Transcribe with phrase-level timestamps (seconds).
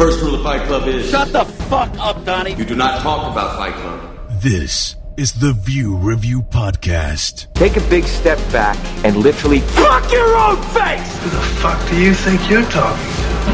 [0.00, 2.54] First rule of Fight Club is Shut the fuck up, Donnie.
[2.54, 4.00] you do not talk about Fight Club.
[4.40, 7.52] This is the View Review Podcast.
[7.52, 11.18] Take a big step back and literally Fuck your own face!
[11.18, 13.12] Who the fuck do you think you're talking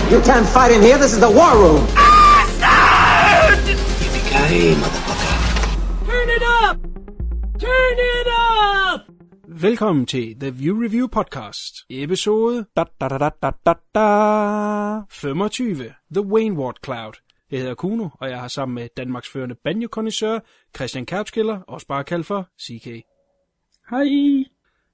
[0.08, 0.14] to?
[0.14, 0.98] You can't fight in here.
[0.98, 1.84] This is the war room.
[3.66, 6.06] Yippee-ki-yay, motherfucker.
[6.06, 6.80] Turn it up!
[7.58, 8.45] Turn it up!
[9.60, 15.94] Velkommen til The View Review Podcast, episode da, da, da, da, da, da, da, 25,
[16.12, 17.12] The Wayne Ward Cloud.
[17.50, 19.88] Jeg hedder Kuno, og jeg har sammen med Danmarks førende banjo
[20.76, 22.86] Christian Couchkiller, også bare kaldt for CK.
[23.90, 24.06] Hej.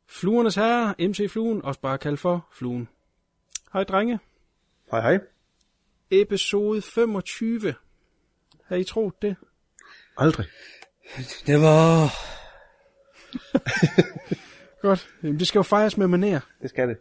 [0.08, 2.88] Fluernes herre, MC Fluen, også bare kaldt for Fluen.
[3.72, 4.18] Hej drenge.
[4.90, 5.18] Hej hej.
[6.10, 7.74] Episode 25.
[8.64, 9.36] Har I troet det?
[10.16, 10.46] Aldrig.
[11.46, 12.08] Det var...
[14.82, 15.08] Godt.
[15.22, 16.40] Jamen, det skal jo fejres med maner.
[16.62, 16.96] Det skal det.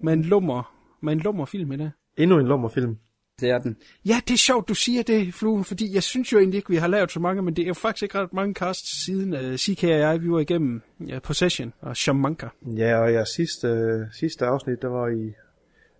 [0.00, 1.90] Med en lummer, med en lummer film i dag.
[2.16, 2.96] Endnu en lummerfilm.
[3.40, 3.76] Det er den.
[4.06, 6.76] Ja, det er sjovt, du siger det, Flue, fordi jeg synes jo egentlig ikke, vi
[6.76, 9.56] har lavet så mange, men det er jo faktisk ikke ret mange casts siden uh,
[9.56, 12.46] CK og jeg, vi var igennem uh, Possession og Shamanka.
[12.76, 15.32] Ja, og jeres sidste, øh, sidste afsnit, der var I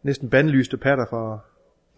[0.02, 1.38] næsten bandlyste patter fra,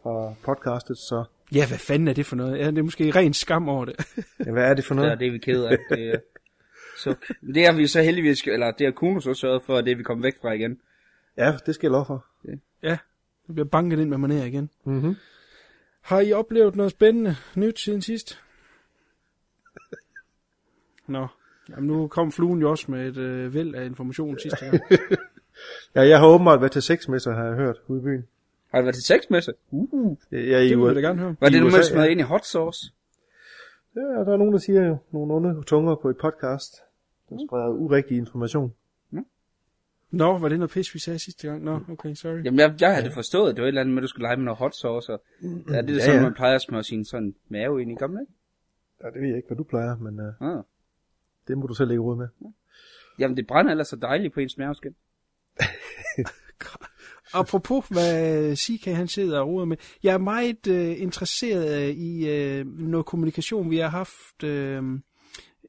[0.02, 2.58] fra podcastet, så Ja, hvad fanden er det for noget?
[2.58, 3.94] Ja, det er måske ren skam over det.
[4.46, 5.12] ja, hvad er det for Det noget?
[5.12, 5.78] er det, vi er ked af.
[5.90, 6.20] Det
[7.04, 7.14] Så,
[7.54, 9.96] det har vi så heldigvis, eller det har Kuno så sørget for, at det er
[9.96, 10.80] vi kom væk fra igen.
[11.36, 12.26] Ja, det skal jeg lov for.
[12.82, 12.98] ja,
[13.46, 14.70] det bliver banket ind med maner igen.
[14.84, 15.14] Mm-hmm.
[16.00, 18.40] Har I oplevet noget spændende nyt siden sidst?
[21.06, 21.26] Nå,
[21.70, 24.82] jamen nu kom fluen jo også med et øh, væld af information sidste gang.
[25.94, 28.26] Ja, jeg har åbenbart været til sexmesser, har jeg hørt, ude i byen.
[28.70, 29.52] Har det været til sexmesse?
[29.70, 30.16] Uh.
[30.30, 31.36] Jeg, er i Det vil jeg gerne høre.
[31.40, 32.10] Var det med smadret ja.
[32.10, 32.92] ind i hot sauce?
[33.96, 36.82] Ja, der er nogen, der siger jo nogle onde tunger på et podcast.
[37.30, 38.74] Der spreder urigtig information.
[40.10, 41.64] Nå, var det noget pis, vi sagde sidste gang?
[41.64, 42.44] Nå, okay, sorry.
[42.44, 43.56] Jamen, jeg, jeg havde det forstået.
[43.56, 45.12] Det var et eller andet med, at du skulle lege med noget hot sauce.
[45.12, 46.22] Og, ja, det er Ja, sådan, ja.
[46.22, 48.04] man plejer at smøre sin sådan mave ind i, ikke?
[49.02, 50.62] Ja, det ved jeg ikke, hvad du plejer, men uh, Ah.
[51.48, 52.28] det må du selv lægge råd med.
[53.18, 54.94] Jamen, det brænder ellers så dejligt på ens maveskin.
[57.34, 59.76] Apropos hvad CK han sidder og roder med.
[60.02, 64.82] Jeg er meget øh, interesseret i øh, noget kommunikation, vi har haft øh,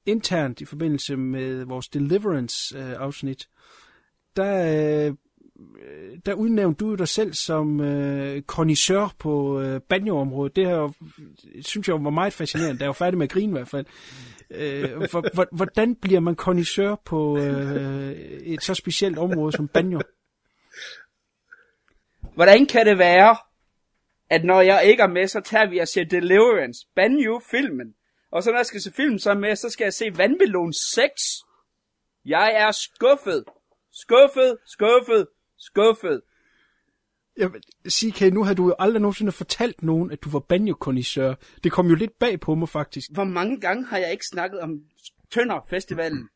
[0.06, 3.48] internt i forbindelse med vores Deliverance-afsnit.
[3.50, 3.56] Øh,
[4.36, 5.14] der, øh,
[6.26, 10.56] der udnævnte du dig selv som øh, connoisseur på øh, banjoområdet.
[10.56, 10.94] Det her
[11.62, 12.80] synes jeg var meget fascinerende.
[12.80, 13.86] Der er jo færdig med at grine i hvert fald.
[14.52, 14.90] Øh,
[15.52, 18.12] hvordan bliver man connoisseur på øh,
[18.44, 20.02] et så specielt område som banjo?
[22.36, 23.38] Hvordan kan det være,
[24.30, 27.94] at når jeg ikke er med, så tager vi og ser Deliverance, Banjo-filmen.
[28.32, 31.12] Og så når jeg skal se film så med, så skal jeg se Vandmelon 6.
[32.26, 33.44] Jeg er skuffet.
[33.94, 35.28] Skuffet, skuffet,
[35.58, 36.22] skuffet.
[37.38, 40.76] Jamen, CK, nu har du jo aldrig nogensinde fortalt nogen, at du var banjo
[41.64, 43.10] Det kom jo lidt bag på mig, faktisk.
[43.14, 44.80] Hvor mange gange har jeg ikke snakket om
[45.32, 46.30] Tønder Festivalen?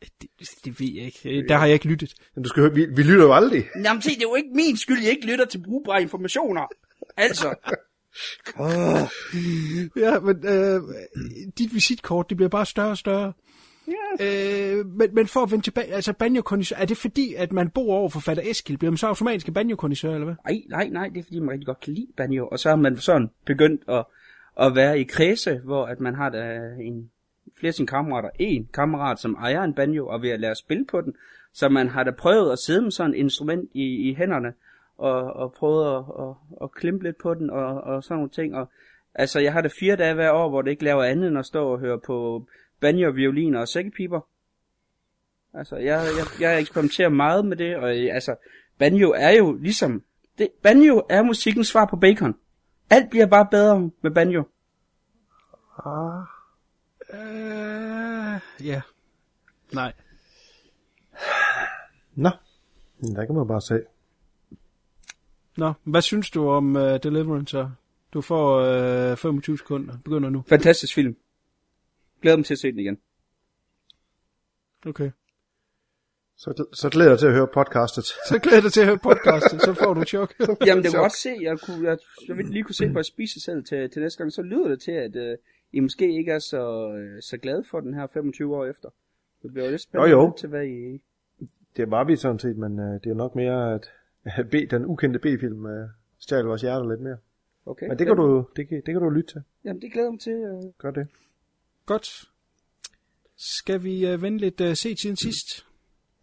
[0.00, 0.28] Det,
[0.64, 1.48] det ved jeg ikke.
[1.48, 2.14] Der har jeg ikke lyttet.
[2.34, 3.68] Men du skal høre, vi, vi lytter jo aldrig.
[3.84, 6.66] Jamen se, det er jo ikke min skyld, jeg ikke lytter til brugbare informationer.
[7.16, 7.54] Altså,
[9.96, 10.80] Ja, men øh,
[11.58, 13.32] dit visitkort, det bliver bare større og større.
[13.88, 14.26] ja.
[14.76, 16.42] Øh, men, men for at vende tilbage, altså banjo
[16.76, 18.78] er det fordi, at man bor over for fatter Eskil?
[18.78, 20.34] Bliver man så automatisk banjo eller hvad?
[20.44, 22.48] Nej, nej, nej, det er fordi, man rigtig godt kan lide banjo.
[22.48, 24.04] Og så har man sådan begyndt at,
[24.60, 27.10] at være i kredse, hvor at man har der en,
[27.58, 28.30] flere af sine kammerater.
[28.38, 31.14] En kammerat, som ejer en banjo og vil lære at spille på den.
[31.52, 34.52] Så man har da prøvet at sidde med sådan et instrument i, i hænderne
[34.98, 38.56] og, og prøvet at, at, at klimpe lidt på den og, og sådan nogle ting.
[38.56, 38.70] Og,
[39.14, 41.46] altså, jeg har det fire dage hver år, hvor det ikke laver andet end at
[41.46, 42.46] stå og høre på
[42.80, 44.20] banjo, violiner og sækkepiber.
[45.54, 48.36] Altså, jeg, jeg, jeg eksperimenterer meget med det, og altså,
[48.78, 50.02] banjo er jo ligesom,
[50.38, 52.34] det, banjo er musikkens svar på bacon.
[52.90, 54.42] Alt bliver bare bedre med banjo.
[55.86, 56.22] Ah,
[57.12, 58.82] Øh, ja.
[59.72, 59.92] Nej.
[62.14, 62.30] nå,
[63.00, 63.84] der kan man bare se.
[65.58, 67.50] Nå, hvad synes du om uh, Deliverance?
[67.50, 67.70] så?
[68.14, 68.60] Du får
[69.12, 69.98] uh, 25 sekunder.
[70.04, 70.44] Begynder nu.
[70.48, 71.16] Fantastisk film.
[72.22, 72.98] Glæder mig til at se den igen.
[74.86, 75.10] Okay.
[76.36, 78.04] Så, så glæder jeg til at høre podcastet.
[78.04, 80.34] Så glæder jeg til at høre podcasten, så får du chok.
[80.66, 83.06] Jamen, det kan godt se, jeg, kunne, jeg, jeg vil lige kunne se på at
[83.06, 85.38] spise selv til, til næste gang, så lyder det til, at uh,
[85.72, 88.88] I måske ikke er så, uh, så glade for den her 25 år efter.
[89.42, 90.34] Det bliver jo lidt spændende Jo, jo.
[90.38, 91.00] til, hvad I...
[91.76, 93.90] Det var vi sådan set, men øh, det er nok mere, at
[94.50, 95.88] B, den ukendte B-film øh,
[96.18, 97.16] stjal vores hjerter lidt mere.
[97.66, 97.88] Okay.
[97.88, 99.42] Men det kan du, det kan, det kan du lytte til.
[99.64, 100.32] Jamen, det glæder mig til.
[100.32, 100.72] Uh...
[100.78, 101.06] Gør det.
[101.86, 102.30] Godt.
[103.36, 105.66] Skal vi uh, vende lidt uh, se tiden sidst?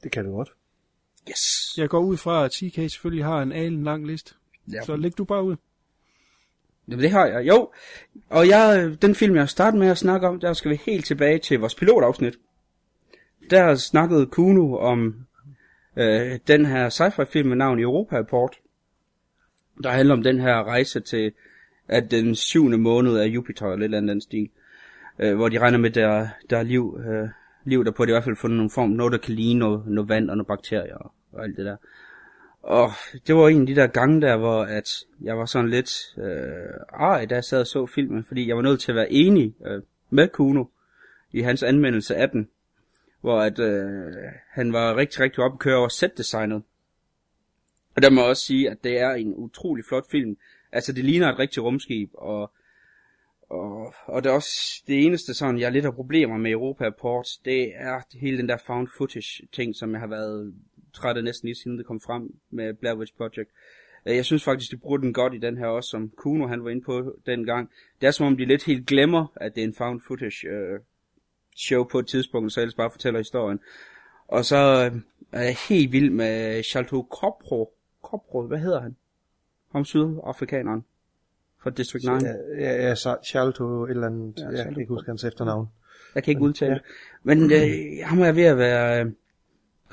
[0.04, 0.54] Det kan du godt.
[1.30, 1.78] Yes!
[1.78, 4.34] Jeg går ud fra, at TK selvfølgelig har en alen lang liste.
[4.74, 4.84] Ja.
[4.84, 5.56] Så læg du bare ud.
[6.88, 7.48] Jamen, det har jeg.
[7.48, 7.72] Jo,
[8.30, 11.40] og jeg, den film, jeg starter med at snakke om, der skal vi helt tilbage
[11.40, 12.40] til vores pilotafsnit.
[13.50, 15.26] Der snakkede Kuno om
[15.98, 18.56] øh, den her sci-fi film med navn Europa Report,
[19.84, 21.32] der handler om den her rejse til
[21.88, 24.50] at den syvende måned af Jupiter, eller et eller andet stil,
[25.20, 27.30] øh, hvor de regner med, der, der er liv, øh,
[27.66, 29.88] liv der på, det i hvert fald fundet nogle form, noget der kan ligne noget,
[29.88, 31.78] noget vand og nogle bakterier og, og alt det der.
[32.62, 32.92] Og
[33.28, 34.90] det var en af de der gange der, hvor at
[35.22, 38.62] jeg var sådan lidt øh, ej, da jeg sad og så filmen, fordi jeg var
[38.62, 40.66] nødt til at være enig øh, med Kuno
[41.32, 42.50] i hans anmeldelse af den,
[43.26, 44.14] hvor at øh,
[44.50, 46.64] han var rigtig, rigtig op at køre over setdesignet.
[47.96, 50.38] Og der må jeg også sige, at det er en utrolig flot film.
[50.72, 52.52] Altså, det ligner et rigtigt rumskib, og,
[53.50, 57.28] og, og det er også det eneste sådan, jeg lidt har problemer med Europa Port,
[57.46, 60.54] det er hele den der found footage ting, som jeg har været
[60.94, 63.50] træt af næsten lige siden det kom frem med Blair Witch Project.
[64.06, 66.64] Øh, jeg synes faktisk, de bruger den godt i den her også, som Kuno han
[66.64, 67.70] var inde på dengang.
[68.02, 70.80] Det er som om, de lidt helt glemmer, at det er en found footage øh,
[71.56, 73.60] show på et tidspunkt, så ellers bare fortæller historien.
[74.28, 77.74] Og så øh, er jeg helt vild med Shalto Kopro.
[78.02, 78.96] Kopro, hvad hedder han?
[79.72, 80.86] Ham sydafrikaneren
[81.66, 82.10] fra District 9.
[82.12, 85.68] Ja, ja, ja Charlto et eller andet, Ja, ja, jeg kan ikke huske hans efternavn.
[86.16, 86.82] Jeg kan ikke udtale det.
[87.24, 87.70] Men øh,
[88.04, 89.12] ham er jeg ved at være øh,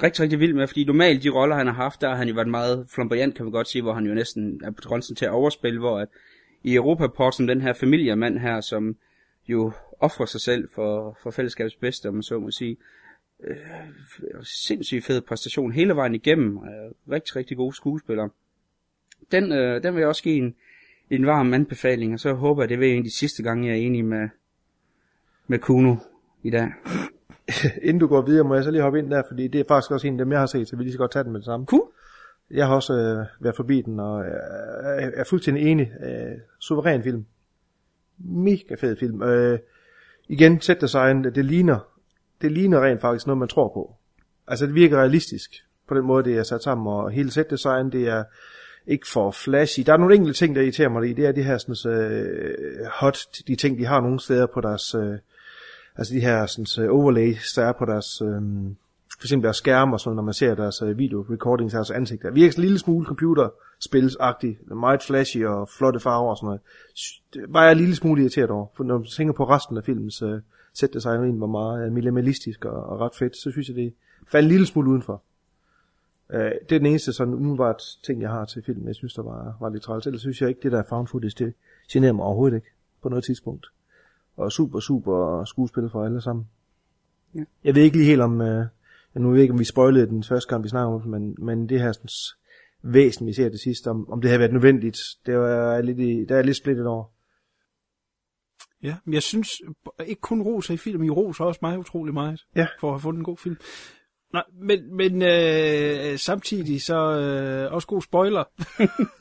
[0.03, 2.35] rigtig, rigtig vild med, fordi normalt de roller, han har haft, der har han jo
[2.35, 5.25] været meget flamboyant, kan man godt sige, hvor han jo næsten er på grænsen til
[5.25, 6.09] at overspille, hvor at
[6.63, 8.97] i Europaport, som den her familiemand her, som
[9.49, 12.77] jo offrer sig selv for, for fællesskabets bedste, om man så må sige,
[13.45, 13.57] øh,
[14.43, 18.31] sindssygt fed præstation hele vejen igennem, øh, rigtig, rigtig gode skuespillere.
[19.33, 20.55] Den, øh, den vil jeg også give en,
[21.11, 23.77] en varm anbefaling, og så håber jeg, det vil en af de sidste gange, jeg
[23.77, 24.29] er enig med,
[25.47, 25.97] med Kuno
[26.43, 26.73] i dag.
[27.83, 29.91] Inden du går videre, må jeg så lige hoppe ind der, fordi det er faktisk
[29.91, 31.41] også en af dem, jeg har set, så vi lige så godt tage den med
[31.41, 31.67] det samme.
[31.67, 31.89] Cool.
[32.51, 34.33] Jeg har også øh, været forbi den, og øh,
[34.85, 35.93] er, er fuldstændig enig.
[36.01, 37.27] Øh, suveræn film.
[38.19, 39.23] Mega fed film.
[39.23, 39.59] Øh,
[40.29, 41.79] igen, set design, det ligner,
[42.43, 43.95] det ligner rent faktisk noget, man tror på.
[44.49, 45.51] Altså, det virker realistisk
[45.89, 48.25] på den måde, det er sat sammen, og hele set design, det er
[48.87, 49.81] ikke for flashy.
[49.87, 51.13] Der er nogle enkelte ting, der irriterer mig i.
[51.13, 54.95] Det er de her sådan, øh, hot, de ting, de har nogle steder på deres,
[54.95, 55.19] øh,
[55.97, 58.43] altså de her sådan, så overlays, der er på deres, øh,
[59.23, 61.91] for eksempel deres skærm og sådan, når man ser deres øh, video recordings af deres
[61.91, 62.31] ansigter.
[62.31, 66.61] Virker en lille smule computerspilsagtigt, meget flashy og flotte farver og sådan noget.
[67.35, 69.85] Det var jeg en lille smule irriteret over, for når man tænker på resten af
[69.85, 70.41] filmens øh,
[70.75, 73.95] set design var meget øh, minimalistisk og, og ret fedt, så synes jeg, det
[74.29, 75.23] faldt en lille smule udenfor.
[76.33, 79.23] Øh, det er den eneste sådan umiddelbart ting, jeg har til filmen, jeg synes, der
[79.23, 80.07] var, var lidt træls.
[80.07, 81.55] Ellers synes jeg ikke, det der found footage, det
[81.93, 82.71] generer mig overhovedet ikke
[83.03, 83.67] på noget tidspunkt.
[84.37, 86.49] Og super, super skuespil for alle sammen.
[87.35, 87.45] Ja.
[87.65, 88.67] Jeg ved ikke lige helt om, øh,
[89.15, 91.35] nu ved jeg ikke, om vi spoilede den første gang, vi snakkede om det, men,
[91.39, 92.09] men det her sådan,
[92.93, 96.25] væsen, vi ser det sidste, om, om det havde været nødvendigt, det var lidt, i,
[96.29, 97.05] der er lidt splittet over.
[98.83, 99.51] Ja, men jeg synes
[100.07, 102.67] ikke kun roser i film, I roser også mig utrolig meget Ja.
[102.81, 103.57] for at have fundet en god film.
[104.33, 108.45] Nej, men, men øh, samtidig så øh, også god spoiler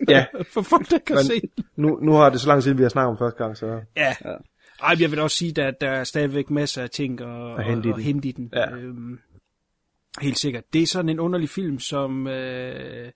[0.09, 1.41] Ja, for folk, der kan Men- se.
[1.75, 4.15] nu, nu har det så lang tid, vi har snakket om første gang, så Ja.
[4.25, 4.35] ja.
[4.83, 7.87] Ej, jeg vil også sige, at der er stadigvæk masser af ting at, at, hente
[7.87, 8.03] i at, den.
[8.03, 8.49] hente i den.
[8.53, 8.71] Ja.
[8.75, 9.19] Øhm,
[10.19, 10.73] helt sikkert.
[10.73, 13.11] Det er sådan en underlig film, som øh,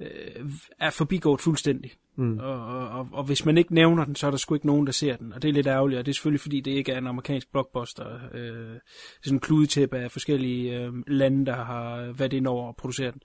[0.00, 1.92] øh, er forbigået fuldstændig.
[2.16, 2.38] Mm.
[2.38, 4.92] Og, og, og, hvis man ikke nævner den, så er der sgu ikke nogen, der
[4.92, 5.32] ser den.
[5.32, 7.52] Og det er lidt ærgerligt, og det er selvfølgelig, fordi det ikke er en amerikansk
[7.52, 8.06] blockbuster.
[8.34, 12.68] Øh, det er sådan en kludetæppe af forskellige øh, lande, der har været ind over
[12.68, 13.20] at producere den.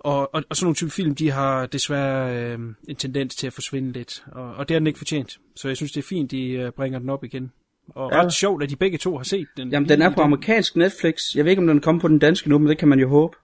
[0.00, 3.52] Og, og, og sådan nogle type film, de har desværre øh, en tendens til at
[3.52, 5.38] forsvinde lidt, og, og det har den ikke fortjent.
[5.56, 7.52] Så jeg synes, det er fint, de øh, bringer den op igen.
[7.88, 8.16] Og Ja.
[8.16, 8.24] ja.
[8.24, 9.68] ret sjovt, at de begge to har set den.
[9.68, 11.34] Jamen, den er på amerikansk Netflix.
[11.36, 13.08] Jeg ved ikke, om den kommer på den danske nu, men det kan man jo
[13.08, 13.36] håbe.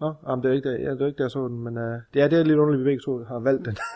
[0.00, 1.76] Nå, jamen, det er ikke der, ja, det er ikke der, jeg så den, men
[1.76, 1.82] uh,
[2.14, 3.76] det, er, det er lidt underligt, at vi begge to har valgt den.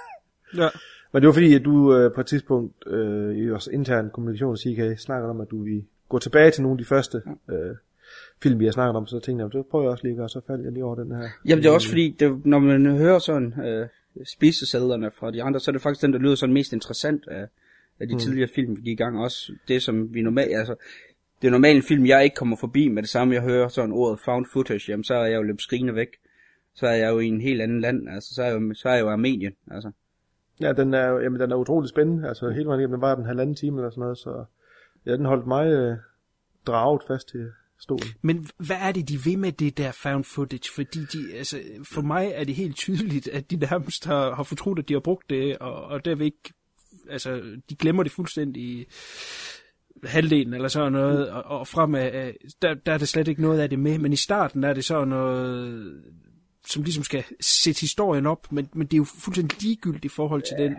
[0.56, 0.68] Ja.
[1.12, 4.56] men det var fordi, at du uh, på et tidspunkt uh, i vores interne kommunikation,
[4.56, 7.76] CK, snakkede om, at du vil gå tilbage til nogle af de første uh,
[8.42, 10.28] film, vi har snakket om, så tænkte jeg, det prøver jeg også lige at gøre,
[10.28, 11.28] så faldt jeg lige over den her.
[11.44, 13.86] Jamen, det er også fordi, det, når man hører sådan øh,
[14.36, 17.46] spisesedlerne fra de andre, så er det faktisk den, der lyder sådan mest interessant af,
[18.02, 18.18] af de mm.
[18.18, 19.18] tidligere film, vi gik i gang.
[19.18, 20.56] Også det, som vi normalt...
[20.56, 20.74] Altså,
[21.42, 23.34] det er normalt en film, jeg ikke kommer forbi med det samme.
[23.34, 26.08] Jeg hører sådan ordet found footage, jamen så er jeg jo løbet skrigende væk.
[26.74, 28.08] Så er jeg jo i en helt anden land.
[28.08, 29.52] Altså, så er jeg jo, så er jeg jo Armenien.
[29.70, 29.90] Altså.
[30.60, 33.14] Ja, den er, jo- jamen, den er utrolig spændende, altså hele vejen igennem, den var
[33.14, 34.44] den halvanden time eller sådan noget, så
[35.06, 35.96] ja, den holdt mig uh,
[36.66, 38.06] draget fast til stolen.
[38.22, 40.72] Men hvad er det, de vil med det der found footage?
[40.74, 41.56] Fordi de, altså,
[41.94, 45.00] for mig er det helt tydeligt, at de nærmest har, har fortrudt, at de har
[45.00, 46.52] brugt det, og, og derved ikke,
[47.10, 48.84] altså, de glemmer det fuldstændig i
[50.04, 52.32] halvdelen eller sådan noget, og, og fremad,
[52.62, 54.84] der, der er det slet ikke noget af det med, men i starten er det
[54.84, 56.02] så noget
[56.66, 60.42] som ligesom skal sætte historien op, men, men det er jo fuldstændig ligegyldigt i forhold
[60.42, 60.76] til den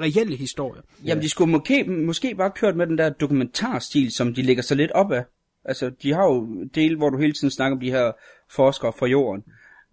[0.00, 0.82] reelle historie.
[1.04, 4.76] Jamen, de skulle måske, måske bare kørt med den der dokumentarstil, som de lægger sig
[4.76, 5.24] lidt op af.
[5.64, 8.12] Altså, de har jo del, hvor du hele tiden snakker om de her
[8.50, 9.44] forskere fra jorden,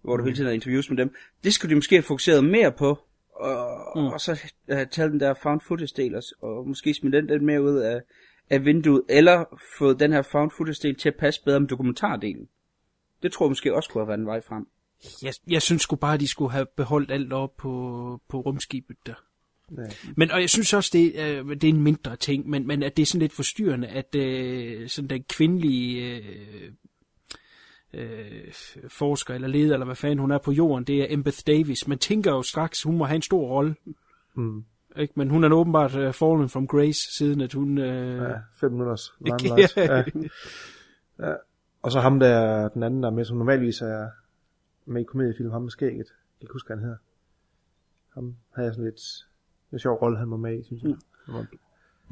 [0.02, 1.14] hvor du hele tiden har interviews med dem.
[1.44, 2.98] Det skulle de måske have fokuseret mere på,
[3.40, 4.06] og, mm.
[4.06, 4.32] og så
[4.72, 7.76] uh, tage den der found footage del, og, og måske smide den lidt mere ud
[7.76, 8.00] af,
[8.50, 9.44] af vinduet, eller
[9.78, 12.48] få den her found footage del til at passe bedre med dokumentardelen.
[13.22, 14.66] Det tror jeg måske også kunne have været en vej frem.
[15.22, 18.96] Jeg, jeg synes sgu bare, at de skulle have beholdt alt op på, på rumskibet
[19.06, 19.14] der.
[19.78, 19.82] Ja.
[20.16, 22.96] Men, og jeg synes også, det, øh, det er en mindre ting, men, men at
[22.96, 26.72] det er sådan lidt forstyrrende, at øh, sådan den kvindelige øh,
[27.92, 28.52] øh,
[28.88, 31.88] forsker eller leder, eller hvad fanden hun er på jorden, det er Embeth Davis.
[31.88, 33.74] Man tænker jo straks, hun må have en stor rolle.
[34.34, 34.64] Mm.
[34.96, 35.14] Ikke?
[35.16, 37.78] Men hun er åbenbart uh, fallen from grace, siden at hun...
[37.78, 38.16] Øh...
[38.16, 39.76] Ja, fem minutters limelight.
[39.76, 40.04] ja.
[41.18, 41.34] ja.
[41.82, 44.08] Og så ham der, den anden der med, som normalvis er
[44.84, 45.98] med i komediefilm, ham med skægget.
[45.98, 46.98] Jeg kan ikke huske, hvad han hedder.
[48.14, 49.00] Ham havde jeg sådan lidt,
[49.72, 50.90] en sjov rolle, han var med i, synes jeg.
[51.28, 51.34] Mm.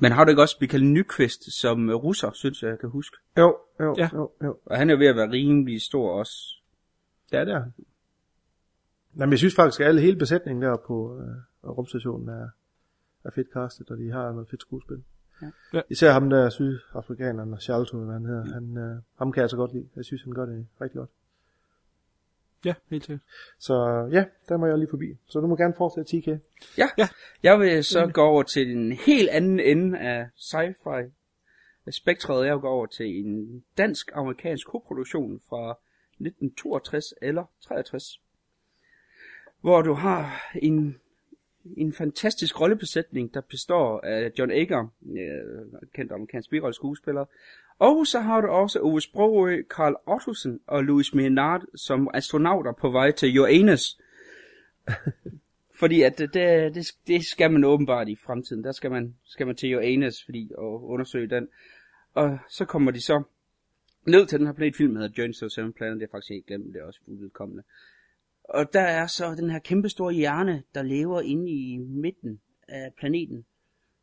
[0.00, 3.16] Men har du ikke også Michael Nyqvist som øh, russer, synes jeg, jeg kan huske?
[3.38, 4.08] Jo, jo, Ja.
[4.14, 4.58] jo, jo.
[4.64, 6.32] Og han er jo ved at være rimelig stor også.
[7.32, 7.72] Ja, det er han.
[9.18, 12.48] Jamen, jeg synes faktisk, at alle hele besætningen der på øh, rumstationen er,
[13.24, 15.02] er fedt castet, og de har noget fedt skuespil.
[15.42, 15.50] Ja.
[15.72, 15.80] Ja.
[15.90, 19.72] Især ham der sydafrikaneren, Charlton, hvad han hedder, han, øh, ham kan jeg så godt
[19.72, 19.88] lide.
[19.96, 21.10] Jeg synes, han gør det rigtig godt.
[22.64, 23.20] Ja, helt sikkert.
[23.58, 23.74] Så
[24.12, 25.06] ja, der må jeg lige forbi.
[25.26, 26.38] Så du må gerne fortsætte 10K.
[26.78, 26.88] Ja.
[26.98, 27.08] Ja.
[27.42, 31.10] Jeg vil så gå over til en helt anden ende af sci-fi
[31.90, 32.46] spektret.
[32.46, 35.78] Jeg vil gå over til en dansk-amerikansk koproduktion fra
[36.10, 38.20] 1962 eller 63.
[39.60, 41.00] Hvor du har en,
[41.76, 47.24] en fantastisk rollebesætning, der består af John Ager, øh, kendt amerikansk birolleskuespiller,
[47.78, 52.90] og så har du også Ove Sprogø, Carl Ottosen og Louis Menard som astronauter på
[52.90, 53.98] vej til Uranus.
[55.80, 58.64] Fordi at øh, det, det, det, skal man åbenbart i fremtiden.
[58.64, 61.48] Der skal man, skal man til Uranus fordi, og undersøge den.
[62.14, 63.22] Og så kommer de så
[64.06, 66.00] ned til den her planet film, der hedder Journey to Seven Planet.
[66.00, 67.62] Det er faktisk helt glemt, det er også udkommende.
[68.44, 72.92] Og der er så den her kæmpe store hjerne, der lever inde i midten af
[72.98, 73.46] planeten.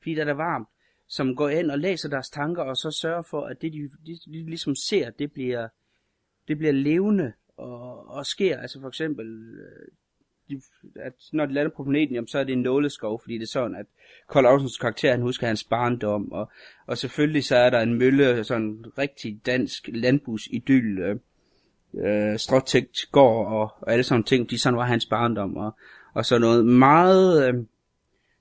[0.01, 0.67] Fordi der er varmt
[1.07, 4.19] som går ind og læser deres tanker, og så sørger for, at det, de, de,
[4.25, 5.67] de ligesom ser, det bliver,
[6.47, 8.57] det bliver levende og, og sker.
[8.57, 9.27] Altså for eksempel,
[9.59, 9.87] øh,
[10.49, 10.61] de,
[10.95, 13.47] at når de lander på planeten, jamen, så er det en nåleskov, fordi det er
[13.47, 13.85] sådan, at
[14.33, 16.51] Carl Aarhusens karakter, han husker hans barndom, og,
[16.87, 21.19] og selvfølgelig så er der en mølle, sådan en rigtig dansk landbrugsidyl, øh,
[22.05, 25.75] øh, stråtægt gård og, og alle sådan ting, de sådan var hans barndom, og,
[26.13, 27.53] og så noget meget øh,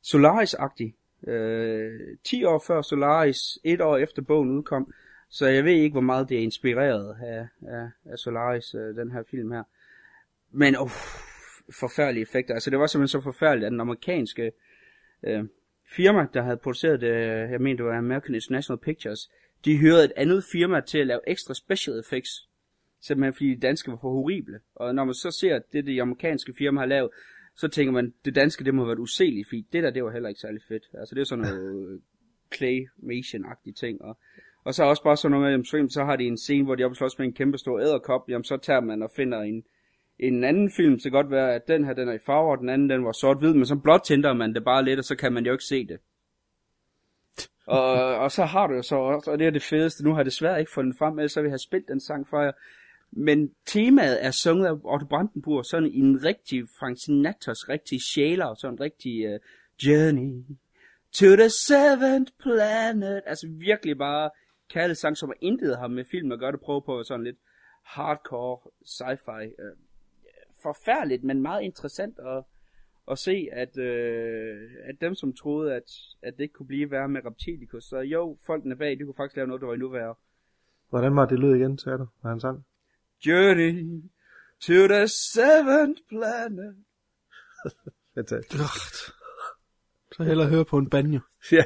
[0.03, 4.93] Solaris-agtigt, øh, 10 år før Solaris, et år efter bogen udkom,
[5.29, 9.11] så jeg ved ikke, hvor meget det er inspireret af, af, af Solaris, øh, den
[9.11, 9.63] her film her.
[10.51, 10.91] Men uh,
[11.81, 12.55] forfærdelige effekter.
[12.55, 14.53] Altså det var simpelthen så forfærdeligt, at den amerikanske
[15.23, 15.45] øh,
[15.97, 17.11] firma, der havde produceret det,
[17.51, 19.31] jeg mener det var American International Pictures,
[19.65, 22.49] de hyrede et andet firma til at lave ekstra special effects.
[23.01, 24.61] Simpelthen fordi de danske var for horrible.
[24.75, 27.11] Og når man så ser det, det amerikanske firma har lavet,
[27.57, 30.11] så tænker man, det danske, det må have været useligt, fordi det der, det var
[30.11, 30.85] heller ikke særlig fedt.
[30.95, 32.01] Altså det er sådan noget øh,
[32.55, 34.03] claymation-agtige ting.
[34.03, 34.19] Og,
[34.65, 36.85] og så også bare sådan noget med, jamen, så har de en scene, hvor de
[36.85, 39.65] opslås med en kæmpe stor æderkop, jamen så tager man og finder en,
[40.19, 42.59] en anden film, så kan godt være, at den her, den er i farver, og
[42.59, 45.17] den anden, den var sort-hvid, men så blot tænder man det bare lidt, og så
[45.17, 45.99] kan man jo ikke se det.
[47.67, 50.19] og, og så har du jo så også, og det er det fedeste, nu har
[50.19, 52.53] jeg desværre ikke fundet frem, ellers så vil jeg have spillet den sang for jer,
[53.17, 58.55] men temaet er sunget af Otto Brandenburg, sådan i en rigtig Frank Sinatras, rigtig sjæler,
[58.55, 59.41] sådan en rigtig uh,
[59.87, 60.45] Journey
[61.13, 63.23] to the seventh planet.
[63.27, 64.31] Altså virkelig bare
[64.69, 67.37] kærlig sang, som har intet ham med film at gøre det, prøve på sådan lidt
[67.85, 69.45] hardcore sci-fi.
[69.45, 69.79] Uh,
[70.63, 72.45] forfærdeligt, men meget interessant at,
[73.11, 75.91] at se, at, uh, at dem, som troede, at,
[76.23, 79.37] at det ikke kunne blive værre med Reptilicus, så jo, folkene bag, de kunne faktisk
[79.37, 80.15] lave noget, der var endnu værre.
[80.91, 82.65] Hvordan var det lød igen, sagde du, når han sang?
[83.27, 84.03] Journey
[84.61, 86.75] to the seventh planet.
[88.15, 88.63] Fantastisk.
[90.13, 91.21] Så hellere høre på en banjo.
[91.53, 91.65] ja,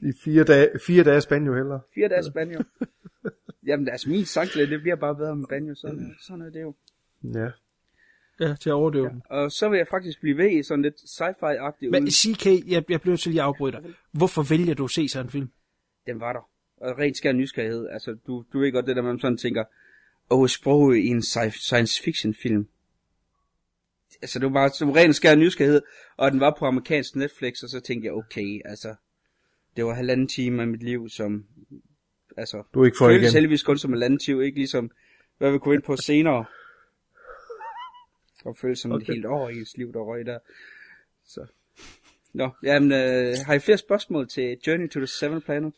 [0.00, 1.80] i fire dage, fire dage banjo heller.
[1.94, 2.62] Fire dages banjo.
[3.66, 6.74] Jamen altså min sangklæde, det bliver bare bedre med banjo, sådan, sådan er det jo.
[7.34, 7.48] Ja.
[8.40, 9.10] Ja, til at overdøve ja.
[9.10, 9.22] den.
[9.30, 12.10] Og så vil jeg faktisk blive ved i sådan lidt sci-fi-agtigt Men.
[12.10, 13.94] CK, jeg, jeg bliver til lige at afbryde dig.
[14.12, 15.50] Hvorfor vælger du at se sådan en film?
[16.06, 16.50] Den var der.
[16.76, 17.88] Og rent skær nysgerrighed.
[17.88, 19.64] Altså, du, du ved godt det der, man sådan tænker,
[20.30, 22.68] åh, sprog i en sci- science fiction film.
[24.22, 25.82] Altså, det var bare som ren skær nysgerrighed,
[26.16, 28.94] og den var på amerikansk Netflix, og så tænkte jeg, okay, altså,
[29.76, 31.46] det var halvanden time af mit liv, som,
[32.36, 33.32] altså, Du ikke føltes igen.
[33.32, 34.90] heldigvis kun som halvanden time, ikke ligesom,
[35.38, 36.44] hvad vi kunne ind på senere.
[38.44, 39.02] Og føles som okay.
[39.02, 40.38] Et helt år i ens liv, der røg der.
[41.26, 41.46] Så.
[42.32, 45.74] Nå, jamen, øh, har I flere spørgsmål til Journey to the Seven Planet?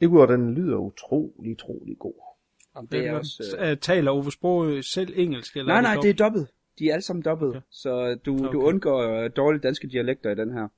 [0.00, 2.31] Det kunne den lyder utrolig, utrolig god.
[2.76, 3.56] Jamen, det er også...
[3.58, 3.76] Øh...
[3.76, 5.56] Taler Ove Sprogøe selv engelsk?
[5.56, 6.48] Eller Nej, nej, det er dobbelt.
[6.78, 7.50] De er alle sammen dobbelt.
[7.50, 7.60] Okay.
[7.70, 8.52] Så du, okay.
[8.52, 10.68] du undgår øh, dårlige danske dialekter i den her.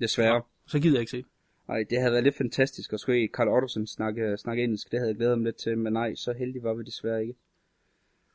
[0.00, 0.42] Desværre.
[0.66, 1.24] Så gider jeg ikke se.
[1.68, 4.90] Nej, det havde været lidt fantastisk at skulle Carl Ottosen snakke, snakke engelsk.
[4.90, 7.34] Det havde jeg glædet mig lidt til, men nej, så heldig var vi desværre ikke.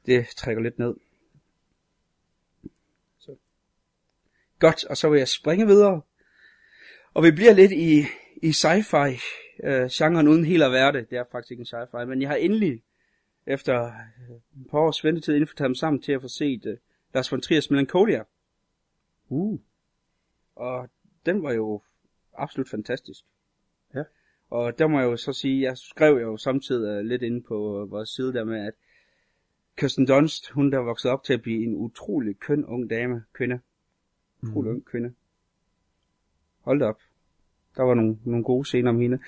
[0.05, 0.95] Det trækker lidt ned.
[3.19, 3.35] Så.
[4.59, 6.01] Godt, og så vil jeg springe videre.
[7.13, 8.03] Og vi bliver lidt i,
[8.43, 9.21] i sci-fi
[9.63, 11.09] øh, genren uden helt at være det.
[11.09, 12.81] Det er faktisk ikke en sci-fi, men jeg har endelig
[13.49, 16.77] efter et par års ventetid inden for taget dem sammen til at få set øh,
[17.13, 18.23] Lars von Triers Melancholia.
[19.29, 19.59] Uh.
[20.55, 20.89] Og
[21.25, 21.81] den var jo
[22.33, 23.25] absolut fantastisk.
[23.95, 24.03] Ja.
[24.49, 27.81] Og der må jeg jo så sige, jeg skrev jo samtidig uh, lidt inde på
[27.81, 28.73] uh, vores side der med, at
[29.77, 33.59] Kirsten Dunst, hun der voksede op til at blive en utrolig køn ung dame, kvinde.
[34.43, 34.75] Utrolig mm.
[34.75, 35.13] ung kvinde.
[36.61, 37.01] Hold da op.
[37.75, 39.19] Der var nogle, nogle gode scener om hende.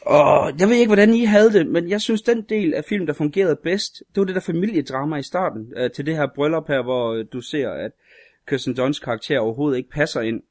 [0.00, 3.06] Og jeg ved ikke, hvordan I havde det, men jeg synes, den del af filmen,
[3.06, 6.68] der fungerede bedst, det var det der familiedrama i starten, øh, til det her bryllup
[6.68, 7.92] her, hvor øh, du ser, at
[8.48, 10.42] Kirsten Dunst karakter overhovedet ikke passer ind.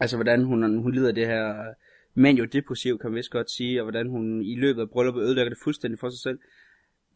[0.00, 1.74] Altså, hvordan hun, hun lider det her øh,
[2.14, 5.58] manio-depressiv, kan man vist godt sige, og hvordan hun i løbet af brylluppet ødelægger det
[5.64, 6.38] fuldstændig for sig selv.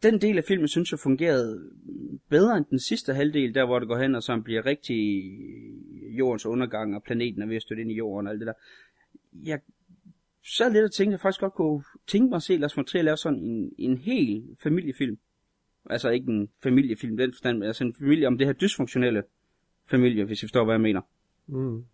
[0.02, 1.70] Den del af filmen, synes jeg, fungerede
[2.28, 5.22] bedre end den sidste halvdel, der hvor det går hen, og som bliver rigtig
[6.18, 8.52] jordens undergang, og planeten er ved at støtte ind i jorden og alt det der.
[9.44, 9.60] Jeg
[10.44, 12.84] sad lidt og tænkte, at jeg faktisk godt kunne tænke mig at se Lars von
[12.84, 15.18] Trier lave sådan en, en hel familiefilm.
[15.90, 19.22] Altså ikke en familiefilm i den forstand, men altså en familie om det her dysfunktionelle
[19.90, 21.00] familie, hvis I forstår, hvad jeg mener.
[21.46, 21.84] Mm.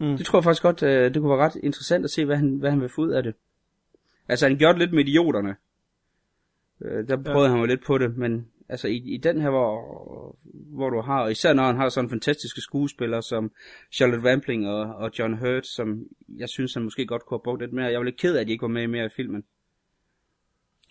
[0.00, 0.16] Mm.
[0.16, 2.56] Det tror jeg faktisk godt, øh, det kunne være ret interessant at se, hvad han,
[2.56, 3.34] hvad han vil få ud af det.
[4.28, 5.56] Altså, han gjorde det lidt med idioterne.
[6.80, 7.50] Øh, der prøvede ja.
[7.50, 10.38] han jo lidt på det, men altså i, i den her, hvor,
[10.76, 13.52] hvor du har, især når han har sådan fantastiske skuespillere som
[13.92, 17.60] Charlotte Rampling og, og John Hurt, som jeg synes, han måske godt kunne have brugt
[17.62, 17.86] lidt mere.
[17.86, 19.44] Jeg var lidt ked af, at de ikke var med mere i filmen.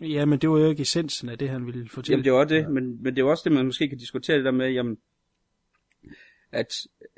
[0.01, 2.13] Ja, men det var jo ikke essensen af det, han ville fortælle.
[2.13, 2.67] Jamen, det var det, ja.
[2.67, 4.97] men, men det er også det, man måske kan diskutere det der med, jamen,
[6.51, 6.73] at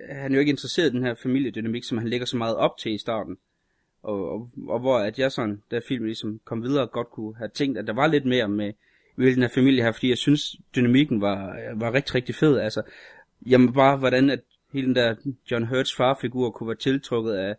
[0.10, 2.78] han er jo ikke interesseret i den her familiedynamik, som han lægger så meget op
[2.78, 3.38] til i starten.
[4.02, 7.50] Og, og, og hvor at jeg sådan, da filmen ligesom kom videre, godt kunne have
[7.50, 8.74] tænkt, at der var lidt mere med
[9.28, 12.58] i den her familie her, fordi jeg synes, dynamikken var, var rigtig, rigtig fed.
[12.58, 12.82] Altså,
[13.46, 14.40] jamen bare, hvordan at
[14.74, 15.16] hele den der
[15.52, 17.56] John Hurts farfigur kunne være tiltrukket af,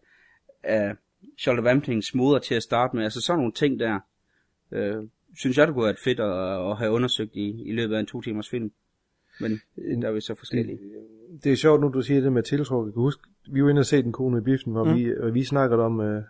[0.63, 0.95] af
[1.39, 3.05] Charlotte Ramplings moder til at starte med.
[3.05, 4.01] Altså sådan nogle ting der,
[4.73, 4.97] øh,
[5.37, 8.07] synes jeg, det kunne være fedt at, at have undersøgt i, i løbet af en
[8.07, 8.73] to timers film.
[9.41, 9.61] Men
[10.03, 10.79] der er vi så forskellige.
[11.45, 12.87] Det er sjovt nu, du siger det med tiltruk.
[12.87, 14.95] Jeg kan huske, vi var inde og se den kone i biffen, hvor mm.
[14.95, 16.23] vi, og vi snakkede om, øh,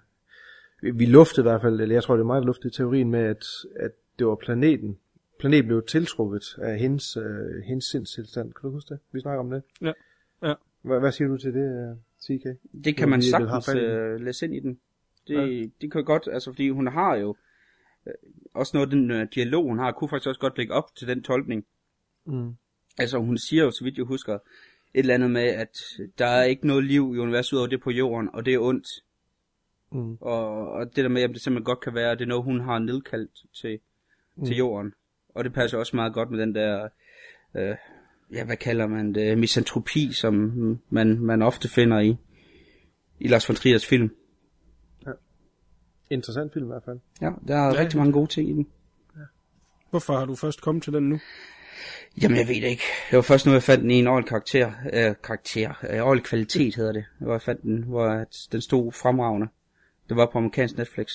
[0.82, 3.20] vi, luftede i hvert fald, eller jeg tror, det er mig, der luftede teorien med,
[3.20, 3.44] at,
[3.76, 4.98] at det var planeten.
[5.40, 8.52] Planeten blev tiltrukket af hendes, øh, hendes sindstilstand.
[8.52, 9.00] Kan du huske det?
[9.12, 9.62] Vi snakker om det.
[9.80, 9.92] Ja.
[10.42, 10.54] ja.
[10.82, 12.46] Hvad, hvad siger du til det, CK?
[12.84, 14.80] Det kan man sagtens øh, læse ind i den.
[15.28, 15.66] Det, ja.
[15.80, 17.36] det kan godt, altså fordi hun har jo
[18.06, 18.12] øh,
[18.54, 21.08] også noget af den øh, dialog, hun har, kunne faktisk også godt lægge op til
[21.08, 21.66] den tolkning.
[22.24, 22.54] Mm.
[22.98, 24.40] Altså hun siger jo, så vidt jeg husker, et
[24.94, 25.76] eller andet med, at
[26.18, 28.86] der er ikke noget liv i universet udover det på jorden, og det er ondt.
[29.92, 30.16] Mm.
[30.20, 32.44] Og, og det der med, at det simpelthen godt kan være, at det er noget,
[32.44, 33.78] hun har nedkaldt til,
[34.36, 34.44] mm.
[34.44, 34.94] til jorden.
[35.34, 36.88] Og det passer også meget godt med den der,
[37.54, 37.76] øh,
[38.32, 42.16] ja, hvad kalder man det, misantropi, som man, man ofte finder i,
[43.20, 44.10] i Lars von Triers film.
[46.10, 46.98] Interessant film i hvert fald.
[47.20, 48.66] Ja, der er ja, rigtig mange gode ting i den.
[49.90, 51.18] Hvorfor har du først kommet til den nu?
[52.22, 52.82] Jamen, jeg ved det ikke.
[53.10, 54.72] Det var først nu, jeg fandt den i en ordentlig karakter.
[54.92, 55.72] Øh, karakter.
[55.90, 57.04] Øh, ordentlig kvalitet hedder det.
[57.20, 59.48] Hvor jeg fandt den, hvor den stod fremragende.
[60.08, 61.06] Det var på amerikansk Netflix.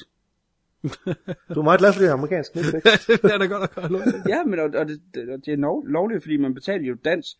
[1.55, 3.05] Du er meget glad for det amerikanske Netflix.
[3.07, 4.01] det er da godt at gøre lov.
[4.27, 7.37] Ja, men og, og det, det, er lov, lovligt, fordi man betaler jo dansk.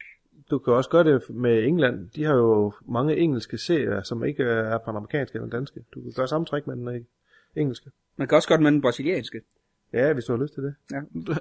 [0.52, 2.10] Du kan også gøre det med England.
[2.10, 5.80] De har jo mange engelske serier, som ikke er på amerikanske eller danske.
[5.94, 7.02] Du kan gøre samme træk med den øh,
[7.56, 7.90] engelske.
[8.18, 9.42] Man kan også godt med den brasilianske.
[9.94, 10.76] Ja, hvis du har lyst til det.
[10.92, 11.02] Ja.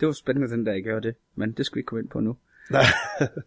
[0.00, 1.14] Det var spændende, den der I gør det.
[1.34, 2.36] Men det skal vi ikke komme ind på nu.
[2.70, 2.82] Nej.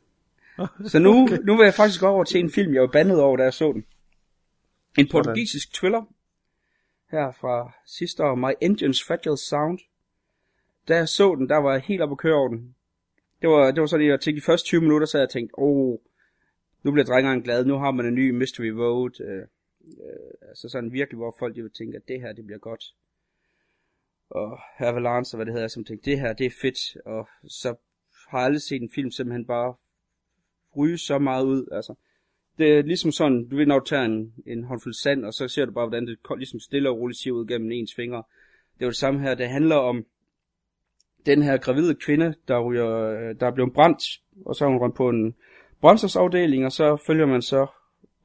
[0.92, 1.38] Så nu, okay.
[1.44, 3.54] nu vil jeg faktisk gå over til en film, jeg var bandet over, da jeg
[3.54, 3.86] så den.
[4.98, 6.06] En portugisisk thriller.
[7.14, 8.36] Her fra sidste år.
[8.36, 9.80] My Engine's Fragile Sound.
[10.88, 12.76] Da jeg så den, der var jeg helt oppe at køre over den.
[13.42, 15.52] Det var, det var sådan, at jeg tænkte de første 20 minutter, så jeg tænkt,
[15.58, 15.98] åh, oh,
[16.84, 19.22] nu bliver drengeren glad, nu har man en ny Mystery Road.
[19.22, 19.42] Øh,
[19.82, 22.96] øh, altså sådan virkelig, hvor folk de vil tænke, at det her, det bliver godt.
[24.30, 26.98] Og Avalanche, og hvad det hedder, som tænkte, det her, det er fedt.
[27.06, 27.76] Og så
[28.28, 29.76] har jeg aldrig set en film simpelthen bare
[30.78, 31.94] ryge så meget ud, altså.
[32.58, 35.48] Det er ligesom sådan, du ved, når du tager en, en håndfuld sand, og så
[35.48, 38.24] ser du bare, hvordan det ligesom stille og roligt siger ud gennem ens fingre.
[38.74, 40.06] Det er jo det samme her, det handler om
[41.26, 44.04] den her gravide kvinde, der, ryger, øh, der er blevet brændt
[44.46, 45.36] og så er hun rundt på en
[45.82, 47.68] brændselsafdeling, og så følger man så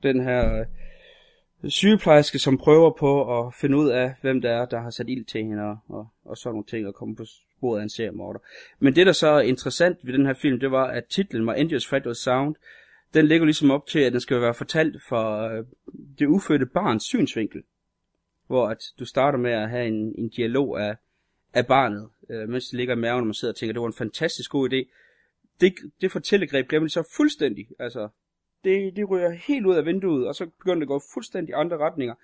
[0.02, 4.80] den her øh, sygeplejerske, som prøver på at finde ud af, hvem der er, der
[4.80, 7.24] har sat ild til hende, og, og, sådan nogle ting, og komme på
[7.58, 8.40] sporet af en seriemorder.
[8.78, 11.54] Men det, der så er interessant ved den her film, det var, at titlen var
[11.54, 12.54] Endless Fatal Sound.
[13.14, 15.64] Den ligger ligesom op til, at den skal være fortalt for øh,
[16.18, 17.62] det ufødte barns synsvinkel.
[18.46, 20.96] Hvor at du starter med at have en, en dialog af,
[21.54, 23.86] af barnet, øh, mens det ligger i maven, og man sidder og tænker, det var
[23.86, 24.94] en fantastisk god idé.
[25.60, 27.68] Det, det fortællegreb glemmer de så fuldstændig.
[27.78, 28.08] Altså,
[28.64, 31.78] det, det ryger helt ud af vinduet, og så begynder det at gå fuldstændig andre
[31.78, 32.14] retninger.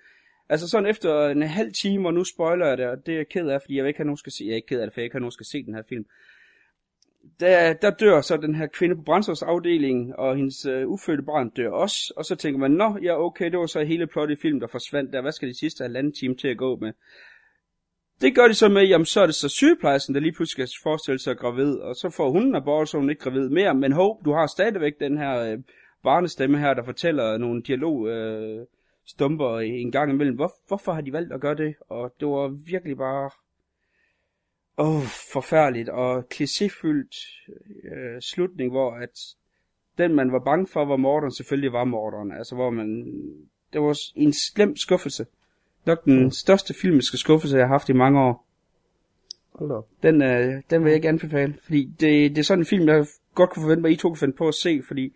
[0.49, 3.27] Altså sådan efter en halv time, og nu spoiler jeg det, og det er jeg
[3.27, 4.85] ked af, fordi jeg vil ikke have nogen skal se, jeg er ikke ked af
[4.85, 6.05] det, for jeg ikke har nogen skal se den her film.
[7.39, 11.69] Der, der dør så den her kvinde på brændstofsafdelingen, og hendes øh, ufødte barn dør
[11.69, 14.59] også, og så tænker man, nå, ja okay, det var så hele plot i film,
[14.59, 16.93] der forsvandt der, hvad skal de sidste halvanden time til at gå med?
[18.21, 20.79] Det gør de så med, jamen så er det så sygeplejersken, der lige pludselig skal
[20.83, 23.91] forestille sig gravid, og så får hun en abort, så hun ikke gravid mere, men
[23.91, 25.57] håb, du har stadigvæk den her øh,
[26.03, 28.65] barnestemme her, der fortæller nogle dialog øh,
[29.05, 30.35] stumper en gang imellem.
[30.35, 31.75] Hvor, hvorfor har de valgt at gøre det?
[31.89, 33.29] Og det var virkelig bare
[34.77, 35.01] åh,
[35.33, 37.47] forfærdeligt og klichéfyldt
[37.93, 39.35] øh, slutning, hvor at
[39.97, 42.31] den man var bange for var morderen, selvfølgelig var morderen.
[42.31, 43.05] Altså hvor man,
[43.73, 45.25] det var en slem skuffelse.
[45.85, 48.45] Nok den største filmiske skuffelse, jeg har haft i mange år.
[49.53, 49.87] Hold op.
[50.03, 53.05] Den, øh, den vil jeg ikke anbefale, fordi det, det er sådan en film, jeg
[53.35, 55.13] godt kunne forvente mig, I to kunne finde på at se, fordi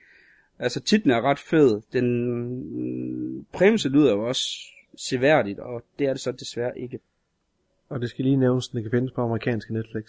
[0.59, 1.81] altså titlen er ret fed.
[1.93, 4.43] Den mm, præmisse lyder jo også
[4.97, 6.99] seværdigt, og det er det så desværre ikke.
[7.89, 10.03] Og det skal lige nævnes, at den kan findes på amerikanske Netflix.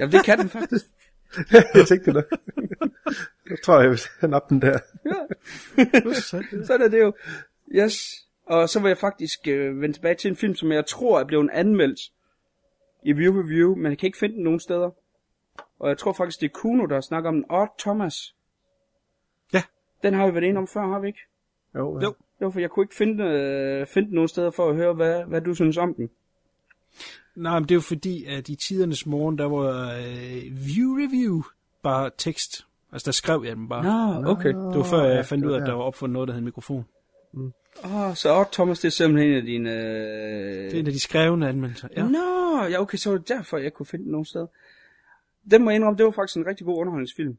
[0.00, 0.84] Jamen det kan den faktisk.
[1.74, 2.24] jeg tænkte nok.
[3.50, 4.78] jeg tror, jeg vil nappe den der.
[6.64, 7.12] Sådan er det jo.
[7.74, 7.94] Yes.
[8.46, 11.24] Og så vil jeg faktisk øh, vende tilbage til en film, som jeg tror er
[11.24, 12.00] blevet anmeldt
[13.02, 14.90] i View Review, men jeg kan ikke finde den nogen steder.
[15.78, 17.44] Og jeg tror faktisk, det er Kuno, der snakker om den.
[17.50, 18.34] Odd Thomas.
[19.52, 19.62] Ja.
[20.02, 21.20] Den har vi været inde om før, har vi ikke?
[21.74, 22.04] Jo, ja.
[22.04, 22.14] Jo.
[22.40, 25.24] Jo, for jeg kunne ikke finde, øh, finde den nogen steder for at høre, hvad,
[25.24, 26.10] hvad du synes om den.
[27.36, 31.42] Nej, men det er jo fordi, at i tidernes morgen, der var øh, view review
[31.82, 32.66] bare tekst.
[32.92, 34.22] Altså, der skrev jeg dem bare.
[34.22, 34.48] Nå, okay.
[34.48, 36.38] Det var før jeg ja, fandt ud af, at der var opfundet noget, der hed
[36.38, 36.84] en mikrofon.
[37.84, 39.70] Åh, så Odd Thomas, det er simpelthen en af dine...
[39.70, 40.64] Øh...
[40.64, 41.88] Det er en af de skrevne anmeldelser.
[41.96, 42.08] Ja.
[42.08, 44.46] Nå, ja, okay, så var det derfor, jeg kunne finde den nogen sted.
[45.50, 47.38] Den må jeg indrømme, det var faktisk en rigtig god underholdningsfilm.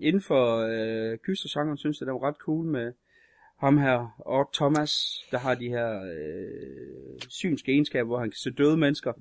[0.00, 2.92] Inden for øh, kystergenren synes jeg, det var ret cool med
[3.58, 8.50] ham her, og Thomas, der har de her øh, synske egenskaber, hvor han kan se
[8.50, 9.12] døde mennesker.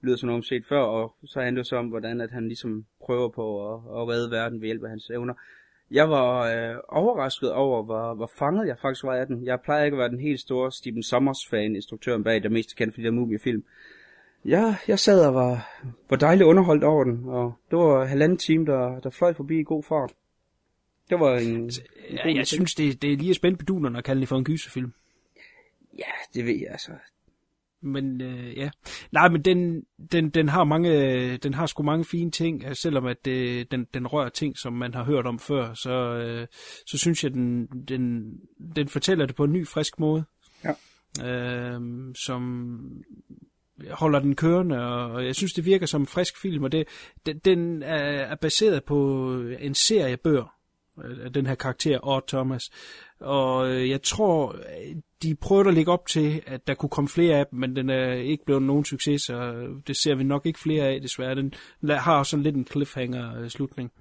[0.00, 2.84] Lyder som nogen set før, og så handler det så om, hvordan at han ligesom
[3.00, 5.34] prøver på at, at redde verden ved hjælp af hans evner.
[5.90, 9.44] Jeg var øh, overrasket over, hvor, hvor fanget jeg faktisk var af den.
[9.44, 12.76] Jeg plejer ikke at være den helt store Stephen Sommers-fan, instruktøren bag, der mest er
[12.76, 13.64] kendt for de der movie-film.
[14.44, 15.68] Ja, jeg sad og var,
[16.10, 19.62] var dejligt underholdt over den, og det var halvanden time, der, der fløj forbi i
[19.62, 20.12] god fart.
[21.12, 21.70] Det var en...
[22.10, 22.46] Ja, jeg ting.
[22.46, 24.92] synes, det, det er lige spændt på dunerne at kalde det for en gyserfilm.
[25.98, 26.92] Ja, det ved jeg altså.
[27.80, 28.70] Men øh, ja,
[29.12, 33.06] nej, men den, den, den har mange, den har sgu mange fine ting, altså, selvom
[33.06, 36.46] at det, den, den rører ting, som man har hørt om før, så, øh,
[36.86, 38.32] så synes jeg, den, den,
[38.76, 40.24] den fortæller det på en ny, frisk måde.
[40.64, 40.72] Ja.
[41.28, 41.80] Øh,
[42.14, 43.04] som
[43.90, 46.88] holder den kørende, og jeg synes, det virker som en frisk film, og det,
[47.26, 49.28] den, den er, er baseret på
[49.60, 50.61] en serie bøger, øh,
[51.34, 52.62] den her karakter, Odd Thomas.
[53.20, 54.56] Og øh, jeg tror,
[55.22, 57.90] de prøvede at lægge op til, at der kunne komme flere af dem, men den
[57.90, 61.34] er ikke blevet nogen succes, så det ser vi nok ikke flere af, desværre.
[61.34, 61.54] Den
[61.88, 63.92] har sådan lidt en cliffhanger-slutning.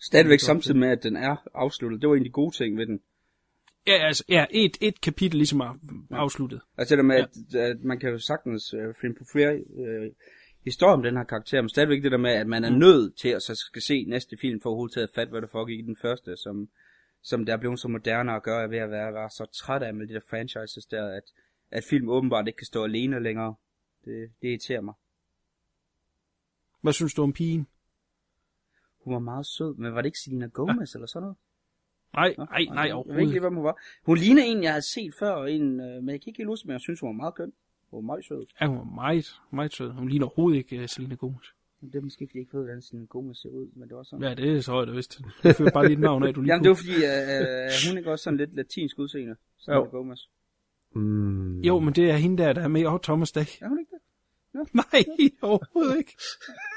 [0.00, 2.00] Stadigvæk samtidig med, at den er afsluttet.
[2.00, 3.00] Det var en af de gode ting ved den.
[3.86, 5.78] Ja, altså, ja, et, et kapitel ligesom er
[6.10, 6.60] afsluttet.
[6.78, 7.58] Altså det der med, ja.
[7.58, 10.10] at, at man kan jo sagtens øh, finde på flere øh,
[10.64, 13.28] historier om den her karakter, men stadigvæk det der med, at man er nødt til
[13.28, 15.82] at så skal se næste film for overhovedet til at fatte, hvad der foregik i
[15.82, 16.68] den første, som,
[17.22, 19.82] som der er blevet så moderne at gøre, jeg ved at være, være så træt
[19.82, 21.22] af med de der franchises der, at,
[21.70, 23.54] at film åbenbart ikke kan stå alene længere.
[24.04, 24.94] Det, det irriterer mig.
[26.80, 27.66] Hvad synes du om pigen?
[29.04, 30.98] Hun var meget sød, men var det ikke Selena Gomez ja.
[30.98, 31.36] eller sådan noget?
[32.14, 33.80] Nej, nej, nej, Jeg ved ikke overhovedet lige, hvem hun var.
[34.02, 36.66] Hun ligner en, jeg har set før, og en, øh, men jeg kan ikke huske,
[36.66, 37.52] men jeg synes, hun var meget køn.
[37.90, 38.46] Hun var meget sød.
[38.60, 39.90] Ja, hun var meget, meget sød.
[39.90, 41.46] Hun ligner overhovedet ikke uh, Selena Gomez.
[41.80, 43.96] Men Det er måske, fordi jeg ikke ved, hvordan Selena Gomez ser ud, men det
[43.96, 44.28] var sådan.
[44.28, 45.20] Ja, det er så højt, vist.
[45.44, 47.70] Du fører bare lige et navn af, du lige Jamen, det var fordi, øh, øh,
[47.88, 49.36] hun ikke også sådan lidt latinsk udseende.
[49.58, 49.88] Selena Jo.
[49.90, 50.20] Gomez.
[50.94, 51.60] Mm.
[51.60, 53.46] Jo, men det er hende der, der er med Odd Thomas Dag.
[53.60, 54.00] Er hun ikke det?
[54.74, 55.04] Nej,
[55.42, 56.16] overhovedet ikke.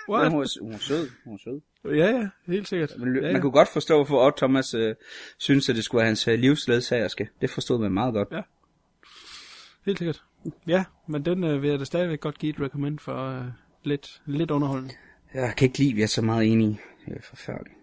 [0.07, 0.31] Men What?
[0.31, 1.09] hun er, hun er sød.
[1.23, 1.61] Hun er sød.
[1.85, 2.93] Ja, ja, helt sikkert.
[2.99, 3.39] Men, ja, man ja.
[3.39, 4.95] kunne godt forstå, hvorfor Odd Thomas øh,
[5.37, 7.29] synes, at det skulle være hans øh, livsledsagerske.
[7.41, 8.27] Det forstod man meget godt.
[8.31, 8.41] Ja.
[9.85, 10.23] Helt sikkert.
[10.67, 13.45] Ja, men den øh, vil jeg da stadigvæk godt give et recommend for øh,
[13.83, 14.93] lidt, lidt underholdende.
[15.33, 16.81] Jeg kan ikke lide, at vi er så meget enige.
[17.05, 17.77] Det er forfærdeligt.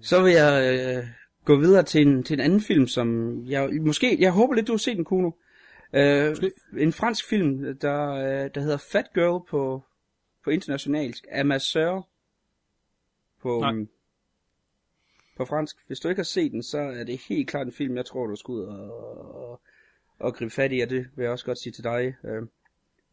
[0.00, 1.06] Så vil jeg øh,
[1.44, 4.72] gå videre til en, til en anden film, som jeg måske, jeg håber lidt, du
[4.72, 5.30] har set den, Kuno.
[5.92, 6.52] Øh, Måske.
[6.78, 9.82] en fransk film, der, øh, der hedder Fat Girl på,
[10.44, 11.26] på internationalsk.
[11.32, 12.08] Amasseur
[13.42, 13.86] på, Nej.
[15.36, 15.76] på fransk.
[15.86, 18.26] Hvis du ikke har set den, så er det helt klart en film, jeg tror,
[18.26, 19.60] du skal ud og, og,
[20.20, 22.42] og gribe fat i, og det vil jeg også godt sige til dig, øh,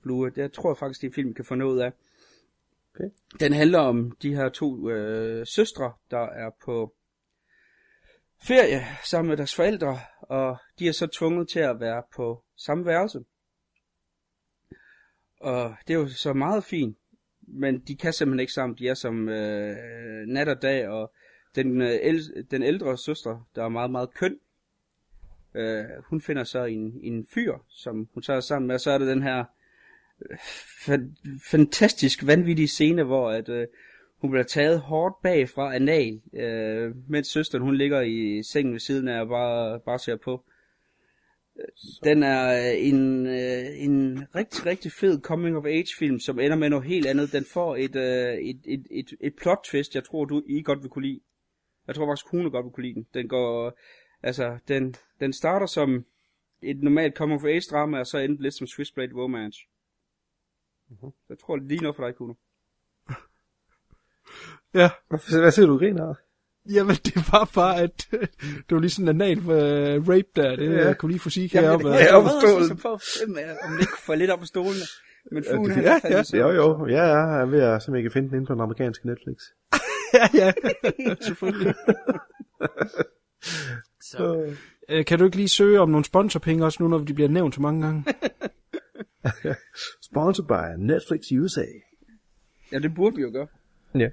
[0.04, 0.30] Flue.
[0.30, 1.92] Det jeg tror jeg faktisk, det er en film, kan få noget af.
[2.96, 3.10] Okay.
[3.40, 6.94] Den handler om de her to øh, søstre, der er på
[8.42, 12.86] ferie sammen med deres forældre, og de er så tvunget til at være på samme
[12.86, 13.20] værelse.
[15.40, 16.98] Og det er jo så meget fint,
[17.42, 18.78] men de kan simpelthen ikke sammen.
[18.78, 19.78] De er som øh,
[20.28, 21.14] nat og dag, og
[21.56, 24.40] den, øh, el- den ældre søster, der er meget, meget køn,
[25.58, 28.98] øh, hun finder så en, en fyr, som hun tager sammen med, og så er
[28.98, 29.44] det den her
[30.30, 30.38] øh,
[30.86, 33.68] fa- fantastisk vanvittige scene, hvor at, øh,
[34.18, 39.08] hun bliver taget hårdt bagfra anal, øh, mens søsteren hun ligger i sengen ved siden
[39.08, 40.44] af og bare, bare ser på.
[42.04, 46.58] Den er øh, en, øh, en rigtig, rigtig fed coming of age film, som ender
[46.58, 47.32] med noget helt andet.
[47.32, 50.82] Den får et, øh, et, et, et, et plot twist, jeg tror, du I godt
[50.82, 51.20] vil kunne lide.
[51.88, 53.08] Jeg tror faktisk, hun godt vil kunne lide den.
[53.14, 53.78] Den går,
[54.24, 56.06] altså, den, den starter som
[56.62, 59.60] et normalt coming of age drama, og så ender lidt som Switchblade Romance.
[60.92, 61.12] Uh-huh.
[61.30, 62.34] Jeg tror, det er lige noget for dig, Kuno.
[64.74, 66.14] Ja, Hvad, hvad siger du, griner
[66.70, 68.08] jamen det var bare, at
[68.68, 70.56] det var lige sådan en anal uh, rape der.
[70.56, 70.88] Det Ja.
[70.88, 70.94] ja.
[70.94, 71.88] kunne lige få sige Jamen, heroppe.
[71.88, 72.68] jeg, Ja, jeg, jeg, på jeg, stolen.
[72.68, 72.90] så på
[73.68, 74.86] om det ikke kunne få lidt op på stolene.
[75.32, 76.24] Men fuglen, han ja, ja.
[76.24, 76.40] sød.
[76.40, 76.88] Jo, jo.
[76.88, 78.62] Ja, ja, jeg er ved at se, om jeg kan finde den inde på den
[78.62, 79.38] amerikanske Netflix.
[80.20, 80.54] ja, ja.
[81.22, 81.74] Selvfølgelig.
[84.12, 84.56] Så.
[84.90, 87.56] Øh, kan du ikke lige søge om nogle sponsorpenge også nu, når de bliver nævnt
[87.56, 88.04] så mange gange?
[90.10, 91.66] Sponsored by Netflix USA.
[92.72, 93.48] Ja, det burde vi jo gøre.
[93.96, 94.10] Ja.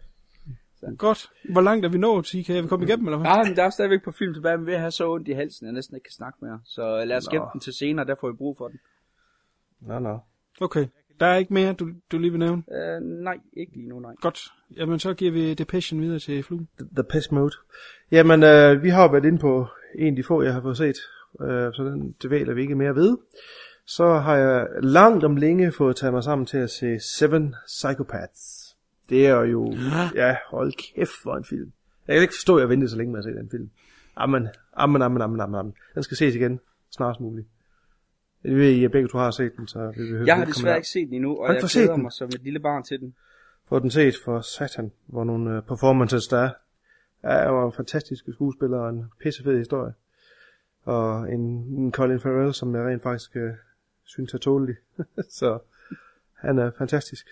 [0.98, 1.30] Godt.
[1.50, 2.50] Hvor langt er vi nået, CK?
[2.50, 3.30] Er vi kommet igennem, eller hvad?
[3.30, 5.66] Ja, men der er stadigvæk på film tilbage, men vi har så ondt i halsen,
[5.66, 6.60] at jeg næsten ikke kan snakke mere.
[6.64, 8.80] Så lad os gemme den til senere, der får vi brug for den.
[9.80, 10.18] Nå, nå.
[10.60, 10.86] Okay.
[11.20, 12.62] Der er ikke mere, du, du lige vil nævne?
[12.66, 14.14] Uh, nej, ikke lige nu, nej.
[14.20, 14.40] Godt.
[14.76, 16.66] Jamen, så giver vi Depression videre til Flue.
[16.78, 17.54] The, the Pest Mode.
[18.10, 20.76] Jamen, øh, vi har jo været inde på en af de få, jeg har fået
[20.76, 20.96] set,
[21.40, 23.16] øh, så den dvæler vi ikke mere ved.
[23.86, 28.76] Så har jeg langt om længe fået taget mig sammen til at se Seven Psychopaths.
[29.08, 29.74] Det er jo,
[30.14, 31.72] ja, hold kæft for en film.
[32.08, 33.70] Jeg kan ikke forstå, at jeg ventede så længe med at se den film.
[34.16, 35.74] Amen, amen, amen, amen, amen, amen.
[35.94, 37.46] Den skal ses igen, snarest muligt.
[38.44, 40.88] Jeg ved, I begge to har set den, så vi vil Jeg har desværre ikke
[40.88, 42.02] set den endnu, og jeg glæder den?
[42.02, 43.14] mig som et lille barn til den.
[43.68, 46.50] Få den set for satan, hvor nogle uh, performances der er.
[47.24, 49.94] Ja, der var fantastiske skuespillere og en pissefed historie.
[50.84, 53.50] Og en, en Colin Farrell, som jeg rent faktisk uh,
[54.04, 54.76] synes er tålelig.
[55.38, 55.58] så
[56.34, 57.26] han er fantastisk.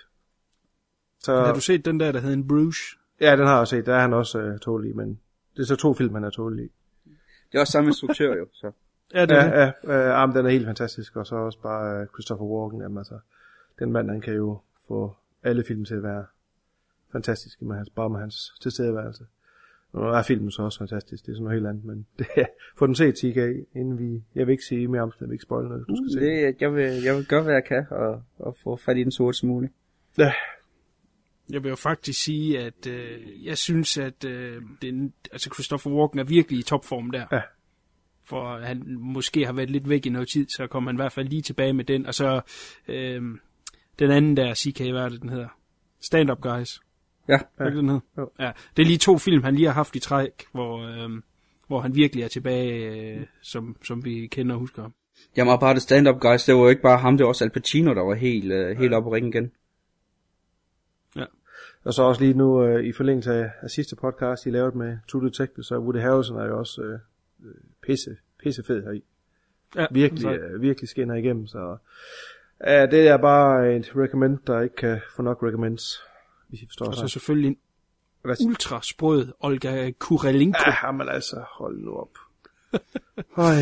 [1.19, 2.77] Så, Har du set den der, der hedder en Bruges?
[3.21, 3.87] Ja, den har jeg set.
[3.87, 5.21] Der er han også uh, tålelig, men
[5.57, 6.73] det er så to film, han er tålelig i.
[7.53, 8.73] Det er også samme instruktør jo, så.
[9.15, 9.73] Ja, det er Ja, det.
[9.85, 11.17] ja, jamen, den er helt fantastisk.
[11.17, 12.81] Og så også bare uh, Christopher Walken.
[12.81, 13.19] Jamen, altså,
[13.79, 16.25] den mand, han kan jo få alle film til at være
[17.13, 19.25] fantastiske, med hans, bare med hans tilstedeværelse.
[19.93, 22.27] Og nu er filmen så også fantastisk, det er sådan noget helt andet, men det
[22.79, 23.37] få den set, TK,
[23.75, 25.97] inden vi, jeg vil ikke sige mere om den, jeg vil ikke spoil noget, du
[25.97, 26.21] skal se.
[26.21, 26.45] den.
[26.45, 29.11] Det, jeg, vil, jeg vil gøre, hvad jeg kan, og, og få fat i den
[29.11, 29.73] så som muligt.
[30.19, 30.33] Ja,
[31.51, 36.19] Jeg vil jo faktisk sige, at øh, jeg synes, at øh, den, altså Christopher Walken
[36.19, 37.27] er virkelig i topform der.
[37.33, 37.41] Ja.
[38.25, 41.13] For han måske har været lidt væk i noget tid, så kommer han i hvert
[41.13, 42.07] fald lige tilbage med den.
[42.07, 42.41] Og så
[42.89, 43.23] øh,
[43.99, 45.49] den anden der, CK, hvad er det, den hedder?
[46.01, 46.81] Stand Up Guys.
[47.33, 47.65] Ja.
[47.65, 48.01] Det den?
[48.19, 48.31] Jo.
[48.41, 48.53] Ja.
[48.77, 51.23] Det er lige to film, han lige har haft i træk, hvor, øh,
[51.67, 54.83] hvor han virkelig er tilbage, øh, som, som vi kender og husker.
[54.83, 54.95] ham.
[55.37, 57.45] Jamen, og bare det stand-up guys, det var jo ikke bare ham, det var også
[57.45, 59.53] Al Pacino, der var helt, uh, helt oppe på ringen igen.
[61.85, 64.99] og så også lige nu, øh, i forlængelse af, af sidste podcast, I lavede med
[65.09, 66.99] True Detective, så Woody Harrelson er jo også øh,
[67.45, 69.05] øh, pisse, pisse fed heri.
[69.77, 71.77] Ja, virkelig, øh, virkelig skinner igennem, så
[72.67, 76.03] ja, det er bare et recommend, der ikke kan få nok recommends,
[76.53, 77.57] hvis I forstår Og så selvfølgelig en
[78.47, 80.59] ultra sprød Olga Kurelenko.
[80.67, 82.09] Ja, men altså, hold nu op.
[83.37, 83.55] Øj,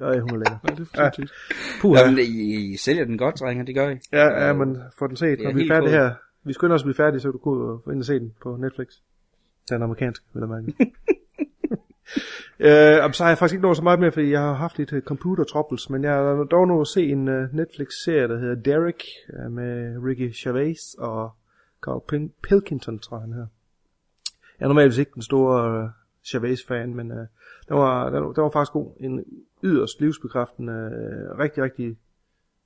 [0.00, 0.58] øj, hun er lækker.
[0.68, 1.34] Ja, det er fantastisk.
[1.80, 2.00] Puha.
[2.00, 3.96] Jamen, I, I sælger den godt, drenge, det gør I.
[4.12, 6.14] Ja, ja, men få den set, når vi er færdige her.
[6.44, 8.18] Vi skynder os at blive færdige, så du kan ud og få ind og se
[8.18, 8.88] den på Netflix.
[9.68, 10.66] Den amerikanske, vil jeg mærke.
[13.06, 14.92] øh, så har jeg faktisk ikke nået så meget mere, fordi jeg har haft lidt
[14.92, 18.54] uh, computer troubles, men jeg har dog nået at se en uh, Netflix-serie, der hedder
[18.54, 19.04] Derek,
[19.38, 21.30] uh, med Ricky Gervais og
[21.86, 23.46] Carl Pilkington, tror jeg han her.
[24.58, 25.90] Jeg er normalt ikke den store øh, uh,
[26.24, 27.16] Chavez-fan, men uh,
[27.68, 28.92] den, var, den, den var faktisk god.
[29.00, 29.24] En
[29.62, 31.96] yderst livsbekræftende, uh, rigtig, rigtig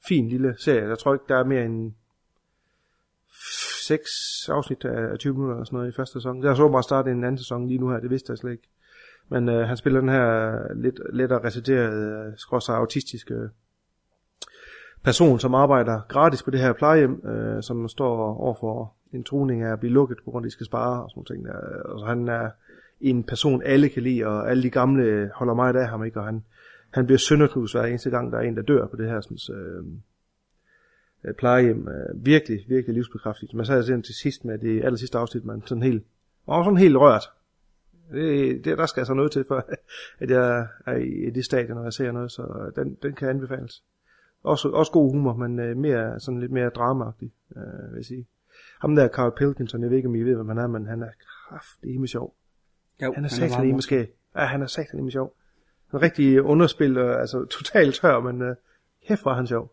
[0.08, 0.88] fin lille serie.
[0.88, 1.92] Jeg tror ikke, der er mere end
[3.86, 4.10] seks
[4.48, 6.42] afsnit af 20 minutter eller sådan noget i første sæson.
[6.42, 8.68] Jeg så bare starte en anden sæson lige nu her, det vidste jeg slet ikke.
[9.28, 13.50] Men øh, han spiller den her lidt lettere reciterede, øh, skråsag autistiske
[15.02, 19.72] person, som arbejder gratis på det her plejehjem, øh, som står overfor en truning af
[19.72, 21.44] at blive lukket, på grund af, at de skal spare og sådan ting.
[21.44, 21.52] Der.
[21.84, 22.50] Og så han er
[23.00, 26.20] en person, alle kan lide, og alle de gamle holder meget af ham, ikke?
[26.20, 26.44] og han,
[26.90, 29.56] han bliver sønderknus hver eneste gang, der er en, der dør på det her sådan,
[29.56, 29.84] øh,
[31.24, 31.88] øh, plejehjem.
[31.88, 33.54] Øh, virkelig, virkelig livsbekræftigt.
[33.54, 36.04] Man sagde sådan til sidst med det aller sidste afsnit, man sådan helt,
[36.46, 37.24] og sådan helt rørt.
[38.12, 39.66] Det, det, der skal altså noget til, for
[40.22, 43.28] at jeg er i det stadie, når jeg ser noget, så øh, den, den kan
[43.28, 43.84] anbefales.
[44.42, 48.26] Også, også god humor, men øh, mere, sådan lidt mere dramaagtig, øh, vil jeg sige.
[48.80, 51.02] Ham der, Carl Pilkington, jeg ved ikke, om I ved, hvem han er, men han
[51.02, 52.34] er kraftig med sjov.
[53.02, 54.08] Jo, Han er satan i måske.
[54.36, 55.34] Ja, han er satan i sjov.
[55.90, 58.56] Han er rigtig underspil, og, altså totalt tør, men øh,
[59.02, 59.72] hæft var han sjov.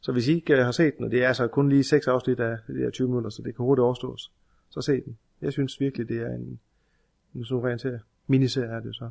[0.00, 2.06] Så hvis I ikke øh, har set den, og det er altså kun lige seks
[2.06, 4.32] afsnit af de her 20 minutter, så det kan hurtigt overstås,
[4.70, 5.18] så se den.
[5.42, 6.60] Jeg synes virkelig, det er en,
[7.34, 8.00] en suveræn serie.
[8.26, 9.10] Miniserie er det jo så.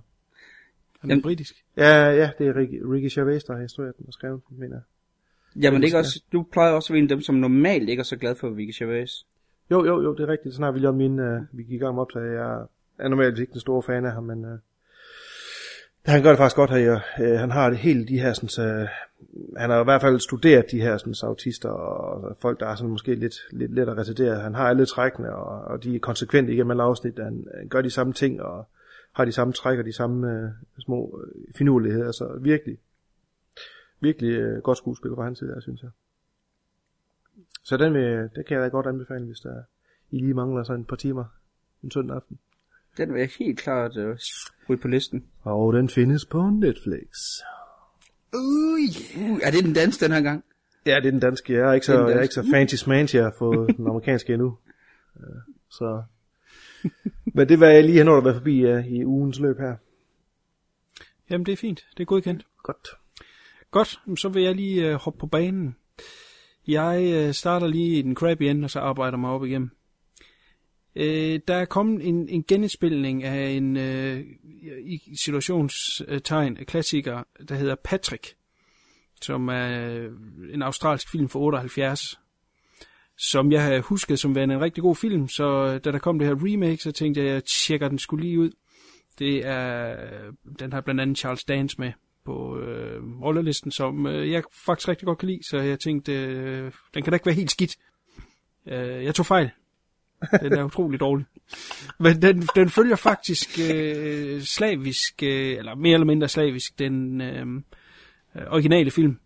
[0.99, 1.65] Han er Jamen- britisk.
[1.77, 4.75] Ja, ja, det er Ricky, Ricky Gervais, der har instrueret den og skrevet den, mener
[4.75, 4.81] jeg.
[5.55, 7.89] Jamen det er ikke også, du plejer også at være en af dem, som normalt
[7.89, 9.25] ikke er så glad for Vicky Gervais.
[9.71, 10.55] Jo, jo, jo, det er rigtigt.
[10.55, 12.33] Sådan har vi lige om min, uh, vi gik i gang med optaget.
[12.33, 12.65] Jeg
[12.99, 14.51] er normalt ikke den store fan af ham, men uh,
[16.05, 16.99] han gør det faktisk godt her.
[17.19, 18.87] Uh, han har det helt de her, sådan, så,
[19.57, 22.75] han har i hvert fald studeret de her sådan, så autister og folk, der er
[22.75, 24.39] sådan måske lidt, lidt let at retardere.
[24.39, 27.19] Han har alle trækkene, og, og de er konsekvente igennem alle afsnit.
[27.19, 28.67] Han, han gør de samme ting, og
[29.13, 32.11] har de samme træk og de samme uh, små uh, finurligheder.
[32.11, 32.77] Så virkelig,
[34.01, 35.89] virkelig uh, godt skuespil fra hans side, der, synes jeg.
[37.63, 39.63] Så den, vil, det kan jeg da godt anbefale, hvis der
[40.11, 41.25] I lige mangler sådan et par timer
[41.83, 42.39] en søndag aften.
[42.97, 44.17] Den vil jeg helt klart øh,
[44.69, 45.25] ryge på listen.
[45.41, 47.07] Og den findes på Netflix.
[48.33, 50.43] Uh, er det den danske den her gang?
[50.85, 51.53] Ja, det er den danske.
[51.53, 54.33] Jeg er ikke så, er jeg er ikke så fancy smancy at få den amerikanske
[54.33, 54.57] endnu.
[55.19, 55.25] Øh,
[55.69, 56.03] Så.
[57.35, 59.75] Men det var jeg lige har nået at være forbi uh, i ugens løb her.
[61.29, 61.85] Jamen, det er fint.
[61.97, 62.45] Det er godkendt.
[62.63, 62.87] Godt.
[63.71, 65.75] Godt, så vil jeg lige øh, hoppe på banen.
[66.67, 69.69] Jeg øh, starter lige i den crappy ende, og så arbejder mig op igennem.
[70.95, 74.25] Øh, der er kommet en, en genindspilning af en øh,
[74.83, 78.35] i situationstegn øh, klassiker, der hedder Patrick,
[79.21, 80.11] som er øh,
[80.53, 82.19] en australsk film fra 78,
[83.17, 86.19] som jeg havde husket som værende en rigtig god film, så øh, da der kom
[86.19, 88.51] det her remake, så tænkte jeg, at jeg tjekker den skulle lige ud.
[89.19, 91.91] Det er, øh, den har blandt andet Charles Dance med
[92.25, 96.71] på øh, rollerlisten, som øh, jeg faktisk rigtig godt kan lide, så jeg tænkte, øh,
[96.93, 97.75] den kan da ikke være helt skidt.
[98.67, 99.49] Øh, jeg tog fejl.
[100.41, 101.25] Den er utrolig dårlig.
[101.99, 107.47] Men den, den følger faktisk øh, slavisk, øh, eller mere eller mindre slavisk, den øh,
[108.35, 109.19] øh originale film.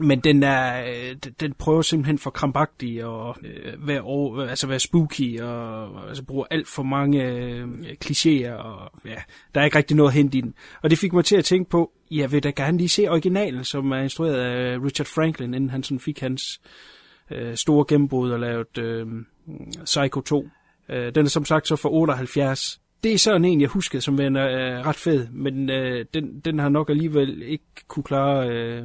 [0.00, 4.66] Men den er, øh, den- prøver simpelthen for krampagtig og øh, være, over, øh, altså
[4.66, 7.64] være spooky og altså bruger alt for mange øh,
[8.04, 9.16] klichéer og ja,
[9.54, 10.54] der er ikke rigtig noget hent i den.
[10.82, 13.64] Og det fik mig til at tænke på, jeg vil da gerne lige se originalen,
[13.64, 16.60] som er instrueret af Richard Franklin, inden han sådan fik hans
[17.30, 19.06] øh, store gennembrud og lavet øh,
[19.84, 20.48] Psycho 2.
[20.88, 22.80] Øh, den er som sagt så fra 78.
[23.04, 26.58] Det er sådan en, jeg husker, som er øh, ret fed, men øh, den, den
[26.58, 28.82] har nok alligevel ikke kunne klare øh,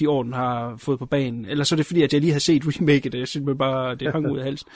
[0.00, 1.44] de år, den har fået på banen.
[1.44, 4.12] Eller så er det fordi, at jeg lige har set remaket, jeg synes bare, det
[4.12, 4.68] hang ud af halsen.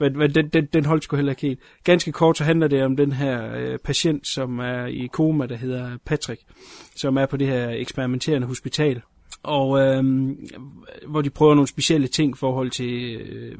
[0.00, 1.60] Men, men den, den, den holdt sgu heller ikke helt.
[1.84, 5.56] Ganske kort så handler det om den her øh, patient, som er i koma, der
[5.56, 6.42] hedder Patrick,
[6.96, 9.02] som er på det her eksperimenterende hospital.
[9.42, 10.48] Og øhm,
[11.06, 13.58] hvor de prøver nogle specielle ting i forhold til øh,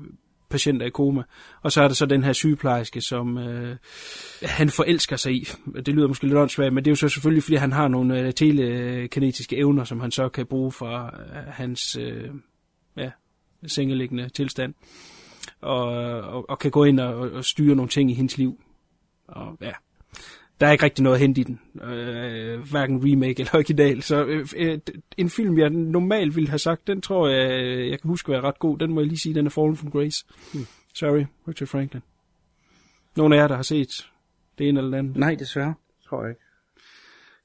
[0.50, 1.22] patienter i koma.
[1.62, 3.76] Og så er der så den her sygeplejerske, som øh,
[4.42, 5.48] han forelsker sig i.
[5.86, 8.20] Det lyder måske lidt åndssvagt, men det er jo så selvfølgelig, fordi han har nogle
[8.20, 12.30] øh, telekinetiske evner, som han så kan bruge fra øh, hans øh,
[12.96, 13.10] ja,
[13.66, 14.74] sengeliggende tilstand.
[15.60, 15.88] Og,
[16.20, 18.60] og, og kan gå ind og, og styre nogle ting i hendes liv.
[19.28, 19.72] Og ja,
[20.60, 21.60] der er ikke rigtig noget at hente i den.
[21.82, 24.02] Øh, hverken remake eller original.
[24.02, 24.78] Så øh, øh,
[25.16, 28.40] en film, jeg normalt ville have sagt, den tror jeg, øh, jeg kan huske være
[28.40, 28.78] ret god.
[28.78, 30.24] Den må jeg lige sige, den er Fallen from Grace.
[30.52, 30.66] Hmm.
[30.94, 32.02] Sorry, Richard Franklin.
[33.16, 34.10] Nogle af jer, der har set
[34.58, 35.16] det ene eller det andet.
[35.16, 35.74] Nej, desværre.
[36.08, 36.40] Tror jeg ikke.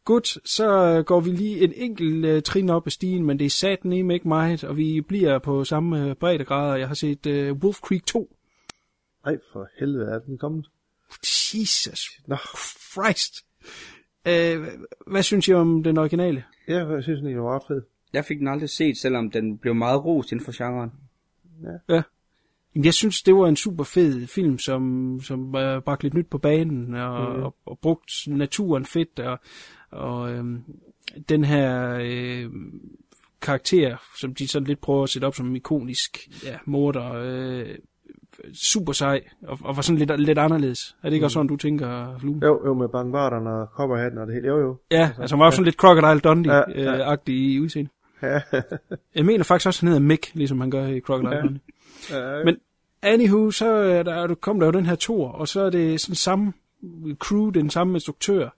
[0.05, 3.49] Godt, så går vi lige en enkelt uh, trin op ad stigen, men det er
[3.49, 6.75] satan ikke meget, og vi bliver på samme uh, breddegrader.
[6.75, 8.35] Jeg har set uh, Wolf Creek 2.
[9.25, 10.67] Nej, for helvede er den kommet.
[11.53, 12.35] Jesus Nå,
[12.91, 13.45] Christ.
[14.25, 14.67] Uh,
[15.07, 16.43] hvad synes I om den originale?
[16.67, 17.81] ja, jeg synes, den var ret fed.
[18.13, 20.91] Jeg fik den aldrig set, selvom den blev meget rost inden for genren.
[21.89, 26.27] Jamen, Jeg synes, det var en super fed film, som, som uh, bragte lidt nyt
[26.29, 27.43] på banen, og, mm.
[27.43, 29.39] og, og brugt naturen fedt, og,
[29.91, 30.63] og øhm,
[31.29, 32.49] den her øh,
[33.41, 37.75] karakter, som de sådan lidt prøver at sætte op som en ikonisk ja, morder, øh,
[38.53, 40.95] super sej, og, og var sådan lidt, lidt anderledes.
[41.03, 42.39] Er det ikke også sådan, du tænker, Flue?
[42.43, 44.47] Jo, jo, med bangbarterne og kopperhatten og det hele.
[44.47, 44.77] Jo, jo.
[44.91, 47.11] Ja, altså han var også sådan lidt Crocodile Dundee-agtig Ja, ja.
[47.11, 47.89] øh, i udseende.
[48.21, 48.41] Ja.
[49.15, 51.41] Jeg mener faktisk også, at han hedder Mick, ligesom han gør i Crocodile Ja.
[51.41, 51.61] Dundee.
[52.11, 52.43] ja.
[52.43, 52.57] Men
[53.01, 56.01] anywho, så er der, der kom der jo den her tor, og så er det
[56.01, 56.53] sådan samme
[57.19, 58.49] crew, den samme instruktør,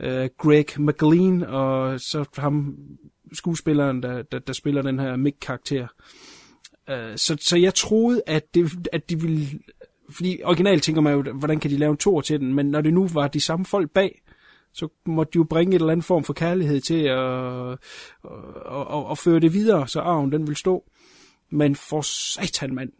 [0.00, 2.76] uh, Greg McLean, og så ham
[3.32, 5.86] skuespilleren, der, der, der spiller den her Mick-karakter.
[6.90, 9.46] Uh, så, så jeg troede, at, det, at de ville...
[10.10, 12.80] Fordi originalt tænker man jo, hvordan kan de lave en tor til den, men når
[12.80, 14.22] det nu var de samme folk bag,
[14.72, 17.70] så måtte de jo bringe et eller andet form for kærlighed til at,
[18.70, 20.84] at, at, at, føre det videre, så arven den vil stå.
[21.50, 22.92] Men for satan, mand.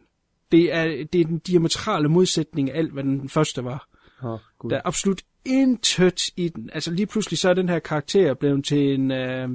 [0.52, 3.88] Det er, det er den diametrale modsætning af alt, hvad den første var.
[4.22, 4.70] Oh, Gud.
[4.70, 6.70] Der er absolut intet i den.
[6.72, 9.10] Altså lige pludselig så er den her karakter blevet til en...
[9.10, 9.48] Øh,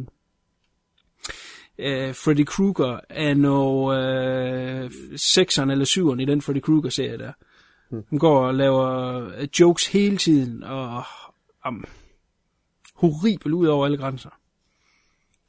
[1.81, 7.31] øh, Freddy Krueger af no øh, 6'eren eller 7'eren i den Freddy Krueger-serie der.
[8.09, 8.87] Han går og laver
[9.37, 11.03] øh, jokes hele tiden, og
[11.67, 11.85] um,
[12.95, 14.29] horribel ud over alle grænser.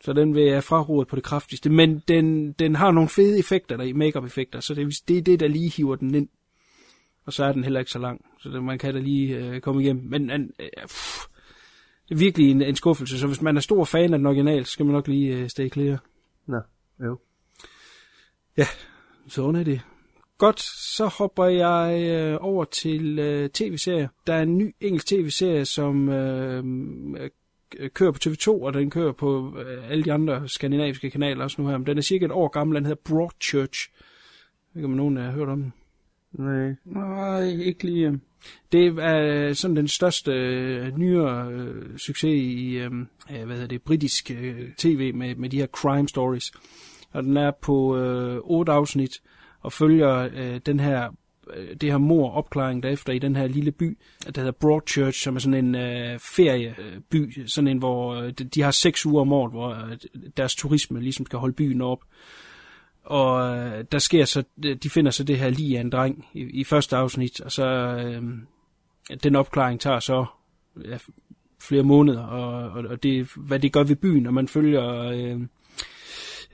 [0.04, 1.70] Så den vil jeg fraråde på det kraftigste.
[1.70, 5.22] Men den, den har nogle fede effekter der i, make effekter så det, det er
[5.22, 6.28] det, der lige hiver den ind.
[7.26, 9.82] Og så er den heller ikke så lang, så man kan da lige øh, komme
[9.82, 10.04] igennem.
[10.04, 11.26] Men øh, pff,
[12.08, 14.64] det er virkelig en, en skuffelse, så hvis man er stor fan af den original,
[14.64, 16.02] så skal man nok lige øh, stay clear.
[16.47, 16.61] Nå,
[17.05, 17.18] jo.
[18.57, 18.66] Ja,
[19.28, 19.80] sådan er det.
[20.38, 20.61] Godt,
[20.97, 24.09] så hopper jeg øh, over til øh, tv-serier.
[24.26, 26.64] Der er en ny engelsk tv-serie, som øh,
[27.18, 27.30] øh
[27.95, 31.68] kører på TV2, og den kører på øh, alle de andre skandinaviske kanaler også nu
[31.68, 31.78] her.
[31.78, 33.90] Men den er cirka et år gammel, den hedder Broadchurch.
[33.95, 35.72] Jeg ved ikke, om nogen har hørt om den.
[36.32, 36.74] Nej.
[36.84, 38.06] Nej, ikke lige...
[38.06, 38.20] Øhm.
[38.72, 39.18] Det er
[39.48, 44.30] øh, sådan den største øh, nyere øh, succes i øhm, øh, hvad hedder det, britisk
[44.30, 46.52] øh, tv med, med de her crime stories.
[47.12, 49.22] Og den er på øh, otte afsnit
[49.60, 51.10] og følger øh, den her
[51.56, 53.98] øh, det her mor opklaring derefter i den her lille by,
[54.34, 58.44] der hedder Broadchurch, som er sådan en øh, ferieby, øh, sådan en, hvor øh, de-
[58.44, 59.96] de har seks uger om året, hvor øh,
[60.36, 61.98] deres turisme ligesom skal holde byen op.
[63.05, 64.42] Og øh, der sker så,
[64.82, 67.66] de finder så det her lige af en dreng i, i første afsnit, og så
[67.66, 68.22] øh,
[69.22, 70.26] den opklaring tager så
[70.84, 70.98] ja,
[71.61, 75.40] flere måneder, og, og, og det, hvad det gør ved byen, og man følger øh,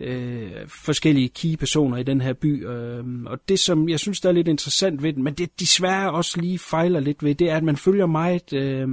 [0.00, 2.66] øh, forskellige key-personer i den her by.
[2.66, 6.12] Øh, og det, som jeg synes, der er lidt interessant ved den, men det desværre
[6.12, 8.88] også lige fejler lidt ved, det er, at man følger meget øh,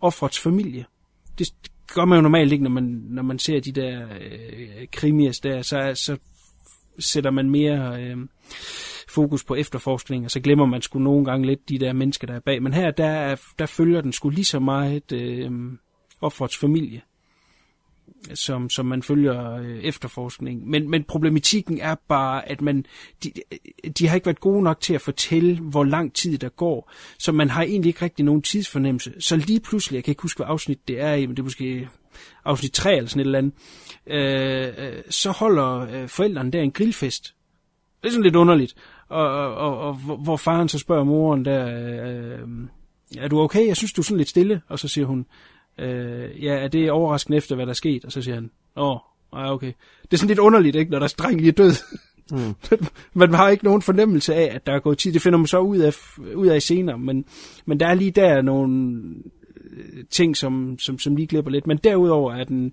[0.00, 0.84] offrets familie.
[1.38, 1.48] Det
[1.94, 5.62] gør man jo normalt ikke, når man, når man ser de der øh, krimier der,
[5.62, 6.16] så, så
[6.98, 8.16] sætter man mere øh,
[9.08, 12.34] fokus på efterforskning, og så glemmer man sgu nogle gange lidt de der mennesker, der
[12.34, 12.62] er bag.
[12.62, 15.50] Men her, der, der følger den sgu lige så meget øh,
[16.20, 17.02] offerets familie,
[18.34, 20.68] som, som man følger øh, efterforskning.
[20.68, 22.84] Men, men problematikken er bare, at man,
[23.24, 23.32] de,
[23.98, 27.32] de har ikke været gode nok til at fortælle, hvor lang tid der går, så
[27.32, 29.12] man har egentlig ikke rigtig nogen tidsfornemmelse.
[29.18, 31.44] Så lige pludselig, jeg kan ikke huske, hvad afsnit det er i, men det er
[31.44, 31.88] måske
[32.44, 33.52] afsnit 3 eller sådan et eller andet,
[34.06, 37.34] øh, øh, så holder øh, forældrene der en grillfest.
[38.02, 38.74] Det er sådan lidt underligt.
[39.08, 42.48] Og, og, og, og hvor- hvor faren så spørger moren der, øh,
[43.18, 43.66] er du okay?
[43.66, 44.62] Jeg synes, du er sådan lidt stille.
[44.68, 45.26] Og så siger hun,
[45.78, 48.04] øh, ja, er det overraskende efter, hvad der er sket?
[48.04, 48.98] Og så siger han, åh,
[49.32, 49.72] ja, okay.
[50.02, 51.72] Det er sådan lidt underligt, ikke, når der er dreng lige er død.
[52.30, 52.54] Mm.
[53.20, 55.12] man har ikke nogen fornemmelse af, at der er gået tid.
[55.12, 55.94] Det finder man så ud af,
[56.34, 57.24] ud af senere, men,
[57.66, 59.00] men der er lige der nogle
[59.70, 61.66] øh, ting, som, som, som lige glipper lidt.
[61.66, 62.72] Men derudover er den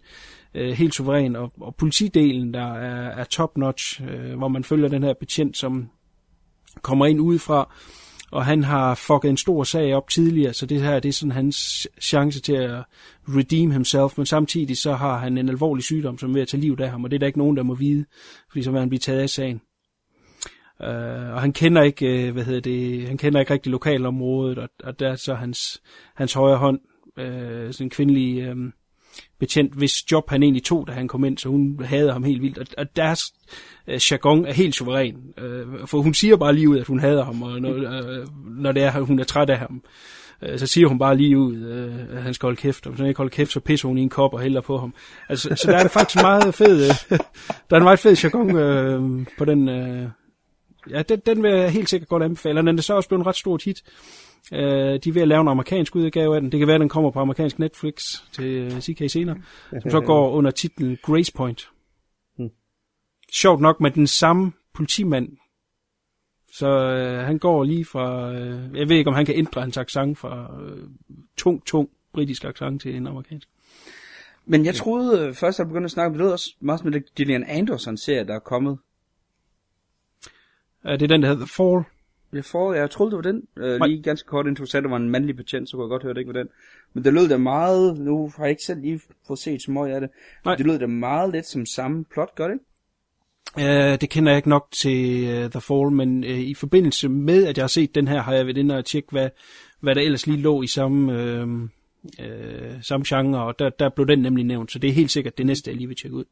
[0.54, 5.04] øh, helt suveræn, og, og politidelen, der er, er top-notch, øh, hvor man følger den
[5.04, 5.90] her betjent, som
[6.82, 7.74] kommer ind udefra,
[8.34, 11.32] og han har fucket en stor sag op tidligere, så det her det er sådan
[11.32, 12.84] hans chance til at
[13.28, 16.62] redeem himself, men samtidig så har han en alvorlig sygdom, som er ved at tage
[16.62, 18.06] livet af ham, og det er der ikke nogen, der må vide,
[18.52, 19.62] fordi så vil han blive taget af sagen.
[20.80, 24.70] Uh, og han kender ikke, uh, hvad hedder det, han kender ikke rigtig lokalområdet, og,
[24.84, 25.82] og der er så hans,
[26.16, 26.80] hans højre hånd,
[27.18, 27.24] uh,
[27.72, 28.58] sådan en kvindelig Uh,
[29.44, 32.42] betjent, hvis job han egentlig tog, da han kom ind, så hun havde ham helt
[32.42, 32.58] vildt.
[32.58, 33.34] Og, og deres
[33.88, 37.26] øh, jargon er helt suveræn, øh, for hun siger bare lige ud, at hun hader
[37.26, 39.84] ham, og når, øh, når det er, hun er træt af ham,
[40.42, 43.00] øh, så siger hun bare lige ud, øh, at han skal holde kæft, og hvis
[43.00, 44.94] han ikke holder kæft, så pisser hun i en kop og hælder på ham.
[45.30, 47.18] Altså, så der er faktisk meget fed, øh,
[47.70, 50.08] der er en meget fed jargon øh, på den, øh,
[50.90, 53.22] ja, den, den vil jeg helt sikkert godt anbefale, og den er så også blevet
[53.22, 53.84] en ret stort hit.
[54.52, 56.52] Uh, de er ved at lave en amerikansk udgave af den.
[56.52, 59.38] Det kan være, at den kommer på amerikansk Netflix til uh, CK senere,
[59.82, 61.70] som så går under titlen Grace Point.
[62.38, 62.50] Hmm.
[63.34, 65.38] Sjovt nok med den samme politimand.
[66.52, 68.32] Så uh, han går lige fra...
[68.32, 70.90] Uh, jeg ved ikke, om han kan ændre hans accent fra uh,
[71.38, 73.50] tung, tung britisk accent til en amerikansk.
[74.46, 76.80] Men jeg troede øh, først, at jeg begyndte at snakke, men det var også meget
[76.80, 78.78] som den Gillian Anderson-serie, der er kommet.
[80.86, 81.93] Uh, det er den, der hedder The Fall.
[82.34, 83.48] Jeg, får, jeg troede, det var den.
[83.58, 85.90] Øh, lige ganske kort indtil du sagde, det var en mandlig betjent, så kunne jeg
[85.90, 86.50] godt høre, det ikke var den.
[86.94, 89.94] Men det lød da meget, nu har jeg ikke selv lige fået set så meget
[89.94, 90.10] af det.
[90.46, 90.56] Nej.
[90.56, 92.66] Det lød da meget lidt som samme plot, gør det ikke?
[93.58, 97.46] Uh, det kender jeg ikke nok til uh, The Fall, men uh, i forbindelse med,
[97.46, 99.30] at jeg har set den her, har jeg været inde og tjekke, hvad,
[99.80, 101.50] hvad der ellers lige lå i samme, uh,
[102.20, 105.38] uh, samme genre, og der, der blev den nemlig nævnt, så det er helt sikkert
[105.38, 106.26] det næste, jeg lige vil tjekke ud.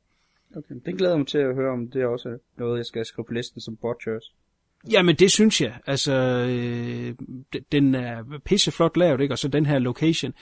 [0.55, 0.75] Okay.
[0.85, 1.91] Det glæder jeg mig til at høre om.
[1.91, 4.33] Det er også noget, jeg skal skrive på listen som Butchers.
[4.89, 5.73] Jamen, det synes jeg.
[5.87, 6.13] Altså,
[6.49, 7.15] øh,
[7.71, 9.33] den er pisseflot lavet, ikke?
[9.33, 10.33] Og så den her location,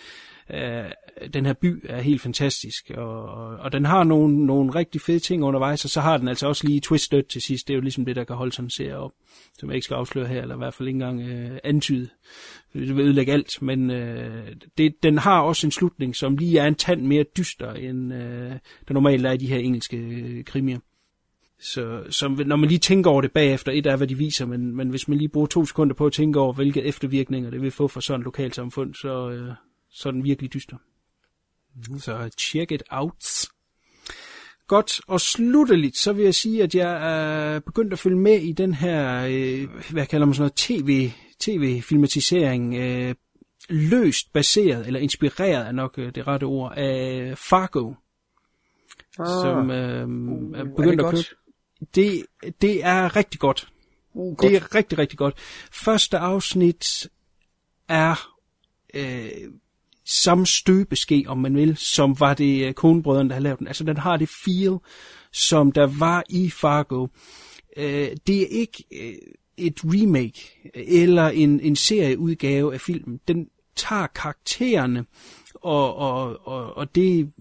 [0.54, 0.86] øh,
[1.34, 5.20] den her by er helt fantastisk, og, og, og den har nogle, nogle rigtig fede
[5.20, 7.68] ting undervejs, og så har den altså også lige twistet til sidst.
[7.68, 9.12] Det er jo ligesom det, der kan holde sådan en serie op,
[9.60, 12.10] som jeg ikke skal afsløre her, eller i hvert fald ikke engang øh, antyde.
[12.74, 16.68] Det vil ødelægge alt, men øh, det, den har også en slutning, som lige er
[16.68, 18.52] en tand mere dyster, end øh,
[18.88, 20.80] der normalt er i de her engelske øh, krimier.
[21.62, 24.76] Så, så når man lige tænker over det bagefter, et er, hvad de viser, men,
[24.76, 27.72] men hvis man lige bruger to sekunder på at tænke over, hvilke eftervirkninger det vil
[27.72, 29.54] få for sådan et lokalsamfund, så, øh,
[29.92, 30.78] så er den virkelig dyster.
[31.76, 32.00] Mm.
[32.00, 33.26] Så check it out.
[34.68, 37.12] Godt, og slutteligt, så vil jeg sige, at jeg
[37.56, 41.10] er begyndt at følge med i den her, øh, hvad kalder man sådan noget, TV,
[41.40, 43.16] tv-filmatisering, øh,
[43.70, 47.94] løst baseret, eller inspireret er nok øh, det rette ord, af Fargo,
[49.20, 51.24] ah, som øh, uh, er begyndt er at køre.
[51.96, 52.26] Det,
[52.62, 53.68] det er rigtig godt.
[54.14, 55.36] Uh, Det er rigtig, rigtig godt.
[55.72, 57.08] Første afsnit
[57.88, 58.30] er
[58.94, 59.32] øh,
[60.06, 63.68] samme støbeske, om man vil, som var det øh, konebrødrene, der har lavet den.
[63.68, 64.78] Altså, den har det feel,
[65.32, 67.08] som der var i Fargo.
[67.78, 69.14] Øh, det er ikke øh,
[69.58, 73.20] et remake eller en, en serieudgave af filmen.
[73.28, 75.06] Den tager karaktererne
[75.54, 77.32] og, og, og, og det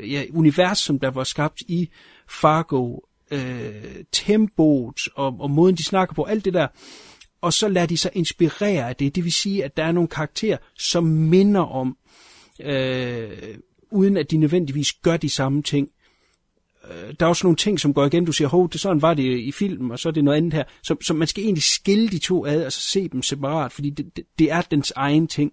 [0.00, 1.88] ja, univers, som der var skabt i
[2.28, 2.98] Fargo,
[3.30, 6.66] øh, tempoet og, og måden, de snakker på, alt det der,
[7.40, 9.14] og så lader de sig inspirere af det.
[9.14, 11.96] Det vil sige, at der er nogle karakterer, som minder om,
[12.62, 13.30] øh,
[13.90, 15.88] uden at de nødvendigvis gør de samme ting.
[16.90, 18.24] Øh, der er også nogle ting, som går igen.
[18.24, 20.52] Du siger, hov, det sådan var det i filmen, og så er det noget andet
[20.52, 20.64] her.
[20.82, 23.90] Så, så man skal egentlig skille de to ad, og så se dem separat, fordi
[23.90, 25.52] det, det, det er dens egen ting.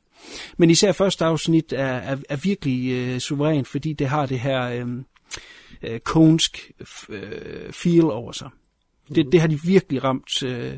[0.58, 4.62] Men især første afsnit er, er, er virkelig øh, suveræn, fordi det har det her
[4.64, 4.88] øh,
[5.82, 6.72] øh, konsk
[7.10, 8.50] øh, feel over sig.
[9.16, 10.74] Det, det har de virkelig ramt øh,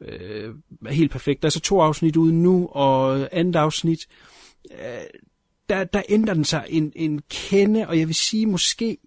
[0.00, 0.54] øh,
[0.88, 1.42] helt perfekt.
[1.42, 4.06] Der er så to afsnit ude nu, og andet afsnit,
[4.70, 4.78] øh,
[5.68, 8.98] der, der ændrer den sig en, en kende, og jeg vil sige måske,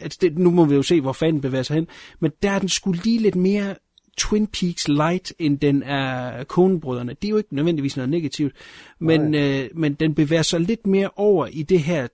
[0.00, 1.88] at det, nu må vi jo se, hvor fanden bevæger sig hen,
[2.20, 3.74] men der er den skulle lige lidt mere
[4.16, 7.14] Twin Peaks light, end den er Coen-brødrene.
[7.22, 8.54] Det er jo ikke nødvendigvis noget negativt,
[8.98, 12.08] men, øh, men den bevæger sig lidt mere over i det her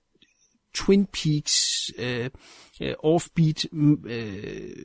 [0.73, 2.29] Twin Peaks øh,
[2.81, 3.65] øh, offbeat
[4.05, 4.75] øh,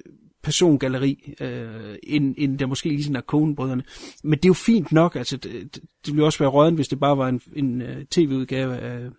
[0.43, 3.83] persongalleri, øh, end, end der måske lige sådan er Coen-brødrene.
[4.25, 7.01] Men det er jo fint nok, altså det, det ville også være råden, hvis det
[7.01, 9.11] bare var en, en uh, tv-udgave af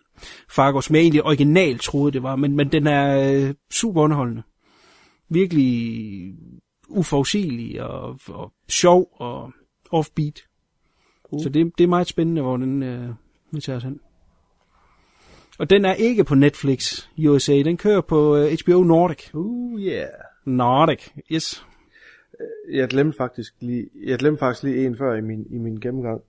[0.49, 4.43] Fargo, som jeg egentlig originalt troede det var, men, men den er øh, super underholdende.
[5.29, 6.35] Virkelig
[6.89, 9.51] uforudsigelig og, og sjov og
[9.91, 10.41] offbeat.
[11.31, 11.43] Uh.
[11.43, 13.09] Så det, det er meget spændende, hvor den øh,
[13.51, 13.99] vil tage os hen.
[15.57, 19.33] Og den er ikke på Netflix USA, den kører på øh, HBO Nordic.
[19.33, 20.07] Uh, yeah.
[20.45, 21.65] Nordic, yes.
[22.71, 26.21] Jeg glemte faktisk lige, jeg glemte faktisk lige en før i min, i min gennemgang.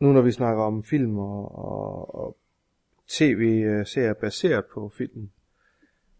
[0.00, 2.36] Nu når vi snakker om film og, og, og
[3.08, 5.30] tv-serier baseret på film.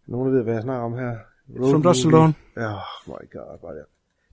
[0.06, 1.16] Nogen ved, hvad jeg snakker om her?
[1.60, 2.22] Road From Dusk Till Movie.
[2.22, 2.34] Dawn.
[2.56, 3.84] Ja, oh my god, var det.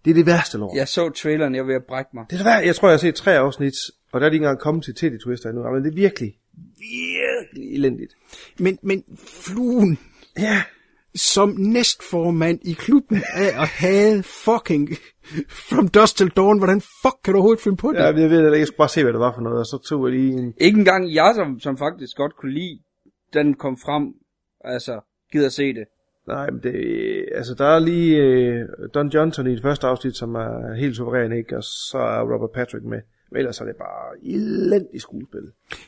[0.06, 0.76] Det er det værste lort.
[0.76, 2.26] Jeg så traileren, jeg var ved at brække mig.
[2.30, 2.68] Det er det værste.
[2.68, 3.74] Jeg tror, jeg har set tre afsnit,
[4.12, 5.72] og der er de ikke engang kommet til Teddy Twister endnu.
[5.72, 6.38] Men det er virkelig,
[6.80, 8.14] virkelig elendigt.
[8.60, 9.98] Men, men fluen,
[10.40, 10.64] Ja,
[11.16, 14.90] som næstformand i klubben af at have fucking
[15.50, 17.98] From Dusk Till Dawn, hvordan fuck kan du overhovedet finde på det?
[18.00, 18.58] ja jeg ved det, ikke.
[18.60, 20.54] jeg skulle bare se, hvad det var for noget, og så tog jeg lige en...
[20.58, 22.80] Ikke engang jeg, som, som faktisk godt kunne lide,
[23.34, 24.14] den kom frem,
[24.64, 25.00] altså,
[25.32, 25.84] gider se det.
[26.28, 26.76] Nej, men det,
[27.36, 28.60] altså der er lige øh,
[28.94, 31.58] Don Johnson i det første afsnit, som er helt suveræn, ikke?
[31.58, 33.00] Og så er Robert Patrick med.
[33.34, 35.42] Men ellers er det bare elendigt skuespil.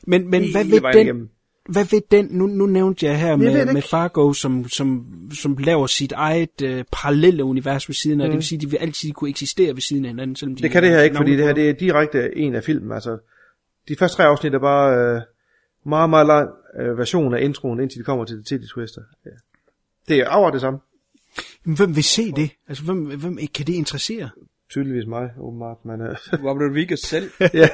[0.07, 1.29] Men, men hvad Hele ved den, igennem.
[1.69, 5.87] hvad ved den, nu, nu nævnte jeg her det med, Fargo, som, som, som laver
[5.87, 8.31] sit eget øh, parallelle univers ved siden af, mm.
[8.31, 10.71] det vil sige, de vil altid kunne eksistere ved siden af hinanden, selvom de Det
[10.71, 12.91] kan det her ikke, fordi det her det er direkte en af filmen.
[12.91, 13.17] Altså,
[13.87, 15.21] de første tre afsnit er bare øh,
[15.85, 19.01] meget, meget lang øh, version af introen, indtil de kommer til det Teddy Twister.
[19.25, 19.31] Ja.
[20.07, 20.79] Det er over det samme.
[21.65, 22.51] Men Hvem vil se det?
[22.67, 24.29] Altså, hvem, hvem kan det interessere?
[24.69, 25.85] Tydeligvis mig, åbenbart.
[25.85, 27.31] Men, øh, Robert Rodriguez selv.
[27.53, 27.67] ja.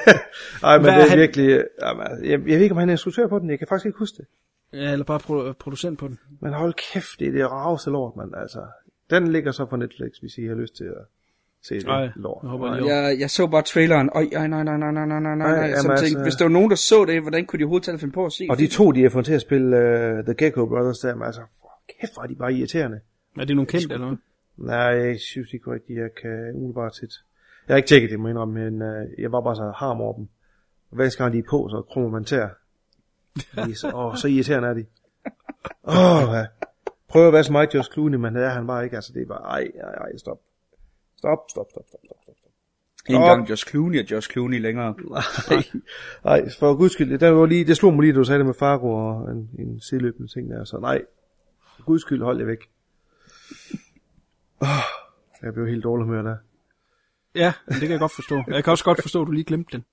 [0.62, 1.48] Ej, men Hvad det er er han- virkelig...
[1.50, 3.50] Øh, jamen, jeg, jeg ved ikke, om han er instruktør på den.
[3.50, 4.26] Jeg kan faktisk ikke huske det.
[4.72, 6.18] Ja, eller bare pro- producent på den.
[6.40, 8.30] Men hold kæft, det er det raveste lort, mand.
[8.36, 8.60] Altså,
[9.10, 11.04] den ligger så på Netflix, hvis I har lyst til at
[11.64, 12.38] se det Ej, lort.
[12.42, 14.10] jeg håber, er Jeg, jeg så bare traileren.
[14.14, 15.64] Oj, ej, nej, nej, nej, nej, nej, nej, Nej, nej.
[15.66, 17.84] jamen Som altså- tænkte, hvis der var nogen, der så det, hvordan kunne de overhovedet
[17.84, 20.24] tage finde på at se Og de to, de har fået til at spille uh,
[20.24, 21.40] The Gecko Brothers der, men altså,
[22.00, 23.00] kæft, hvor er de bare irriterende.
[23.40, 24.16] Er det nogen kendt, eller hvad?
[24.56, 27.12] Nej, jeg synes ikke rigtigt, jeg kan umiddelbart tit.
[27.68, 30.00] Jeg har ikke tjekket det, må jeg indrømme, men uh, jeg var bare så harm
[30.00, 30.28] over dem.
[30.90, 32.48] Og hver gang de er på, så krummer man tær.
[33.74, 34.86] Så, åh, så irriterende er de.
[35.84, 36.46] Åh, ja.
[37.08, 38.96] Prøv at være som mig, Josh Clooney, men det er han bare ikke.
[38.96, 40.40] Altså, det er bare, ej, ej, ej, stop.
[41.16, 42.52] Stop, stop, stop, stop, stop, stop.
[43.08, 44.94] En gang Josh Clooney og Josh Clooney længere.
[45.10, 45.62] Nej,
[46.24, 48.46] nej, for guds skyld, det, var lige, det slog mig lige, da du sagde det
[48.46, 51.02] med Fargo og en, en sideløbende ting der, så nej,
[51.76, 52.70] for guds skyld, hold det væk.
[54.62, 54.68] Oh,
[55.42, 56.36] jeg blev helt dårlig med der.
[57.34, 58.42] Ja, det kan jeg godt forstå.
[58.48, 59.84] Jeg kan også godt forstå, at du lige glemte den.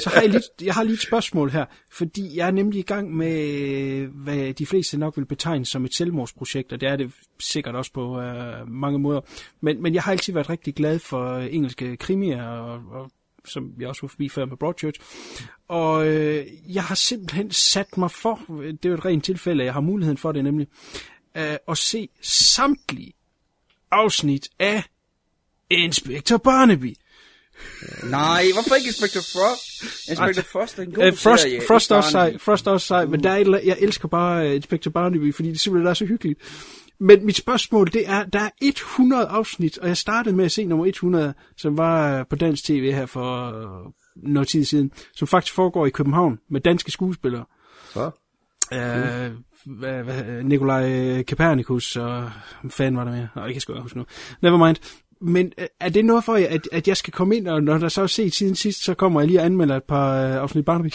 [0.00, 2.82] Så har jeg, lige, jeg har lige et spørgsmål her, fordi jeg er nemlig i
[2.82, 7.12] gang med, hvad de fleste nok vil betegne som et selvmordsprojekt, og det er det
[7.40, 9.20] sikkert også på øh, mange måder.
[9.60, 13.10] Men, men jeg har altid været rigtig glad for engelske krimier, og, og
[13.44, 15.00] som jeg også var forbi før med Broadchurch.
[15.68, 19.72] Og øh, jeg har simpelthen sat mig for, det er jo et rent tilfælde, jeg
[19.72, 20.68] har muligheden for det nemlig,
[21.36, 23.12] øh, at se samtlige
[23.90, 24.84] afsnit af
[25.70, 26.94] Inspector Barnaby.
[28.04, 30.10] Nej, hvorfor ikke Inspector Frost?
[30.10, 31.60] Inspector Frost er en god Uh, Frost, serie.
[31.68, 32.38] Frost, også sej.
[32.38, 35.60] Frost også sej, men der er et, jeg elsker bare uh, Inspector Barnaby, fordi det
[35.60, 36.40] simpelthen er så hyggeligt.
[36.98, 40.64] Men mit spørgsmål, det er, der er 100 afsnit, og jeg startede med at se
[40.64, 45.28] nummer 100, som var øh, på dansk tv her for øh, noget tid siden, som
[45.28, 47.44] faktisk foregår i København med danske skuespillere.
[47.92, 48.10] Så.
[48.72, 49.30] Øh,
[49.66, 52.30] hvad, hvad, Nikolaj Copernicus og
[52.62, 53.28] hvad fanden var der mere?
[53.36, 54.04] Nej, det kan jeg sgu ikke huske nu.
[54.42, 54.76] Never mind.
[55.20, 57.78] Men øh, er det noget for jer, at, at jeg skal komme ind, og når
[57.78, 60.36] der så er set siden sidst, så kommer jeg lige og anmelder et par øh,
[60.36, 60.90] afsnit Barnaby?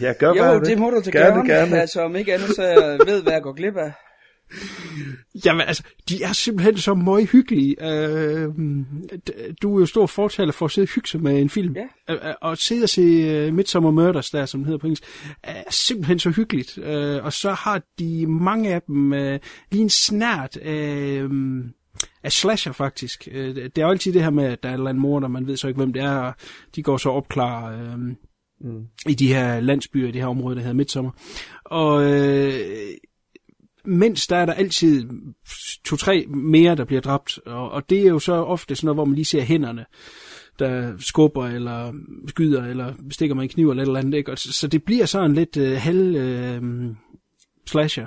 [0.00, 1.80] Jeg gør Jo, bare det må du til gerne, gerne, gerne.
[1.80, 3.92] Altså, om ikke andet, så jeg ved, hvad jeg går glip af.
[5.44, 7.76] Jamen altså, de er simpelthen så meget hyggelige.
[7.82, 8.48] Øh,
[9.62, 11.76] du er jo stor fortaler for at sidde og hygge sig med en film.
[11.76, 12.14] Ja.
[12.14, 15.04] Øh, øh, og sidde og se uh, Midsummer Murders, der som den hedder på engelsk,
[15.42, 16.78] er simpelthen så hyggeligt.
[16.78, 19.40] Øh, og så har de mange af dem øh,
[19.70, 21.30] lige en snært øh,
[22.22, 23.28] af slasher faktisk.
[23.32, 25.28] Øh, det er jo altid det her med, at der er en eller anden morder,
[25.28, 26.34] man ved så ikke, hvem det er, og
[26.76, 27.98] de går så opklare øh,
[28.60, 28.86] mm.
[29.08, 31.10] i de her landsbyer, i det her område, der hedder Midsommer.
[31.64, 32.54] Og øh,
[33.86, 35.08] mens der er der altid
[35.84, 39.04] to-tre mere, der bliver dræbt, og, og det er jo så ofte sådan noget, hvor
[39.04, 39.84] man lige ser hænderne,
[40.58, 41.92] der skubber, eller
[42.28, 44.32] skyder, eller stikker med en kniv, eller et eller andet, ikke?
[44.32, 46.62] Og så, det bliver sådan lidt øh, halv øh,
[47.66, 48.06] slasher.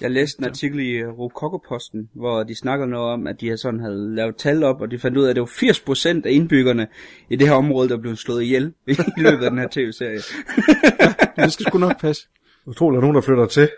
[0.00, 3.80] Jeg læste en artikel i Rokokoposten, hvor de snakker noget om, at de har sådan
[3.80, 6.86] havde lavet tal op, og de fandt ud af, at det var 80% af indbyggerne
[7.30, 8.72] i det her område, der blev slået ihjel
[9.18, 10.20] i løbet af den her tv-serie.
[11.44, 12.28] Det skal sgu nok passe.
[12.66, 13.68] Utroligt, at der er nogen, der flytter til.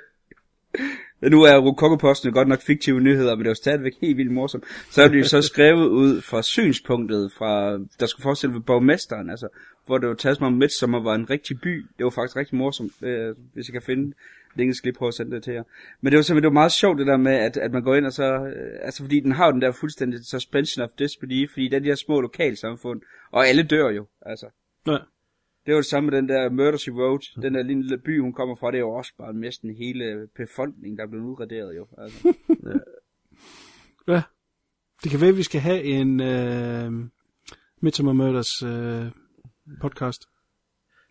[1.31, 4.65] Nu er Rokokoposten godt nok fiktive nyheder, men det er jo stadigvæk helt vildt morsomt.
[4.91, 9.31] Så er det jo så skrevet ud fra synspunktet, fra, der skulle forestille ved borgmesteren,
[9.31, 9.49] altså,
[9.87, 11.87] hvor det var taget som om Midsommer var en rigtig by.
[11.99, 14.13] Det var faktisk rigtig morsomt, øh, hvis jeg kan finde
[14.55, 15.63] linket, skal lige prøve at sende det til jer.
[16.01, 17.95] Men det var simpelthen det var meget sjovt det der med, at, at man går
[17.95, 21.51] ind og så, øh, altså fordi den har jo den der fuldstændig suspension of disbelief,
[21.53, 23.01] fordi det er de her små lokalsamfund,
[23.31, 24.47] og alle dør jo, altså.
[24.87, 24.97] Ja.
[25.67, 28.55] Det var det samme med den der Murdersy Road, den der lille by, hun kommer
[28.55, 31.87] fra, det er jo også bare næsten hele befolkningen, der er blevet udraderet jo.
[31.99, 32.35] Altså.
[34.09, 34.23] ja.
[35.03, 36.93] Det kan være, at vi skal have en øh,
[37.81, 39.05] Midsommar Murders øh,
[39.81, 40.23] podcast,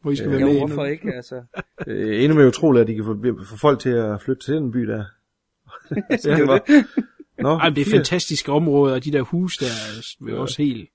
[0.01, 0.55] hvor I skal være Jo, med.
[0.55, 0.91] i hvorfor noget.
[0.91, 1.43] ikke, altså.
[1.87, 4.71] Øh, endnu mere utroligt, at de kan få, få folk til at flytte til den
[4.71, 5.05] by der.
[6.25, 6.83] Ja, det var,
[7.41, 7.95] Nå, Ej, det er fire.
[7.95, 10.89] fantastiske områder, og de der hus der er jo også helt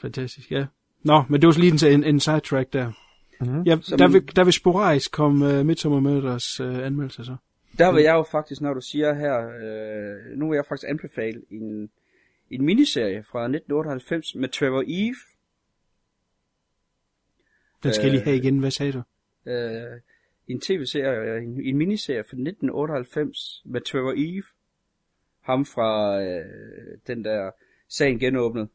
[0.00, 0.66] fantastisk, ja.
[1.06, 2.92] Nå, men det var så lige en, en, en sidetrack der.
[3.40, 3.62] Mm-hmm.
[3.62, 7.36] Ja, Som- der, vil, der vil sporadisk komme uh, Midsommar Murders uh, anmeldelser så.
[7.78, 11.42] der vil jeg jo faktisk, når du siger her, øh, nu vil jeg faktisk anbefale
[11.50, 11.90] en,
[12.50, 15.16] en miniserie fra 1998 med Trevor Eve.
[17.82, 19.02] Den skal jeg lige have igen, hvad sagde du?
[19.50, 20.00] Øh,
[20.48, 24.42] en tv-serie, en, en miniserie fra 1998 med Trevor Eve.
[25.40, 27.50] Ham fra øh, den der
[27.88, 28.68] sagen genåbnet.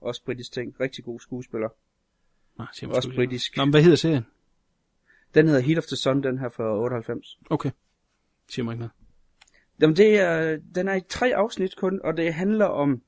[0.00, 0.80] Også britisk ting.
[0.80, 1.68] Rigtig god skuespiller.
[2.58, 3.16] Nå, siger man Også ikke.
[3.16, 3.56] britisk.
[3.56, 4.26] Nå, men hvad hedder serien?
[5.34, 7.38] Den hedder Heat of the Sun, den her fra 98.
[7.50, 7.70] Okay.
[8.48, 8.92] Siger mig ikke noget.
[9.80, 13.02] Jamen det er, den er i tre afsnit kun, og det handler om,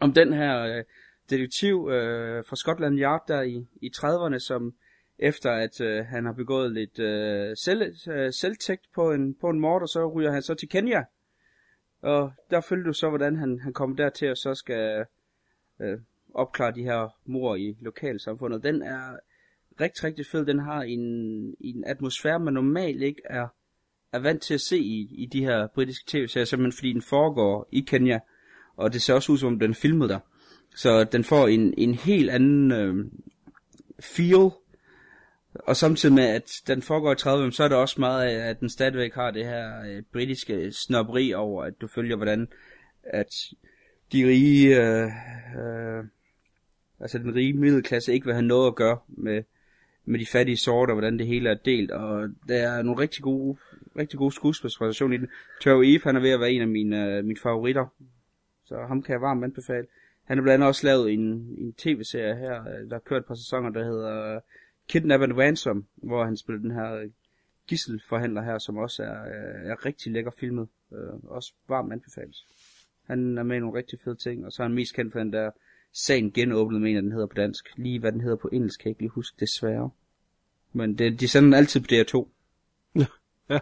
[0.00, 0.84] om den her øh,
[1.30, 4.74] detektiv øh, fra Scotland Yard der i, i 30'erne, som
[5.18, 9.60] efter at øh, han har begået lidt øh, selv, øh, selvtægt på en, på en
[9.60, 11.04] mord, og så ryger han så til Kenya.
[12.02, 15.04] Og der følger du så, hvordan han, han kommer dertil, og så skal
[15.80, 15.98] øh,
[16.34, 18.62] opklare de her mor i lokalsamfundet.
[18.62, 19.16] Den er
[19.80, 20.46] rigtig, rigtig fed.
[20.46, 21.00] Den har en,
[21.60, 23.48] en atmosfære, man normalt ikke er
[24.12, 27.68] er vant til at se i, i de her britiske tv-serier, simpelthen fordi den foregår
[27.72, 28.18] i Kenya,
[28.76, 30.18] og det ser også ud som om den er filmet der.
[30.74, 33.04] Så den får en, en helt anden øh,
[34.00, 34.50] feel,
[35.54, 38.60] og samtidig med, at den foregår i 30, så er det også meget af, at
[38.60, 42.48] den stadigvæk har det her øh, britiske snobberi over, at du følger, hvordan
[43.02, 43.34] at
[44.12, 45.10] de rige, øh,
[45.58, 46.04] øh,
[47.00, 49.42] altså den rige middelklasse, ikke vil have noget at gøre med,
[50.04, 53.22] med de fattige sorte, og hvordan det hele er delt, og der er nogle rigtig
[53.22, 53.58] gode,
[53.96, 55.28] rigtig gode skuespilspræstationer i den.
[55.60, 57.86] Terry Eve, han er ved at være en af mine, øh, mine favoritter,
[58.64, 59.86] så ham kan jeg varmt anbefale.
[60.24, 61.20] Han har blandt andet også lavet en,
[61.58, 64.40] en tv-serie her, øh, der har kørt et par sæsoner, der hedder øh,
[64.88, 67.10] Kidnap and Ransom, hvor han spiller den her øh,
[67.66, 70.68] gisselforhandler her, som også er, er, er rigtig lækker filmet.
[70.92, 72.46] Øh, også varmt anbefales.
[73.10, 75.18] Han er med i nogle rigtig fede ting, og så er han mest kendt for
[75.18, 75.50] den der
[75.92, 77.68] sagen genåbnet med en, den hedder på dansk.
[77.76, 79.90] Lige hvad den hedder på engelsk, kan jeg ikke lige huske, desværre.
[80.72, 82.28] Men det, de sender den altid på DR2.
[82.96, 83.06] Ja.
[83.54, 83.58] ja.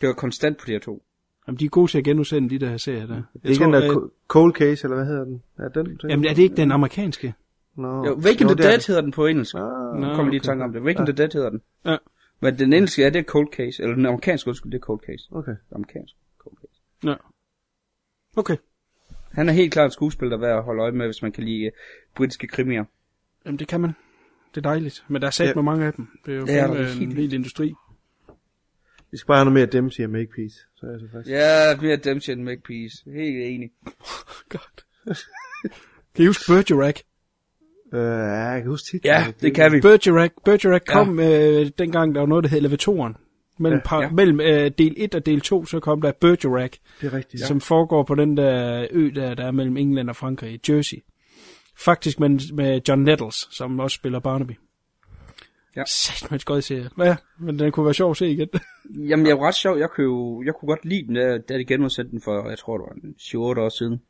[0.00, 1.04] Det var konstant på DR2.
[1.46, 3.22] Jamen, de er gode til at genudsende de der serier der.
[3.32, 5.42] Det er ikke den der co- Cold Case, eller hvad hedder den?
[5.58, 7.34] Er den Jamen, er det ikke den amerikanske?
[7.76, 8.06] Nå.
[8.06, 9.54] Jo, Waking Jo, the Dead hedder den på engelsk.
[9.54, 9.60] Ah,
[10.00, 10.46] Nu kommer lige i okay.
[10.46, 10.82] tanke om det.
[10.82, 11.62] Waking the Dead hedder den.
[11.84, 11.96] Ja.
[12.40, 15.28] Men den engelske er det Cold Case, eller den amerikanske, undskyld, det er Cold Case.
[15.30, 15.50] Okay.
[15.52, 16.82] Den amerikanske Cold Case.
[17.04, 17.14] Ja.
[18.36, 18.56] Okay.
[19.32, 21.32] Han er helt klart en skuespiller, der er værd at holde øje med, hvis man
[21.32, 21.72] kan lide uh,
[22.14, 22.84] britiske krimier.
[23.46, 23.90] Jamen, det kan man.
[24.54, 25.04] Det er dejligt.
[25.08, 25.54] Men der er sat Ja.
[25.54, 26.08] med mange af dem.
[26.26, 27.74] Det er jo Det er en hel industri.
[29.10, 30.56] Vi skal bare have noget mere Dempsey og Makepeace.
[30.76, 31.30] Så er så faktisk.
[31.32, 33.04] Ja, mere Dempsey and Makepeace.
[33.04, 33.70] Helt enig.
[34.48, 34.84] Godt.
[36.14, 37.00] kan I huske Bergerac?
[37.94, 39.12] Øh, ja, jeg kan huske titlen.
[39.12, 39.80] Ja, det kan vi.
[39.80, 40.92] Bergerac, Bergerac Ja.
[40.92, 43.16] kom øh, dengang, der var noget, der hed Elevatoren.
[43.58, 44.00] Mellem, Ja.
[44.00, 44.10] Ja.
[44.10, 47.40] mellem øh, del 1 og del 2, så kom der Bergerac, Det er rigtigt.
[47.40, 47.46] ja.
[47.46, 50.96] som foregår på den der ø, der, der er mellem England og Frankrig, Jersey.
[51.84, 54.52] Faktisk med, med John Nettles, som også spiller Barnaby.
[55.76, 55.82] Ja.
[55.86, 56.90] Sæt med et skød serie.
[56.98, 58.48] Ja, men den kunne være sjov at se igen.
[59.08, 59.78] Jamen, jeg var ret sjov.
[59.78, 62.58] Jeg kunne, jo, jeg kunne godt lide den, da, da de genudsendte den for, jeg
[62.58, 63.14] tror, det var en
[63.58, 64.00] 7-8 år siden.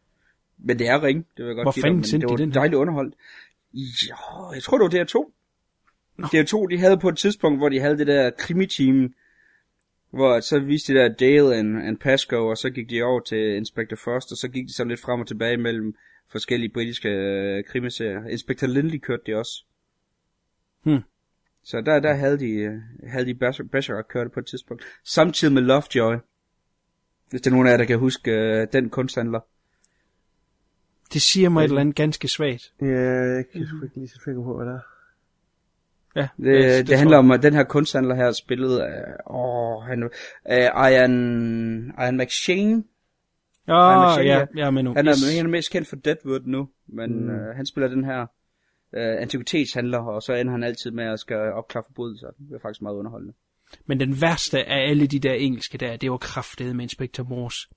[0.59, 2.43] Men det er ring, det vil jeg godt Hvor give fanden dig, det var de
[2.43, 2.55] den?
[2.55, 3.15] dejligt underholdt.
[3.75, 5.33] Ja, jeg tror, det var DR2.
[6.35, 9.13] DR2, de havde på et tidspunkt, hvor de havde det der krimi-team,
[10.11, 13.57] hvor så viste de der Dale and, and Pasco, og så gik de over til
[13.57, 15.95] Inspector Frost, og så gik de sådan lidt frem og tilbage mellem
[16.29, 18.25] forskellige britiske øh, krimiserier.
[18.27, 19.65] Inspector Lindley kørte de også.
[20.83, 21.01] Hmm.
[21.63, 22.75] Så der, der havde de, øh,
[23.07, 24.85] havde de Bas- Bergerac kørte på et tidspunkt.
[25.05, 26.17] Samtidig med Lovejoy.
[27.31, 29.41] Hvis der er nogen af jer, der kan huske øh, den kunsthandler.
[31.13, 32.73] Det siger mig et eller andet ganske svagt.
[32.81, 34.98] Ja, jeg kan sgu ikke lige så sikker på, hvad det er.
[36.17, 40.11] Ja, Det, det, det handler om, at den her kunsthandler her spillet af, åh, han,
[40.45, 41.13] af Ian,
[41.99, 42.85] Ian McShane.
[43.69, 44.71] Ja, Machine, ja, ja.
[44.71, 44.95] med nu.
[44.95, 45.37] Han er, Yes.
[45.37, 47.31] han er mest kendt for Deadwood nu, men mm.
[47.31, 48.21] øh, han spiller den her
[48.93, 52.27] øh, antikvitetshandler, og så ender han altid med at skal opklare forbrydelser.
[52.49, 53.35] Det er faktisk meget underholdende.
[53.87, 57.69] Men den værste af alle de der engelske der, det var kraftedet med Inspector Morse.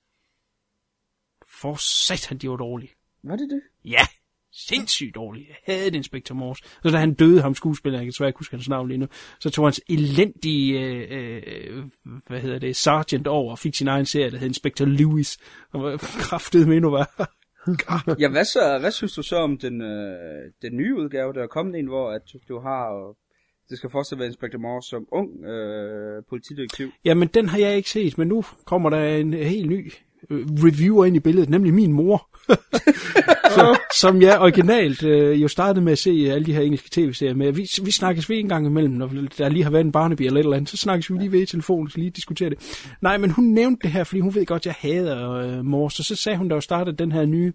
[1.60, 2.90] For satan, de var dårlige.
[3.22, 3.62] Var det det?
[3.84, 4.06] Ja,
[4.52, 5.46] sindssygt dårlige.
[5.48, 6.64] Jeg havde Inspector Morse.
[6.82, 9.06] Så da han døde, ham skuespiller, jeg kan desværre ikke huske hans navn lige nu,
[9.40, 11.84] så tog hans elendige, øh, øh,
[12.26, 15.38] hvad hedder det, sergeant over og fik sin egen serie, der hed Inspector Lewis.
[15.72, 17.26] Og var kraftedet med endnu værre.
[18.20, 21.46] Ja, hvad, så, hvad synes du så om den, øh, den nye udgave, der er
[21.46, 23.14] kommet ind, hvor at du har,
[23.70, 26.90] det skal fortsat være Inspector Morse som ung øh, politidetektiv.
[27.04, 29.92] Jamen, den har jeg ikke set, men nu kommer der en helt ny
[30.30, 32.28] øh, reviewer ind i billedet, nemlig min mor.
[33.50, 36.88] så, som jeg originalt øh, jo startede med at se øh, alle de her engelske
[36.92, 37.52] tv-serier med.
[37.52, 40.40] Vi, vi snakkes ved en gang imellem, når der lige har været en Barnaby eller
[40.40, 42.86] et eller andet, så snakkes vi lige ved i telefonen, så lige diskutere det.
[43.00, 46.04] Nej, men hun nævnte det her, fordi hun ved godt, at jeg hader øh, Morse,
[46.04, 47.52] så så sagde hun, der jo startede den her nye,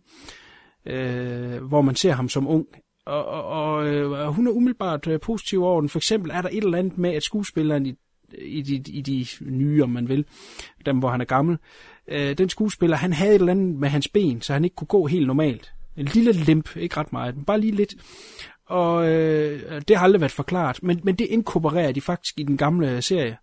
[0.86, 2.66] øh, hvor man ser ham som ung.
[3.06, 5.90] Og, og, og øh, hun er umiddelbart øh, positiv over den.
[5.90, 7.94] For eksempel er der et eller andet med, at skuespilleren i,
[8.38, 10.26] i, de, i de nye, om man vil,
[10.86, 11.58] dem hvor han er gammel,
[12.08, 14.88] øh, den skuespiller, han havde et eller andet med hans ben, så han ikke kunne
[14.88, 15.74] gå helt normalt.
[15.98, 17.96] En lille limp, ikke ret meget, men bare lige lidt.
[18.66, 22.58] Og øh, det har aldrig været forklaret, men, men det inkorporerer de faktisk i den
[22.58, 23.38] gamle serie,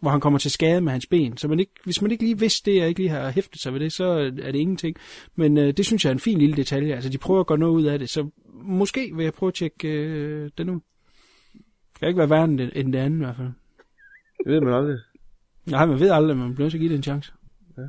[0.00, 1.36] hvor han kommer til skade med hans ben.
[1.36, 3.72] Så man ikke, hvis man ikke lige vidste det, og ikke lige har hæftet sig
[3.72, 4.04] ved det, så
[4.42, 4.96] er det ingenting.
[5.36, 6.94] Men øh, det synes jeg er en fin lille detalje.
[6.94, 9.54] Altså, de prøver at gøre noget ud af det, så måske vil jeg prøve at
[9.54, 10.80] tjekke øh, den ud.
[11.92, 13.50] Det kan ikke være værre end det, end det andet i hvert fald.
[14.44, 14.98] Det ved man aldrig.
[15.66, 17.32] Nej, man ved aldrig, man bliver at give det en chance.
[17.78, 17.82] Ja.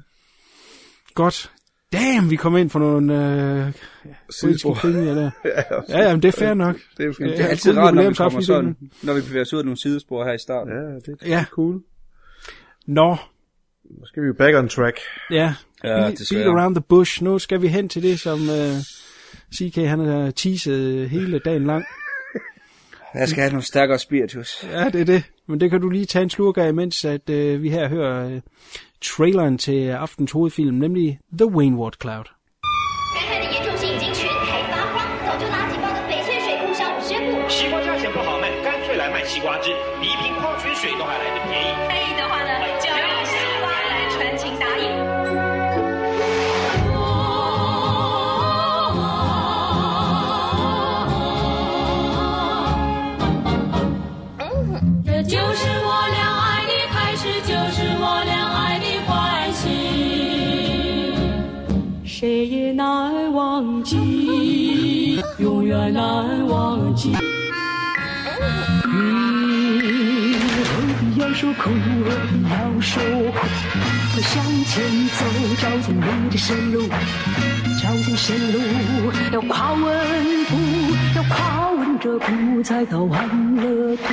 [1.13, 1.51] Godt.
[1.93, 3.13] Damn, vi kom ind for nogle
[3.65, 3.73] øh,
[4.29, 4.73] Sidespor.
[4.73, 5.31] politiske krimier der.
[5.45, 5.61] ja,
[5.99, 6.75] Ja, jamen, det er fair nok.
[6.97, 9.53] det er jo Det er altid rart, når vi kommer sådan, når vi bevæger os
[9.53, 10.73] ud af nogle sidespor her i starten.
[10.73, 11.45] Ja, det er Ja.
[11.51, 11.81] cool.
[12.87, 13.17] Nå,
[13.89, 14.97] Nu skal vi jo back on track.
[15.31, 15.53] ja.
[15.83, 17.23] Ja, beat around the bush.
[17.23, 18.75] Nu skal vi hen til det, som øh,
[19.55, 21.85] CK han har teaset hele dagen lang.
[23.15, 24.65] Jeg skal have nogle stærkere spiritus.
[24.71, 25.23] Ja, det er det.
[25.47, 28.29] Men det kan du lige tage en slurk af, mens at, øh, vi her hører
[28.29, 28.41] øh,
[29.01, 32.38] traileren til aftens hovedfilm, nemlig The Wainwright Cloud.
[65.39, 67.15] 永远难忘记。
[68.85, 71.69] 嗯，何必要说苦，
[72.03, 73.47] 何必要说苦？
[74.21, 74.83] 向前
[75.17, 75.23] 走，
[75.61, 76.89] 照进你的生路，
[77.81, 78.59] 照进生路，
[79.31, 79.81] 要跨稳
[80.49, 80.57] 步，
[81.15, 84.03] 要跨稳这步，才到安乐谷。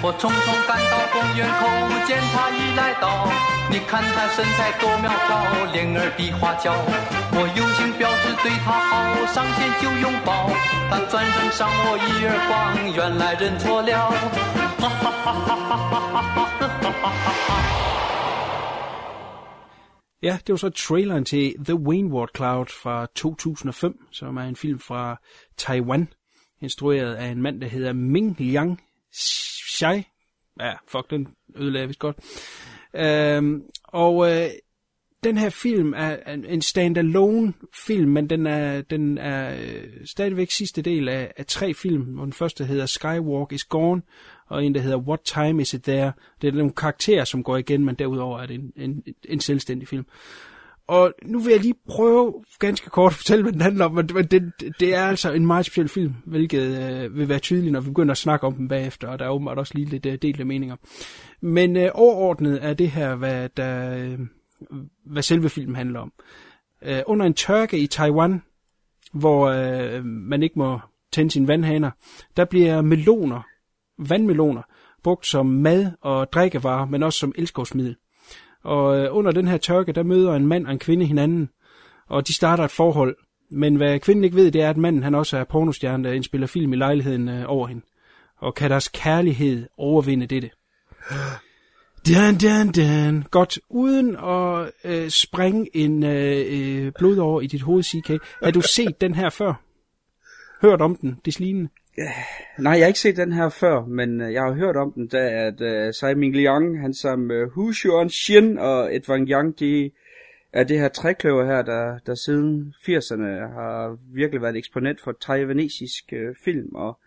[0.00, 1.66] 我匆匆赶到公园口，
[2.06, 3.26] 见他已来到。
[3.70, 6.72] 你看他身材多苗条，脸儿比花娇。
[7.34, 7.44] 我
[7.98, 10.48] 表示对他好，上前就拥抱。
[10.88, 14.10] 他转身赏我一耳光，原来认错了。
[14.78, 17.58] 哈哈哈哈哈哈哈哈哈哈哈！
[20.20, 25.18] 呀，就是说 trailer 的 The Wainwood Cloud 发 2005，som er en film fra
[25.56, 26.06] Taiwan。
[26.60, 28.34] historian en mand, hedder Ming
[29.18, 30.02] Shai.
[30.60, 32.16] Ja, fuck, den ødelagde jeg vist godt.
[32.94, 34.48] Øhm, og øh,
[35.24, 36.16] den her film er
[36.48, 37.52] en standalone
[37.86, 42.24] film, men den er, den er øh, stadigvæk sidste del af, af tre film, hvor
[42.24, 44.02] den første hedder Skywalk is Gone,
[44.46, 46.12] og en, der hedder What Time Is It There.
[46.42, 49.88] Det er nogle karakterer, som går igen, men derudover er det en, en, en selvstændig
[49.88, 50.06] film.
[50.88, 54.06] Og nu vil jeg lige prøve ganske kort at fortælle, hvad den handler om, men
[54.08, 57.90] det, det er altså en meget speciel film, hvilket øh, vil være tydeligt, når vi
[57.90, 60.44] begynder at snakke om den bagefter, og der er åbenbart også lige lidt øh, delte
[60.44, 60.76] meninger.
[61.40, 64.18] Men øh, overordnet er det her, hvad, der, øh,
[65.04, 66.12] hvad selve filmen handler om.
[66.82, 68.42] Øh, under en tørke i Taiwan,
[69.12, 70.80] hvor øh, man ikke må
[71.12, 71.90] tænde sine vandhaner,
[72.36, 73.42] der bliver meloner,
[73.98, 74.62] vandmeloner,
[75.02, 77.96] brugt som mad- og drikkevarer, men også som elskovsmiddel.
[78.64, 81.48] Og øh, under den her tørke, der møder en mand og en kvinde hinanden,
[82.08, 83.16] og de starter et forhold.
[83.50, 86.46] Men hvad kvinden ikke ved, det er, at manden han også er pornostjerne, der indspiller
[86.46, 87.82] film i lejligheden øh, over hende.
[88.38, 90.50] Og kan deres kærlighed overvinde dette?
[92.06, 93.24] Dan, dan, dan.
[93.30, 98.08] Godt, uden at øh, springe en øh, øh, blod over i dit hoved, CK.
[98.44, 99.54] Har du set den her før?
[100.62, 101.70] Hørt om den, det lignende?
[101.98, 102.04] Øh,
[102.58, 105.06] nej, jeg har ikke set den her før, men øh, jeg har hørt om den,
[105.08, 109.60] da at uh, Tsai Ming Liang, han som uh, Hu Xuan Xin og Edwang Yang,
[109.60, 109.90] de
[110.52, 116.12] er det her trækløver her, der, der siden 80'erne har virkelig været eksponent for taiwanesisk
[116.12, 116.98] uh, film, og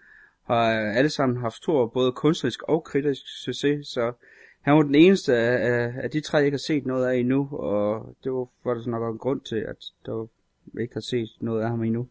[0.47, 4.11] har uh, alle sammen haft stor både kunstnerisk og kritisk succes, så
[4.61, 7.15] han var den eneste af, af, af de tre, jeg ikke har set noget af
[7.15, 10.27] endnu, og det var, var der nok en grund til, at der
[10.81, 12.07] ikke har set noget af ham endnu.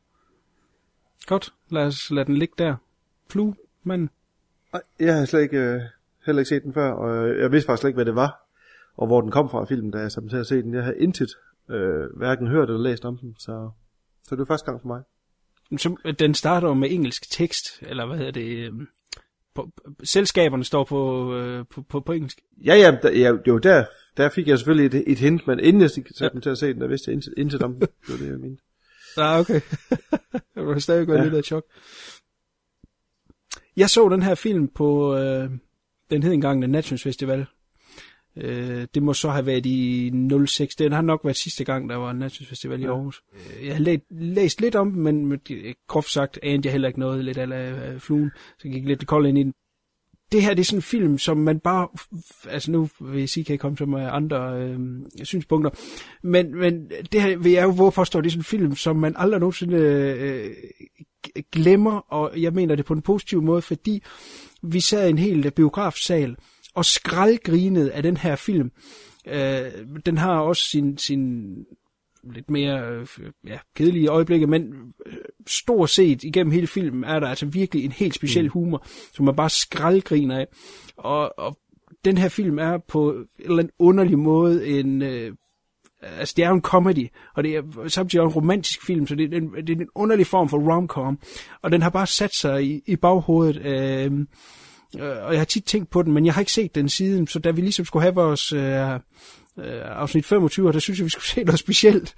[1.26, 2.76] Godt, lad os lade den ligge der.
[3.30, 4.08] Flue, mand.
[4.72, 5.80] Nej, jeg har slet ikke, øh,
[6.26, 8.46] heller ikke set den før, og øh, jeg vidste faktisk slet ikke, hvad det var,
[8.96, 10.74] og hvor den kom fra filmen, da jeg satte til at se den.
[10.74, 11.30] Jeg havde intet
[11.70, 13.70] øh, hverken hørt eller læst om den, så,
[14.24, 15.02] så det var første gang for mig.
[15.78, 18.56] Så, den starter jo med engelsk tekst, eller hvad hedder det?
[18.56, 18.72] Øh,
[19.54, 19.70] på,
[20.04, 22.40] selskaberne står på, øh, på, på, på engelsk.
[22.64, 23.84] Ja, ja, der, ja jo, der,
[24.16, 26.40] der fik jeg selvfølgelig et, et hint, men inden jeg satte ja.
[26.40, 27.80] til at se den, der vidste jeg intet, intet om den.
[28.06, 28.62] Det var det, jeg mente.
[29.16, 29.60] Ah, okay.
[30.56, 31.22] jeg var stadig ja.
[31.22, 31.64] lidt af chok.
[33.76, 35.50] Jeg så den her film på, øh,
[36.10, 37.46] den hed engang The Nations Festival.
[38.36, 40.12] Øh, det må så have været i
[40.46, 40.76] 06.
[40.76, 42.86] Den har nok været sidste gang, der var en Nations Festival ja.
[42.86, 43.22] i Aarhus.
[43.62, 45.40] Jeg har læ- læst lidt om den, men,
[45.88, 48.30] groft sagt anede jeg heller ikke noget lidt af uh, fluen.
[48.34, 49.54] Så jeg gik lidt kold ind i den.
[50.32, 51.88] Det her det er sådan en film, som man bare...
[52.48, 54.78] Altså nu vil kan komme som andre øh,
[55.22, 55.70] synspunkter.
[56.22, 58.96] Men, men det her vil jeg jo våge påstå, det er sådan en film, som
[58.96, 60.50] man aldrig nogensinde øh,
[61.52, 61.98] glemmer.
[62.12, 64.02] Og jeg mener det på en positiv måde, fordi
[64.62, 66.36] vi sad i en hel biografsal
[66.74, 68.70] og skraldgrinede af den her film.
[69.26, 69.72] Øh,
[70.06, 71.46] den har også sin, sin
[72.24, 73.06] lidt mere øh,
[73.46, 74.72] ja, kedelige øjeblikke, men
[75.06, 75.14] øh,
[75.46, 78.50] stort set igennem hele filmen er der altså virkelig en helt speciel mm.
[78.50, 80.46] humor, som man bare skraldgriner af.
[80.96, 81.58] Og, og
[82.04, 85.02] den her film er på en eller anden underlig måde en...
[85.02, 85.32] Øh,
[86.02, 89.34] altså det er jo en comedy, og det er samtidig en romantisk film, så det
[89.34, 91.18] er en, det er en underlig form for romcom,
[91.62, 93.66] og den har bare sat sig i, i baghovedet.
[93.66, 94.26] Øh,
[94.98, 97.38] og jeg har tit tænkt på den, men jeg har ikke set den siden, så
[97.38, 99.00] da vi ligesom skulle have vores øh,
[99.58, 102.14] øh, afsnit 25, der synes jeg, vi skulle se noget specielt.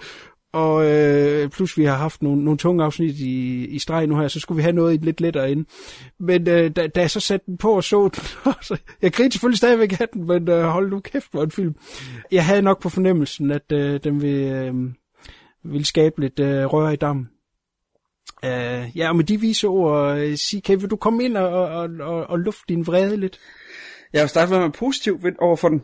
[0.53, 4.29] Og øh, plus vi har haft nogle, nogle tunge afsnit i, i streg nu her,
[4.29, 5.67] så skulle vi have noget lidt lettere ind.
[6.21, 8.25] Men øh, da, da jeg så satte den på og så den,
[8.63, 11.75] så, jeg grinte selvfølgelig stadigvæk af den, men øh, hold nu kæft, hvor en film.
[12.33, 14.75] Jeg havde nok på fornemmelsen, at øh, den ville, øh,
[15.65, 17.29] ville skabe lidt øh, røre i dammen.
[18.47, 21.49] Uh, ja, og med de vise ord, øh, uh, CK, vil du komme ind og,
[21.49, 23.39] og, og, og lufte din vrede lidt?
[24.13, 25.83] Jeg vil starte med at være positiv over for den.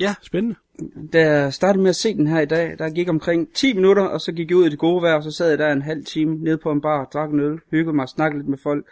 [0.00, 0.56] Ja, spændende.
[1.12, 4.02] Da jeg startede med at se den her i dag, der gik omkring 10 minutter,
[4.02, 5.82] og så gik jeg ud i det gode vejr, og så sad jeg der en
[5.82, 8.86] halv time nede på en bar, drak en øl, hyggede mig, snakkede lidt med folk,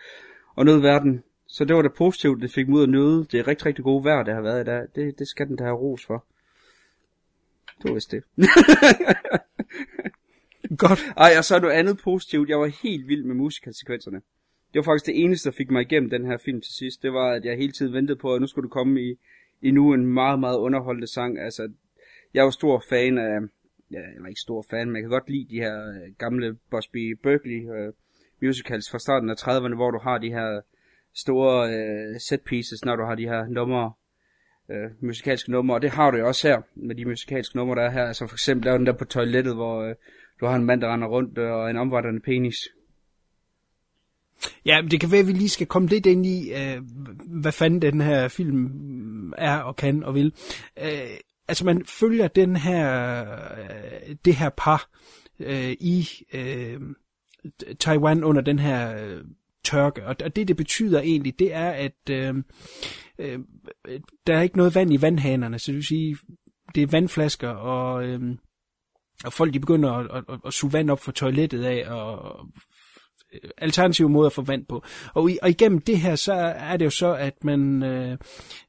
[0.54, 1.22] og nød verden.
[1.46, 4.04] Så det var da positivt, det fik mig ud at nøde det rigtig, rigtig gode
[4.04, 4.82] vejr, der har været i dag.
[4.94, 6.24] Det, det skal den da have ros for.
[7.82, 8.22] Det var vist det.
[10.78, 11.12] Godt.
[11.16, 12.48] Ej, og så noget andet positivt.
[12.48, 14.20] Jeg var helt vild med musikalsekvenserne.
[14.72, 17.02] Det var faktisk det eneste, der fik mig igennem den her film til sidst.
[17.02, 19.18] Det var, at jeg hele tiden ventede på, at nu skulle du komme i,
[19.62, 21.38] i en meget, meget underholdende sang.
[21.38, 21.72] Altså,
[22.34, 23.40] jeg var stor fan af,
[23.90, 26.56] ja, jeg var ikke stor fan, men jeg kan godt lide de her øh, gamle
[26.70, 27.92] Busby Berkeley øh,
[28.42, 30.60] musicals fra starten af 30'erne, hvor du har de her
[31.14, 33.92] store øh, set pieces, når du har de her numre,
[34.70, 37.82] øh, musikalske numre, og det har du jo også her, med de musikalske numre, der
[37.82, 38.04] er her.
[38.04, 39.94] Altså for eksempel, der er den der på toilettet, hvor øh,
[40.40, 42.56] du har en mand, der render rundt, øh, og en omvandrende penis.
[44.64, 46.82] Ja, men det kan være, at vi lige skal komme lidt ind i, øh,
[47.26, 50.32] hvad fanden den her film er og kan og vil.
[50.82, 51.16] Øh,
[51.48, 53.20] altså man følger den her,
[53.52, 54.90] øh, det her par
[55.40, 56.80] øh, i øh,
[57.78, 59.24] Taiwan under den her øh,
[59.64, 60.06] tørke.
[60.06, 62.34] Og og det, det betyder egentlig, det er, at øh,
[63.18, 63.38] øh,
[64.26, 65.58] der er ikke noget vand i vandhanerne.
[65.58, 66.16] Så det vil sige,
[66.74, 68.36] det er vandflasker, og, øh,
[69.24, 72.46] og folk de begynder at, at, at suge vand op fra toilettet af, og
[73.58, 74.84] alternative måder at få vand på.
[75.14, 78.18] Og, i, og igennem det her, så er det jo så, at man, øh,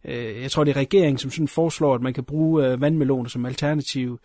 [0.05, 3.29] øh, jeg tror det er regeringen, som sådan foreslår, at man kan bruge øh, vandmeloner
[3.29, 4.19] som alternativ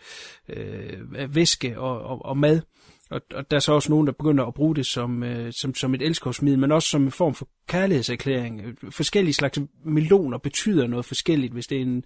[0.49, 2.61] øh, væske og, og, og mad.
[3.11, 5.75] Og, og der er så også nogen, der begynder at bruge det som, øh, som,
[5.75, 8.63] som et elskovsmiddel, men også som en form for kærlighedserklæring.
[8.91, 12.05] Forskellige slags meloner betyder noget forskelligt, hvis det er en,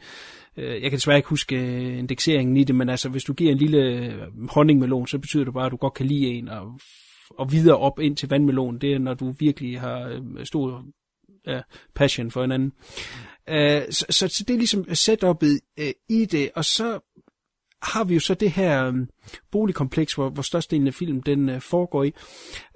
[0.57, 3.53] øh, jeg kan desværre ikke huske øh, indekseringen i det, men altså hvis du giver
[3.53, 6.81] en lille øh, honningmelon, så betyder det bare, at du godt kan lide en, og
[7.31, 10.85] og videre op ind til vandmelon, det er, når du virkelig har øh, stor
[11.49, 11.63] øh,
[11.95, 12.73] passion for hinanden.
[13.49, 17.01] Øh, så, så, så det er ligesom setupet øh, i det, og så
[17.83, 18.95] har vi jo så det her øh,
[19.53, 22.13] boligkompleks, hvor, hvor størstedelen af filmen den øh, foregår i.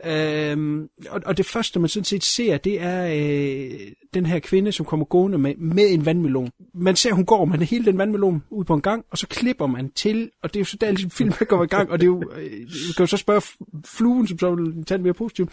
[0.06, 3.80] Uh, og, og det første, man sådan set ser, det er øh,
[4.14, 6.50] den her kvinde, som kommer gående med, med en vandmelon.
[6.74, 9.66] Man ser, hun går med hele den vandmelon ud på en gang, og så klipper
[9.66, 12.04] man til, og det er jo så der, ligesom filmen går i gang, og det
[12.04, 12.50] er jo, øh,
[12.96, 13.42] kan jo så spørge
[13.86, 15.50] fluen, som så vil tage det mere positivt,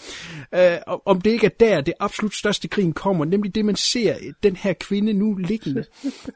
[0.55, 4.15] øh, om det ikke er der, det absolut største grin kommer, nemlig det, man ser
[4.15, 5.83] øh, den her kvinde nu liggende.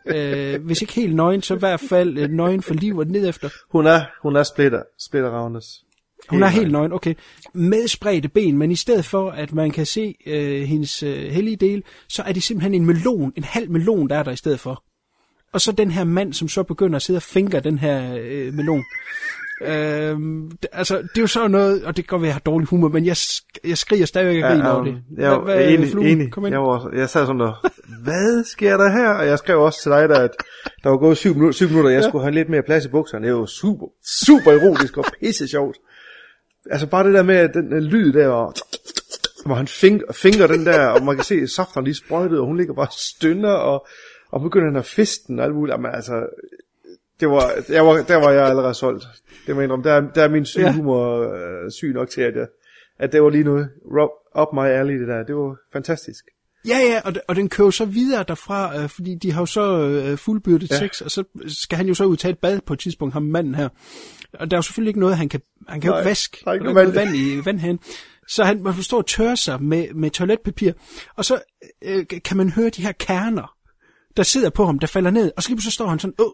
[0.06, 3.30] øh, hvis ikke helt nøgen, så i hvert fald øh, nøgen for liv og ned
[3.30, 3.50] efter.
[3.70, 5.84] Hun er, hun er splitter, splitter Ravnes.
[6.30, 7.16] Hun er helt nøgen, okay.
[7.54, 11.56] Med spredte ben, men i stedet for, at man kan se øh, hendes øh, hellige
[11.56, 14.60] del, så er det simpelthen en melon, en halv melon, der er der i stedet
[14.60, 14.84] for.
[15.54, 18.54] Og så den her mand, som så begynder at sidde og fingre den her øh,
[18.54, 18.84] melon.
[19.66, 22.40] Øhm, det, altså, det er jo så noget, og det kan godt være, jeg har
[22.40, 23.16] dårlig humor, men jeg,
[23.64, 24.98] jeg skriger stadigvæk af grin over det.
[25.18, 26.32] Jeg var enig, enig.
[26.52, 27.68] Jeg, var, jeg sad sådan der,
[28.04, 29.10] hvad sker der her?
[29.10, 30.32] Og jeg skrev også til dig, der, at
[30.84, 32.08] der var gået syv minutter, syv minutter jeg ja.
[32.10, 33.24] skulle have lidt mere plads i bukserne.
[33.24, 33.88] Det er jo super,
[34.26, 35.78] super erotisk og pisse sjovt.
[36.72, 38.54] Altså bare det der med den, den lyd der, og,
[39.46, 42.58] hvor han fing, finger den der, og man kan se safterne lige sprøjtet, og hun
[42.58, 43.88] ligger bare stønner, og,
[44.32, 45.74] og begynder han at fiste den og alt muligt.
[45.74, 46.14] Jamen altså,
[47.22, 49.06] det var, jeg var, der var jeg allerede solgt.
[49.48, 52.48] Det mener om, der, der er min syg humor øh, syg nok til, at, jeg,
[53.00, 53.70] at det var lige noget
[54.42, 55.24] up my alley, det der.
[55.24, 56.26] Det var fantastisk.
[56.68, 59.80] Ja, ja, og, og den kører så videre derfra, øh, fordi de har jo så
[59.80, 60.78] øh, fuldbyrdet ja.
[60.78, 63.24] sex, og så skal han jo så ud tage et bad på et tidspunkt, ham
[63.24, 63.70] manden her.
[64.34, 66.50] Og der er jo selvfølgelig ikke noget, han kan, han kan Nej, jo vaske, der
[66.50, 67.80] er ikke noget vand i vandhanen.
[68.28, 70.74] Så han må stå og tørre sig med, med toiletpapir,
[71.16, 71.42] og så
[71.82, 73.56] øh, kan man høre de her kerner,
[74.18, 76.32] der sidder på ham, der falder ned, og så, så står han sådan, åh,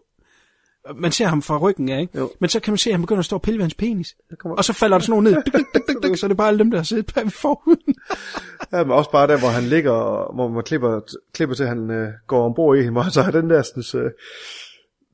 [0.96, 2.18] man ser ham fra ryggen af, ikke?
[2.18, 2.30] Jo.
[2.40, 4.16] Men så kan man se, at han begynder at stå og pille ved hans penis.
[4.44, 5.62] Og så falder der sådan noget ned.
[6.02, 7.94] Dyk, så er det bare alle dem, der har siddet bag forhuden.
[8.72, 9.92] ja, men også bare der, hvor han ligger,
[10.34, 11.00] hvor man klipper,
[11.32, 14.02] klipper til, at han øh, går ombord i hende, og så har den der sådan,
[14.02, 14.10] øh,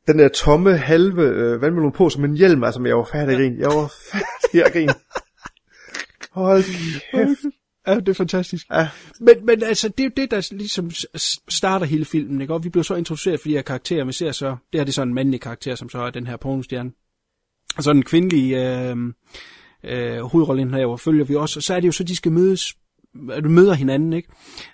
[0.07, 3.33] den der tomme halve øh, vandmelon på som en hjelm, altså, men jeg var færdig
[3.33, 3.57] at grine.
[3.59, 4.95] Jeg var færdig at grine.
[6.33, 6.63] Hold
[7.13, 7.55] kæft.
[7.87, 8.67] Ja, det er fantastisk.
[8.71, 8.89] Ja.
[9.21, 10.91] Men, men altså, det er jo det, der ligesom
[11.49, 12.55] starter hele filmen, ikke?
[12.55, 14.05] Og vi bliver så introduceret for de her karakterer.
[14.05, 16.27] Vi ser så, det her det er så en mandlig karakter, som så er den
[16.27, 16.93] her pornostjerne.
[17.77, 18.97] Og så den kvindelige øh,
[19.85, 21.59] øh, hovedrollen her, hvor følger vi også.
[21.59, 22.75] Og så er det jo så, de skal mødes
[23.45, 24.29] du møder hinanden, ikke?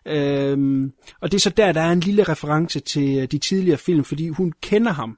[0.06, 4.04] Øhm, og det er så der, der er en lille reference til de tidligere film,
[4.04, 5.16] fordi hun kender ham.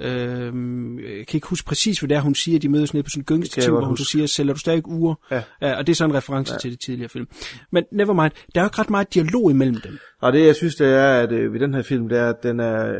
[0.00, 2.58] Øhm, jeg kan ikke huske præcis, hvad det er, hun siger.
[2.58, 5.14] De mødes nede på sådan en gyngestativ, hvor hun så siger, sælger du stadig uger?
[5.30, 5.42] Ja.
[5.62, 5.78] ja.
[5.78, 6.58] Og det er så en reference ja.
[6.58, 7.28] til de tidligere film.
[7.70, 9.98] Men never mind, der er jo ikke ret meget dialog imellem dem.
[10.20, 12.42] Og det, jeg synes, det er, at øh, ved den her film, det er, at
[12.42, 12.96] den er, øh,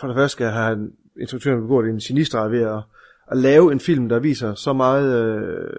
[0.00, 0.78] for det første have
[1.20, 2.82] instruktøren begået en genistreg ved at,
[3.30, 5.70] at lave en film, der viser så meget, øh,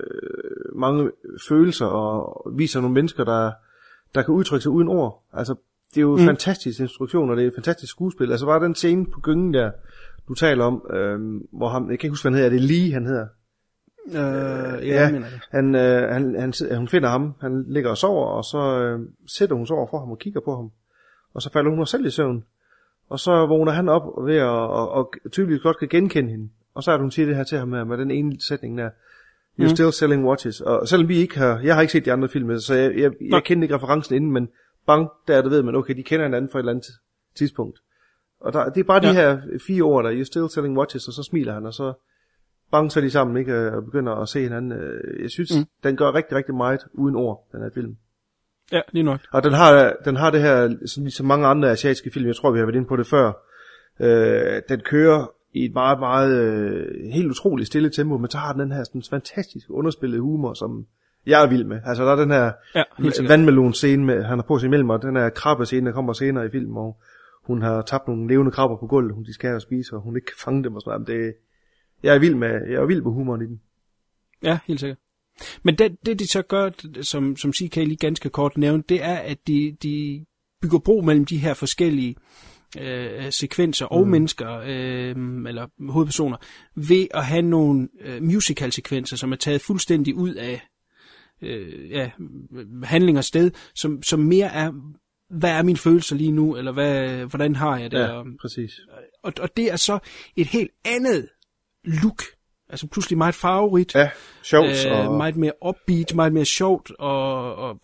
[0.75, 1.11] mange
[1.49, 3.51] følelser, og viser nogle mennesker, der,
[4.15, 5.23] der kan udtrykke sig uden ord.
[5.33, 5.55] Altså,
[5.89, 6.25] det er jo mm.
[6.25, 8.31] fantastisk instruktion, og det er fantastisk skuespil.
[8.31, 9.71] Altså bare den scene på gyngen der,
[10.29, 11.19] du taler om, øh,
[11.51, 13.27] hvor ham, jeg kan ikke huske, hvad han hedder, er det lige, han hedder?
[14.07, 15.39] Øh, ja, ja mener det.
[15.51, 19.55] Han, øh, han, han, han finder ham, han ligger og sover, og så øh, sætter
[19.55, 20.71] hun sig over for ham og kigger på ham.
[21.33, 22.43] Og så falder hun selv i søvn.
[23.09, 26.49] Og så vågner han op ved at og, og tydeligt godt kan genkende hende.
[26.73, 28.89] Og så er hun siger det her til ham med, med den ene sætning der.
[29.59, 29.69] You're Mm.
[29.69, 30.61] still selling watches.
[30.61, 33.11] Og selvom vi ikke har, jeg har ikke set de andre film, så jeg, jeg,
[33.21, 34.49] jeg kendte ikke referencen inden, men
[34.87, 36.87] bang, der ved man, okay, de kender hinanden fra et eller andet
[37.37, 37.79] tidspunkt.
[38.41, 39.09] Og der, det er bare ja.
[39.09, 39.37] de her
[39.67, 41.93] fire ord der, you're still selling watches, og så smiler han, og så
[42.71, 44.71] bang, så er de sammen, ikke, og begynder at se hinanden.
[44.71, 45.65] Øh, Jeg synes, mm.
[45.83, 47.97] Den gør rigtig, rigtig meget uden ord, den her film.
[48.71, 49.19] Ja, lige nok.
[49.31, 52.51] Og den har, den har det her, som ligesom mange andre asiatiske film, jeg tror,
[52.51, 53.31] vi har været inde på det før,
[53.99, 58.51] øh, den kører i et meget, meget, øh, helt utroligt stille tempo, men så har
[58.51, 60.85] den den her sådan, fantastiske underspillede humor, som
[61.25, 61.79] jeg er vild med.
[61.85, 63.29] Altså, der er den her Ja, helt sikkert.
[63.29, 66.13] vandmelon scene, med, han har på sig imellem, og den her krabbe scene, der kommer
[66.13, 66.97] senere i filmen, og
[67.49, 70.15] hun har tabt nogle levende krabber på gulvet, hun de skal at spise, og hun
[70.15, 71.07] ikke kan fange dem og sådan noget.
[71.07, 71.33] Men Det,
[72.03, 73.61] jeg er vild med, jeg er vild med humoren i den.
[74.43, 74.97] Ja, helt sikkert.
[75.63, 76.69] Men det, det de så gør,
[77.01, 80.25] som, som CK lige ganske kort nævnte, det er, at de, de
[80.61, 82.15] bygger bro mellem de her forskellige
[82.79, 84.11] øh, sekvenser og Mm.
[84.11, 85.15] mennesker, øh,
[85.47, 86.37] eller hovedpersoner,
[86.75, 90.61] ved at have nogle øh, musical-sekvenser, som er taget fuldstændig ud af
[91.41, 92.11] øh, ja,
[92.83, 94.71] handling og sted, som, som mere er,
[95.29, 97.99] hvad er mine følelser lige nu, eller hvad, hvordan har jeg det?
[97.99, 98.79] Ja, Og, præcis.
[99.23, 99.99] og, og det er så
[100.35, 101.29] et helt andet
[101.83, 102.21] look.
[102.69, 103.95] Altså pludselig meget farverigt.
[103.95, 104.09] Ja,
[104.43, 104.85] sjovt.
[104.85, 107.79] Øh, og, meget mere upbeat, meget mere sjovt og, og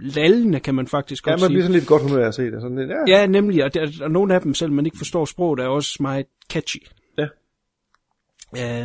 [0.00, 1.54] lallende, kan man faktisk ja, godt man sige.
[1.54, 2.62] bliver sådan lidt godt humør at se det.
[2.62, 3.18] Sådan lidt, ja.
[3.18, 5.96] Ja, nemlig, og, der, og nogle af dem, selvom man ikke forstår sproget, er også
[6.00, 6.86] meget catchy.
[7.18, 7.26] Ja.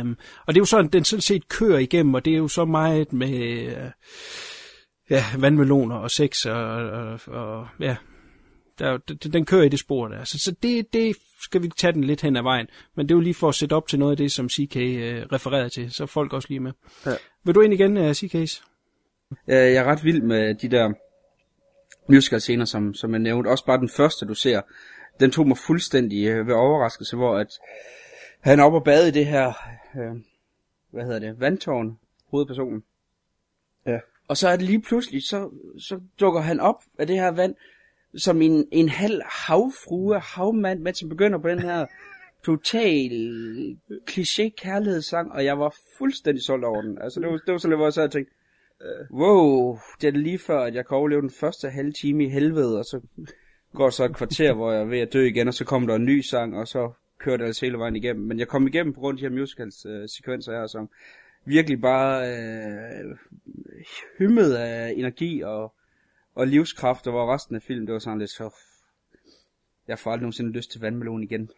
[0.00, 0.16] Øhm,
[0.46, 2.64] og det er jo sådan, den sådan set kører igennem, og det er jo så
[2.64, 3.90] meget med øh,
[5.10, 7.96] ja, vandmeloner og sex, og, og, og ja,
[8.78, 10.24] der, er den, den kører i det spor der.
[10.24, 12.66] Så, så det, det skal vi tage den lidt hen ad vejen.
[12.94, 14.76] Men det er jo lige for at sætte op til noget af det, som CK
[14.76, 16.72] øh, refererede til, så folk også lige med.
[17.06, 17.12] Ja.
[17.44, 18.64] Vil du ind igen, uh, CK's?
[19.30, 20.92] Øh, Jeg er ret vild med de der
[22.08, 23.48] musical scener, som, som jeg nævnte.
[23.48, 24.60] Også bare den første, du ser.
[25.20, 27.48] Den tog mig fuldstændig øh, ved overraskelse, hvor at
[28.40, 29.46] han er oppe og bade i det her,
[29.96, 30.16] øh,
[30.90, 31.98] hvad hedder det, vandtårn,
[32.30, 32.82] hovedpersonen.
[34.28, 37.54] Og så er det lige pludselig, så, så dukker han op af det her vand,
[38.16, 41.86] som en, en halv havfrue, havmand, mens han begynder på den her
[42.44, 43.10] total
[44.10, 46.98] kliché kærlighedssang, og jeg var fuldstændig solgt over den.
[47.00, 48.32] Altså, det var, det var sådan hvor jeg så jeg tænkte,
[49.12, 52.78] wow, det er lige før, at jeg kan overleve den første halve time i helvede,
[52.78, 53.00] og så
[53.74, 55.96] går så et kvarter, hvor jeg er ved at dø igen, og så kommer der
[55.96, 58.26] en ny sang, og så kører det altså hele vejen igennem.
[58.26, 60.90] Men jeg kom igennem på grund af de her musicals øh, sekvenser her, som
[61.48, 63.16] virkelig bare øh,
[64.18, 65.74] hymmede af energi og,
[66.34, 68.54] og livskraft, og hvor resten af filmen, det var sådan lidt så...
[69.88, 71.50] Jeg får aldrig nogensinde lyst til vandmelon igen.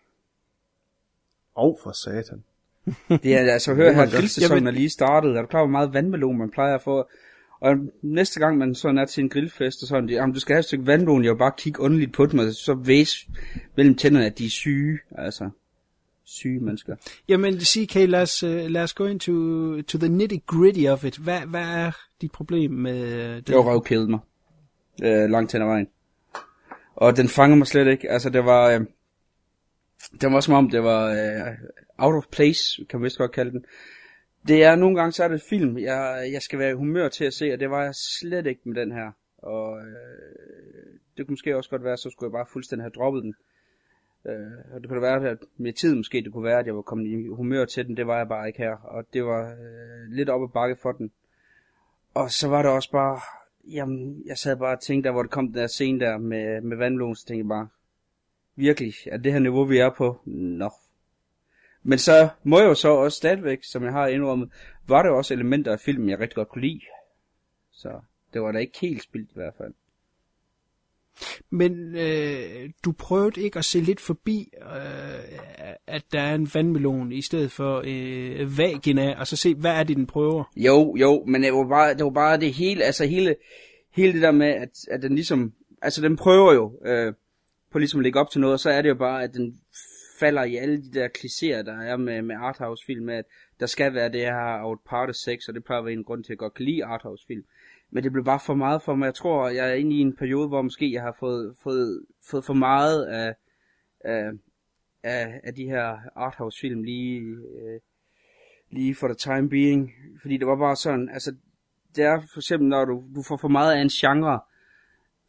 [1.57, 2.45] Åh, for satan.
[3.23, 5.37] Det er altså, hør her, grillsæsonen er lige startet.
[5.37, 7.09] Er du klar, hvor meget vandmelon man plejer at få?
[7.61, 10.55] Og næste gang man sådan er til en grillfest, og sådan, de, jamen, du skal
[10.55, 13.29] have et stykke vandmelon, jeg vil bare kigge underligt på dem, og så væs
[13.77, 14.99] mellem tænderne, at de er syge.
[15.11, 15.51] Altså,
[16.31, 16.97] syge mennesker.
[17.29, 19.33] Jamen, CK, lad os, uh, lad os gå ind to,
[19.83, 21.17] to the nitty-gritty of it.
[21.17, 23.47] Hvad, hvad er dit problem med øh, det?
[23.47, 24.21] Det var røvkædet mig.
[25.03, 25.89] Øh, langt hen ad vejen.
[26.97, 28.11] Og den fanger mig slet ikke.
[28.11, 28.71] Altså, det var...
[28.71, 28.81] Øh,
[30.21, 31.55] det var som om, det var øh,
[31.99, 33.65] out of place, kan man vist godt kalde den.
[34.49, 37.09] Det er nogle gange, så er det et film, jeg, jeg skal være i humør
[37.09, 39.11] til at se, og det var jeg slet ikke med den her.
[39.39, 43.23] Og øh, det kunne måske også godt være, så skulle jeg bare fuldstændig have droppet
[43.23, 43.35] den.
[44.25, 46.77] Øh, og det kunne da være, at med tid måske, det kunne være, at jeg
[46.77, 48.77] var kommet i humør til den, det var jeg bare ikke her.
[48.77, 51.11] Og det var øh, lidt op ad bakke for den.
[52.15, 53.21] Og så var det også bare,
[53.65, 56.61] jamen, jeg sad bare og tænkte, der hvor det kom den der scene der med,
[56.61, 57.69] med vandlån, så tænkte jeg bare,
[58.57, 60.21] virkelig, er det her niveau, vi er på?
[60.25, 60.71] Nå.
[61.83, 64.51] Men så må jeg jo så også stadigvæk, som jeg har indrømmet,
[64.89, 66.81] var der også elementer af filmen, jeg rigtig godt kunne lide.
[67.71, 68.01] Så
[68.33, 69.75] det var da ikke helt spildt i hvert fald.
[71.51, 75.39] Men øh, du prøvede ikke at se lidt forbi, øh,
[75.87, 79.83] at der er en vandmelon i stedet for øh, vagina, og så se, hvad er
[79.83, 80.45] det, den prøver?
[80.57, 83.37] Jo, jo, men det var bare det, var bare det hele, altså hele,
[83.91, 85.53] hele det der med, at, at den ligesom,
[85.83, 87.13] altså den prøver jo øh,
[87.73, 89.61] på ligesom at lægge op til noget, og så er det jo bare, at den
[90.21, 93.25] falder i alle de der klichéer, der er med, med arthouse-film, at
[93.61, 96.25] der skal være det her out party sex, og det plejer at være en grund
[96.25, 97.45] til, at jeg godt kan lide arthouse-film.
[97.91, 99.07] Men det blev bare for meget for mig.
[99.07, 102.45] Jeg tror, jeg er inde i en periode, hvor måske jeg har fået, fået, fået
[102.45, 103.35] for meget af,
[104.01, 104.31] af,
[105.03, 107.81] af, af de her arthouse-film lige, øh,
[108.71, 109.91] lige for the time being.
[110.21, 111.35] Fordi det var bare sådan, altså,
[111.97, 114.41] det er for eksempel, når du, du får for meget af en genre,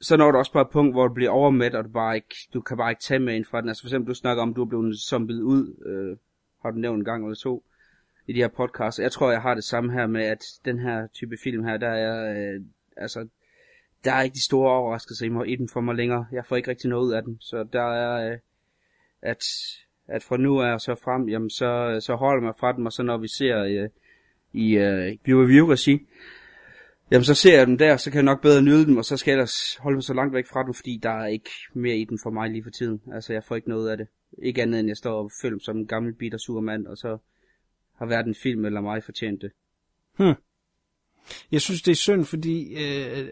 [0.01, 2.35] så når du også bare et punkt, hvor du bliver overmæt, og du, bare ikke,
[2.53, 3.69] du kan bare ikke tage med ind fra den.
[3.69, 6.17] Altså for eksempel, du snakker om, du er blevet zombiet ud, øh,
[6.61, 7.63] har du nævnt en gang eller to,
[8.27, 8.99] i de her podcasts.
[8.99, 11.89] Jeg tror, jeg har det samme her med, at den her type film her, der
[11.89, 12.61] er, øh,
[12.97, 13.27] altså,
[14.03, 16.25] der er ikke de store overraskelser i, mig, i den for mig længere.
[16.31, 18.37] Jeg får ikke rigtig noget ud af den, så der er, øh,
[19.21, 19.43] at,
[20.07, 22.85] at fra nu af og så frem, jamen så, så holder jeg mig fra dem,
[22.85, 23.89] og så når vi ser øh,
[24.53, 26.07] i øh, View Review regi,
[27.11, 29.17] jamen så ser jeg dem der, så kan jeg nok bedre nyde dem, og så
[29.17, 31.97] skal jeg ellers holde mig så langt væk fra dem, fordi der er ikke mere
[31.97, 33.01] i den for mig lige for tiden.
[33.13, 34.07] Altså jeg får ikke noget af det.
[34.43, 37.17] Ikke andet end jeg står og føler mig som en gammel bitter surmand, og så
[38.01, 39.51] har hverken film eller mig fortjent det.
[40.17, 40.33] Hmm.
[41.51, 43.29] Jeg synes, det er synd, fordi øh,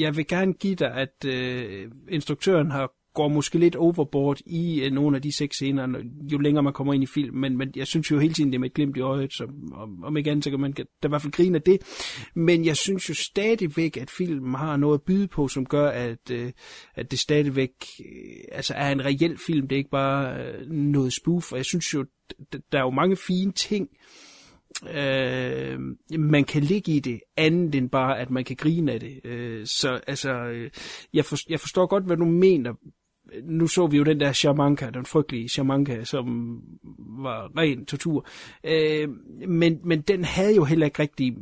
[0.00, 4.92] jeg vil gerne give dig, at øh, instruktøren har går måske lidt overboard i øh,
[4.92, 7.86] nogle af de seks scener, jo længere man kommer ind i filmen, men, men jeg
[7.86, 10.30] synes jo hele tiden, det er med et glimt i øjet, så om, om ikke
[10.30, 11.78] andet, så kan man da i hvert fald grine af det.
[12.34, 16.30] Men jeg synes jo stadigvæk, at filmen har noget at byde på, som gør, at,
[16.30, 16.52] øh,
[16.94, 17.70] at det stadigvæk
[18.00, 21.64] øh, altså er en reel film, det er ikke bare øh, noget spoof, og jeg
[21.64, 23.88] synes jo, d- der er jo mange fine ting,
[24.88, 25.78] øh,
[26.18, 29.20] man kan ligge i det, andet end bare, at man kan grine af det.
[29.24, 30.70] Øh, så altså, øh,
[31.12, 32.74] jeg, for, jeg forstår godt, hvad du mener.
[33.44, 36.56] Nu så vi jo den der Shamanka, den frygtelige Shamanka, som
[36.98, 38.26] var ren tortur.
[38.64, 39.08] Øh,
[39.48, 41.38] men, men den havde jo heller ikke rigtig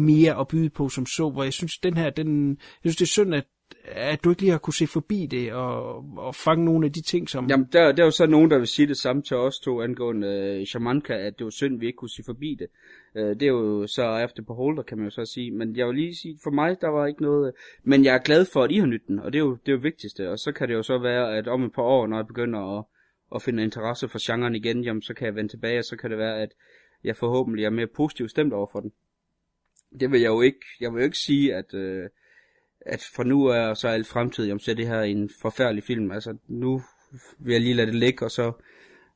[0.00, 3.04] mere at byde på som så, hvor jeg synes, den her, den, jeg synes, det
[3.04, 3.44] er synd, at
[3.84, 7.02] at du ikke lige har kunne se forbi det og, og fange nogle af de
[7.02, 7.46] ting, som...
[7.46, 9.82] Jamen, der, der er jo så nogen, der vil sige det samme til os to
[9.82, 12.66] angående øh, Shamanka, at det var synd, vi ikke kunne se forbi det.
[13.14, 15.50] Øh, det er jo så efter på holder, kan man jo så sige.
[15.50, 17.46] Men jeg vil lige sige, for mig, der var ikke noget...
[17.46, 17.52] Øh,
[17.82, 19.68] men jeg er glad for, at I har nydt den, og det er jo det
[19.68, 20.30] er jo vigtigste.
[20.30, 22.78] Og så kan det jo så være, at om et par år, når jeg begynder
[22.78, 22.84] at,
[23.34, 26.10] at finde interesse for genren igen, jamen, så kan jeg vende tilbage, og så kan
[26.10, 26.50] det være, at
[27.04, 28.92] jeg forhåbentlig er mere positivt stemt over for den.
[30.00, 30.66] Det vil jeg jo ikke...
[30.80, 31.74] Jeg vil jo ikke sige, at...
[31.74, 32.08] Øh,
[32.86, 35.84] at fra nu er og så alt fremtid, jamen, så er det her en forfærdelig
[35.84, 36.10] film.
[36.10, 36.82] Altså, nu
[37.38, 38.52] vil jeg lige lade det ligge, og så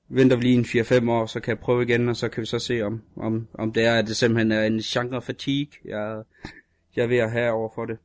[0.08, 2.46] venter vi lige en 4-5 år, så kan jeg prøve igen, og så kan vi
[2.46, 6.22] så se, om, om, om det er, at det simpelthen er en genre fatigue, jeg,
[6.96, 7.98] jeg er ved at have over for det.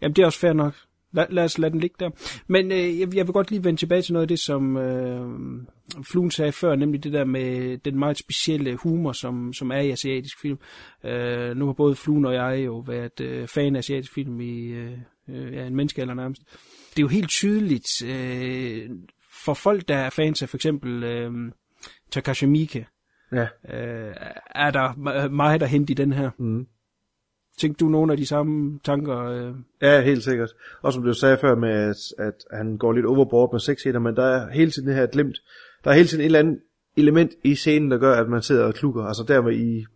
[0.00, 0.74] Jamen, det er også fair nok.
[1.12, 2.10] Lad, lad os lade den ligge der.
[2.46, 5.28] Men øh, jeg, jeg vil godt lige vende tilbage til noget af det, som øh,
[6.10, 9.90] Fluen sagde før, nemlig det der med den meget specielle humor, som, som er i
[9.90, 10.58] asiatisk film.
[11.04, 14.66] Øh, nu har både Fluen og jeg jo været øh, fan af asiatisk film i
[14.66, 14.92] øh,
[15.28, 16.42] øh, ja, en menneskealder nærmest.
[16.90, 18.90] Det er jo helt tydeligt øh,
[19.44, 21.32] for folk, der er fans af for eksempel øh,
[22.10, 22.86] Takashi Miike,
[23.32, 23.42] Ja.
[23.72, 24.14] øh,
[24.54, 26.30] er der me- meget at hente i den her.
[26.38, 26.66] Mm.
[27.58, 29.18] Tænkte du nogle af de samme tanker?
[29.24, 29.54] Øh?
[29.82, 30.50] Ja, helt sikkert.
[30.82, 31.96] Og som du sagde før med, at,
[32.26, 35.36] at han går lidt overboard med sexscener, men der er hele tiden det her glemt.
[35.84, 36.60] Der er hele tiden et eller andet
[36.96, 39.04] element i scenen, der gør, at man sidder og klukker.
[39.04, 39.86] Altså der med i,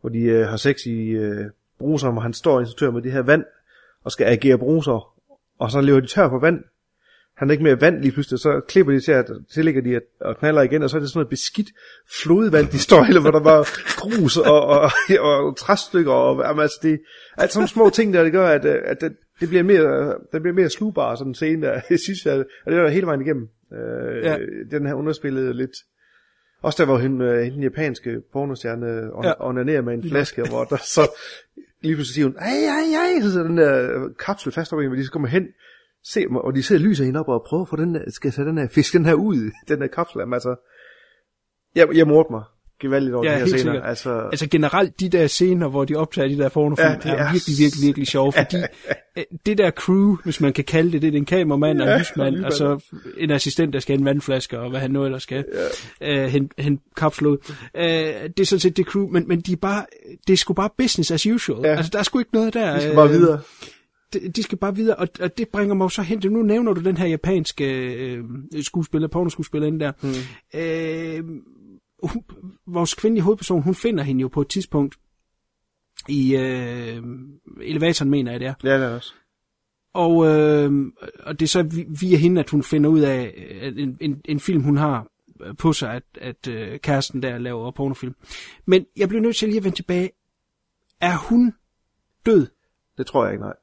[0.00, 3.22] hvor de øh, har sex i øh, bruser, hvor han står instruktør med det her
[3.22, 3.44] vand,
[4.04, 5.14] og skal agere bruser,
[5.58, 6.64] og så lever de tør for vand.
[7.40, 10.02] Han er ikke mere vand lige pludselig, så klipper de til, at tillægger de at,
[10.20, 11.68] og knaller igen, og så er det sådan noget beskidt
[12.22, 14.90] flodvand, de står eller hvor der var grus og, og,
[15.20, 17.00] og, og træstykker, og jamen, altså det,
[17.38, 20.42] alt sådan små ting, der det gør, at, øh, at det, det bliver mere, det
[20.42, 23.06] bliver mere slugbar, sådan en scene der, jeg synes jeg, og det er der hele
[23.06, 23.48] vejen igennem.
[23.72, 24.36] Øh, Ja.
[24.70, 25.76] Den her underspillet lidt,
[26.62, 29.32] også der, hvor hende, øh, hende den japanske pornostjerne on, Ja.
[29.48, 31.10] onanerer med en flaske, hvor der så
[31.82, 34.96] lige pludselig siger hun, ej, ej, ej, så sidder den der kapsel fast op, hvor
[34.96, 35.46] de så kommer hen,
[36.04, 38.00] se dem, og de sidder og lyser hende op og prøver at få den der,
[38.08, 40.56] skal tage den her, fisk den her ud, den der kapsel, jamen, altså,
[41.74, 42.42] jeg, jeg mordte mig
[42.80, 43.82] gevaldigt over Ja, de her scener, sikkert.
[43.88, 47.20] altså, Altså generelt, de der scener, hvor de optager de der pornofilm, ja, Ja, det
[47.20, 48.56] er, er virkelig, virkelig, virkelig sjove, fordi
[49.18, 51.90] øh, det der crew, hvis man kan kalde det, det er en kameramand og en
[51.92, 52.80] Ja, lysmand, og så
[53.16, 55.44] en assistent, der skal hente vandflasker, og hvad han nu ellers skal,
[56.00, 56.24] ja.
[56.24, 57.38] øh, hente, hente kapsel ud.
[57.76, 59.86] Øh, det er sådan set det crew, men, men de er bare,
[60.26, 61.60] det er sgu bare business as usual.
[61.64, 61.76] Ja.
[61.76, 62.74] Altså, der er sgu ikke noget der.
[62.74, 63.36] de skal bare øh, videre.
[63.36, 63.42] de,
[64.12, 66.72] de skal bare videre, og, og det bringer mig jo så hen til, nu nævner
[66.72, 68.24] du den her japanske øh,
[68.60, 69.92] skuespiller, pornoskuespillerinde der.
[70.02, 70.60] Mm.
[70.60, 71.40] Øh,
[72.02, 72.24] hun,
[72.66, 74.96] vores kvindelige hovedperson, hun finder hende jo på et tidspunkt
[76.08, 77.02] i øh,
[77.62, 78.54] elevatoren, mener jeg det er.
[78.64, 79.14] Ja, det er også.
[79.94, 80.72] Og, øh,
[81.22, 84.20] og det er så vi- via hende, at hun finder ud af at en, en,
[84.24, 85.06] en film, hun har
[85.58, 88.14] på sig, at, at øh, kæresten der laver pornofilm.
[88.66, 90.10] Men jeg bliver nødt til lige at vende tilbage.
[91.00, 91.52] Er hun
[92.26, 92.46] død?
[92.98, 93.54] Det tror jeg ikke, nej.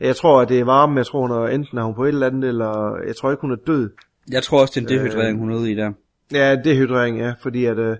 [0.00, 0.96] Jeg tror, at det er varme.
[0.96, 3.40] Jeg tror, hun er, enten er hun på et eller andet, eller jeg tror ikke,
[3.40, 3.90] hun er død.
[4.30, 5.92] Jeg tror også, det er en dehydrering, hun er ude i der.
[6.32, 7.78] Ja, det er hydrering, ja, fordi at...
[7.78, 7.96] Øh,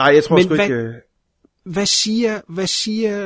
[0.00, 0.74] ej, jeg tror Men sgu hvad- ikke...
[0.76, 0.94] Øh,
[1.64, 3.16] hvad siger, hvad siger,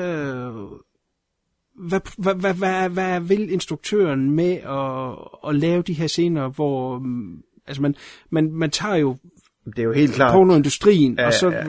[1.88, 6.98] hvad, hvad, hvad, hvad, hvad vil instruktøren med at, at lave de her scener, hvor,
[6.98, 7.94] mm, altså man,
[8.30, 9.16] man, man tager jo
[9.66, 10.32] det er jo helt klart...
[10.32, 11.64] pornoindustrien, Ja, og så ja.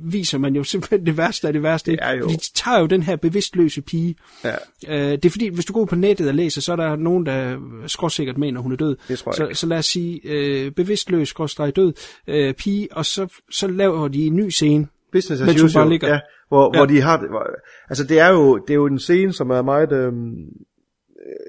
[0.00, 1.90] viser man jo simpelthen det værste af det værste.
[1.90, 4.14] Det er jo- Fordi de tager jo den her bevidstløse pige.
[4.44, 4.54] Ja.
[4.88, 7.26] Øh, det er fordi, hvis du går på nettet og læser, så er der nogen,
[7.26, 7.56] der
[7.86, 8.96] skråsikkert mener, hun er død.
[9.08, 9.54] Det tror jeg så, ikke.
[9.54, 11.92] så lad os sige, øh, bevidstløs, skråstreg død,
[12.26, 14.86] øh, pige, og så, så laver de en ny scene.
[15.12, 16.78] Business as usual, ja, hvor, Ja.
[16.78, 17.46] hvor de har hvor,
[17.88, 20.32] altså det er jo, det er jo en scene, som er meget, øhm,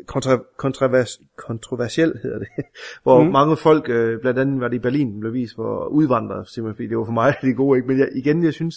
[0.05, 2.47] kontra, kontrovers, kontroversiel, hedder det,
[3.03, 3.31] hvor Mm.
[3.31, 6.87] mange folk, øh, blandt andet var det i Berlin, blev vist, hvor udvandrere, simpelthen, fordi
[6.87, 7.87] det var for mig det gode, ikke?
[7.87, 8.75] men jeg, igen, jeg synes,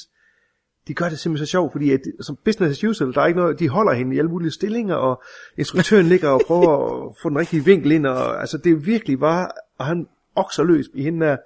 [0.88, 3.40] de gør det simpelthen så sjovt, fordi at, som business as usual, der er ikke
[3.40, 5.22] noget, de holder hende i alle mulige stillinger, og
[5.58, 9.18] instruktøren ligger og prøver at få den rigtige vinkel ind, og altså det er virkelig
[9.18, 9.48] bare,
[9.78, 11.36] og han okser løs i hende der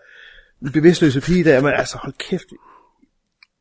[0.72, 2.46] bevidstløse pige der, men altså hold kæft,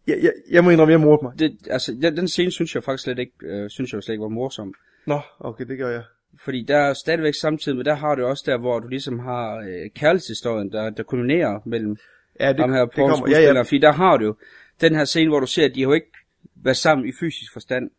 [0.07, 1.39] jeg, jeg, jeg må indrømme, jeg mordte mig.
[1.39, 4.21] Det, altså, ja, den scene synes jeg faktisk slet ikke, øh, synes jeg slet ikke
[4.21, 4.73] var morsom.
[5.05, 6.03] Nå, okay, det gør jeg.
[6.45, 9.57] Fordi der er stadigvæk samtidig, men der har du også der, hvor du ligesom har
[9.57, 11.97] øh, kærlighedshistorien, der, der kulminerer mellem
[12.39, 13.61] Ja, det, ham her det kommer, ja, ja.
[13.61, 14.35] Fordi der har du jo
[14.81, 16.11] den her scene, hvor du ser, at de har jo ikke
[16.55, 17.89] været sammen i fysisk forstand.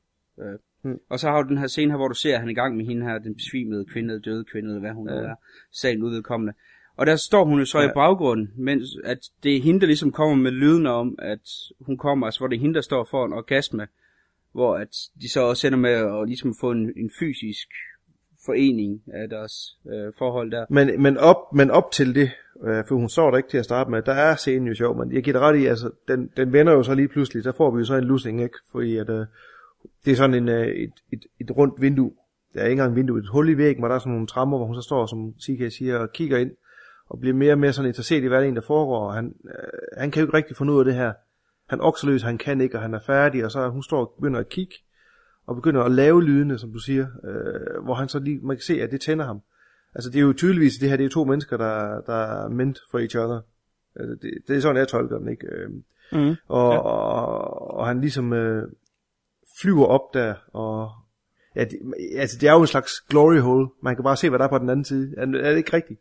[0.40, 0.98] Øh, Hmm.
[1.08, 2.54] Og så har du den her scene her, hvor du ser, at han er i
[2.54, 5.14] gang med hende her, den besvimede kvinde, døde kvinde, eller hvad hun Ja.
[5.14, 5.34] er,
[5.72, 6.52] sagen udvedkommende.
[6.96, 7.78] Og der står hun jo så.
[7.80, 7.88] Ja.
[7.88, 11.48] i baggrunden, mens at det er hende, der ligesom kommer med lyden om, at
[11.80, 13.86] hun kommer, altså hvor det er hende, der står for en orgasme,
[14.52, 14.88] hvor at
[15.20, 17.68] de så også ender med at ligesom få en, en fysisk
[18.46, 19.52] forening af deres
[19.92, 20.64] øh, forhold der.
[20.70, 22.30] Men, men, op, men op til det,
[22.64, 24.98] øh, for hun står der ikke til at starte med, der er scenen jo sjov,
[24.98, 27.52] men jeg giver det ret i, altså, den, den vender jo så lige pludselig, så
[27.52, 28.58] får vi jo så en lussing, ikke?
[28.72, 29.26] Fordi at, øh,
[30.04, 32.12] det er sådan en, øh, et, et, et rundt vindue,
[32.54, 34.26] der er ikke engang vinduet, vindue, et hul i væggen, hvor der er sådan nogle
[34.26, 36.50] trammer, hvor hun så står, som CK siger, og kigger ind,
[37.08, 39.14] og bliver mere og mere sådan interesseret i, hvad der er en, der foregår, og
[39.14, 41.12] han, øh, han kan jo ikke rigtig finde ud af det her.
[41.70, 44.40] Han okseløs, han kan ikke, og han er færdig, og så hun står og begynder
[44.40, 44.74] at kigge,
[45.46, 48.62] og begynder at lave lydene, som du siger, øh, hvor han så lige, man kan
[48.62, 49.40] se, at det tænder ham.
[49.94, 52.78] Altså det er jo tydeligvis, det her det er to mennesker, der, der er meant
[52.90, 53.40] for each other.
[53.96, 55.46] Altså, det, det er sådan, jeg tolker den, ikke?
[55.46, 55.70] Øh,
[56.12, 56.36] Mm.
[56.48, 56.78] og, ja.
[56.78, 58.68] og, og han ligesom øh,
[59.60, 60.90] flyver op der, og
[61.56, 61.78] ja, det,
[62.16, 63.68] altså det er jo en slags glory hole.
[63.82, 65.14] Man kan bare se, hvad der er på den anden side.
[65.16, 66.00] Er, er det ikke rigtigt?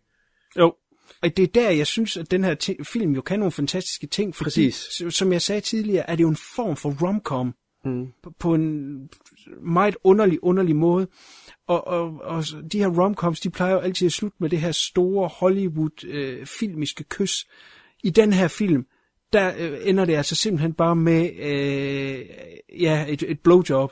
[0.58, 0.74] Jo.
[1.22, 4.36] Og det er der, jeg synes, at den her film jo kan nogle fantastiske ting,
[4.36, 5.02] fordi, Præcis.
[5.10, 7.54] som jeg sagde tidligere, er det jo en form for romcom
[7.86, 8.08] Mm.
[8.24, 9.10] på- på en
[9.62, 11.08] meget underlig, underlig måde.
[11.68, 14.72] Og, og, og de her romcoms, de plejer jo altid at slutte med det her
[14.72, 17.48] store Hollywood-filmiske kys.
[18.04, 18.86] I den her film,
[19.34, 22.26] der øh, ender det altså simpelthen bare med øh,
[22.82, 23.92] ja, et, et blowjob.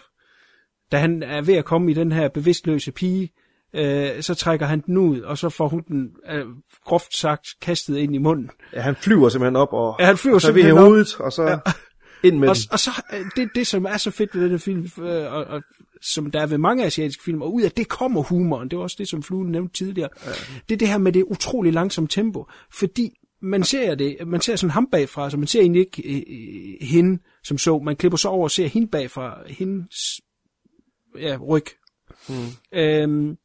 [0.91, 3.29] Da han er ved at komme i den her bevidstløse pige,
[3.73, 6.45] øh, så trækker han den ud, og så får hun den øh,
[6.85, 8.49] groft sagt kastet ind i munden.
[8.73, 10.87] Ja, han flyver simpelthen op, og, Ja, han flyver og så ved simpelthen op.
[10.87, 11.57] hovedet, og så Ja.
[12.23, 12.63] ind med Og, den.
[12.71, 15.61] og så øh, det, det, som er så fedt ved denne film, øh, og, og,
[16.01, 18.83] som der er ved mange asiatiske film, og ud af det kommer humoren, det var
[18.83, 20.31] også det, som Fluen nævnte tidligere, ja.
[20.69, 23.09] det er det her med det utrolig langsomme tempo, fordi
[23.41, 27.19] man ser det, man ser sådan ham bagfra, så man ser egentlig ikke øh, hende
[27.43, 30.21] som så, man klipper så over og ser hende bagfra, hendes
[31.19, 31.65] ja, ryg.
[32.29, 32.35] Mm.
[32.79, 33.35] Øhm,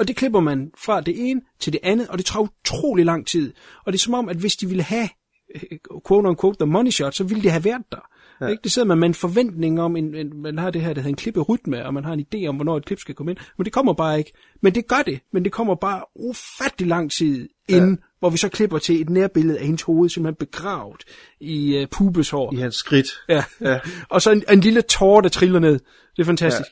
[0.00, 3.26] og det klipper man fra det ene til det andet, og det tager utrolig lang
[3.26, 3.52] tid.
[3.84, 5.08] Og det er som om, at hvis de ville have,
[5.54, 5.78] øh,
[6.08, 8.08] quote unquote, the money shot, så ville det have været der.
[8.40, 8.46] Ja.
[8.46, 8.60] Ikke?
[8.64, 11.08] Det sidder man med en forventning om, en, en, man har det her, der hedder
[11.08, 13.38] en klipperytme, og man har en idé om, hvornår et klip skal komme ind.
[13.58, 14.32] Men det kommer bare ikke.
[14.62, 18.06] Men det gør det, men det kommer bare ufattelig lang tid inden, ja.
[18.18, 21.04] hvor vi så klipper til et nærbillede af hendes hoved, simpelthen begravet
[21.40, 22.54] i uh, pubeshår.
[22.54, 23.06] I hans skridt.
[23.28, 23.44] Ja.
[23.60, 23.80] Ja.
[24.10, 25.78] og så en, en lille tårer, der triller ned.
[26.16, 26.70] Det er fantastisk.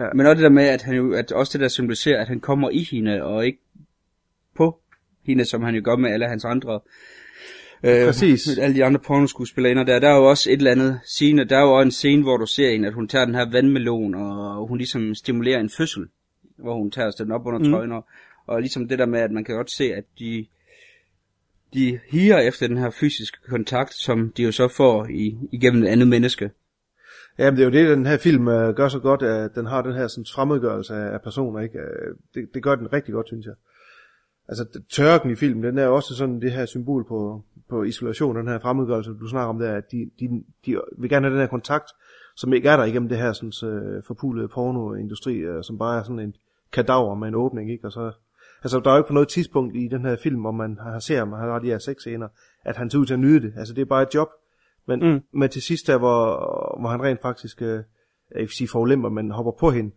[0.00, 0.06] Ja.
[0.14, 2.40] Men også det der med, at han jo, at også det der symboliserer, at han
[2.40, 3.58] kommer i hende, og ikke
[4.56, 4.80] på
[5.26, 6.80] hende, som han jo gør med alle hans andre
[7.84, 8.58] Øh, Præcis.
[8.58, 9.98] Alle de andre pornoskuespillere der.
[9.98, 11.44] Der er jo også et eller andet scene.
[11.44, 13.50] Der er jo også en scene, hvor du ser hende, at hun tager den her
[13.50, 16.06] vandmelon, og hun ligesom stimulerer en fødsel,
[16.56, 17.70] hvor hun tager den op under Mm.
[17.70, 17.92] trøjen.
[17.92, 18.06] Og,
[18.46, 20.46] og ligesom det der med, at man kan godt se, at de,
[21.74, 25.88] de higer efter den her fysiske kontakt, som de jo så får i, igennem et
[25.88, 26.50] andet menneske.
[27.38, 29.82] Jamen det er jo det, den her film øh, gør så godt, at den har
[29.82, 31.60] den her sådan, fremmedgørelse af, af personer.
[31.60, 31.78] Ikke?
[31.78, 33.54] Øh, det, det gør den rigtig godt, synes jeg.
[34.48, 38.48] Altså tørken i filmen, den er også sådan det her symbol på, på isolation, den
[38.48, 41.48] her fremmedgørelse, du snakker om der, at de, de, de vil gerne have den her
[41.48, 41.90] kontakt,
[42.36, 46.18] som ikke er der igennem det her sådan, uh, forpulede pornoindustri, som bare er sådan
[46.18, 46.34] en
[46.72, 47.86] kadaver med en åbning, ikke?
[47.86, 48.12] Og så,
[48.62, 50.98] altså der er jo ikke på noget tidspunkt i den her film, hvor man har
[50.98, 52.28] ser, man har de her seks scener,
[52.64, 53.52] at han ser ud til at nyde det.
[53.56, 54.28] Altså det er bare et job.
[54.86, 55.20] Men, Mm.
[55.32, 56.26] men til sidst der, hvor,
[56.80, 59.90] hvor han rent faktisk, øh, jeg vil sige forulemper, men hopper på hende,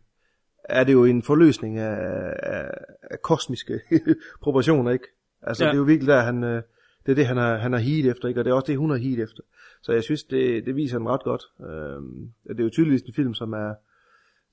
[0.64, 1.96] er det jo en forløsning af,
[2.44, 2.72] af,
[3.12, 3.80] af kosmiske
[4.44, 5.06] proportioner, ikke?
[5.42, 5.68] Altså Ja.
[5.70, 6.62] det er jo virkelig der, han, øh,
[7.06, 8.42] det er det, han har, han har higet efter, ikke?
[8.42, 9.42] Og det er også det, hun har higet efter.
[9.82, 11.44] Så jeg synes, det, det viser han ret godt.
[11.70, 13.74] Øhm, det er jo tydeligvis en film, som er,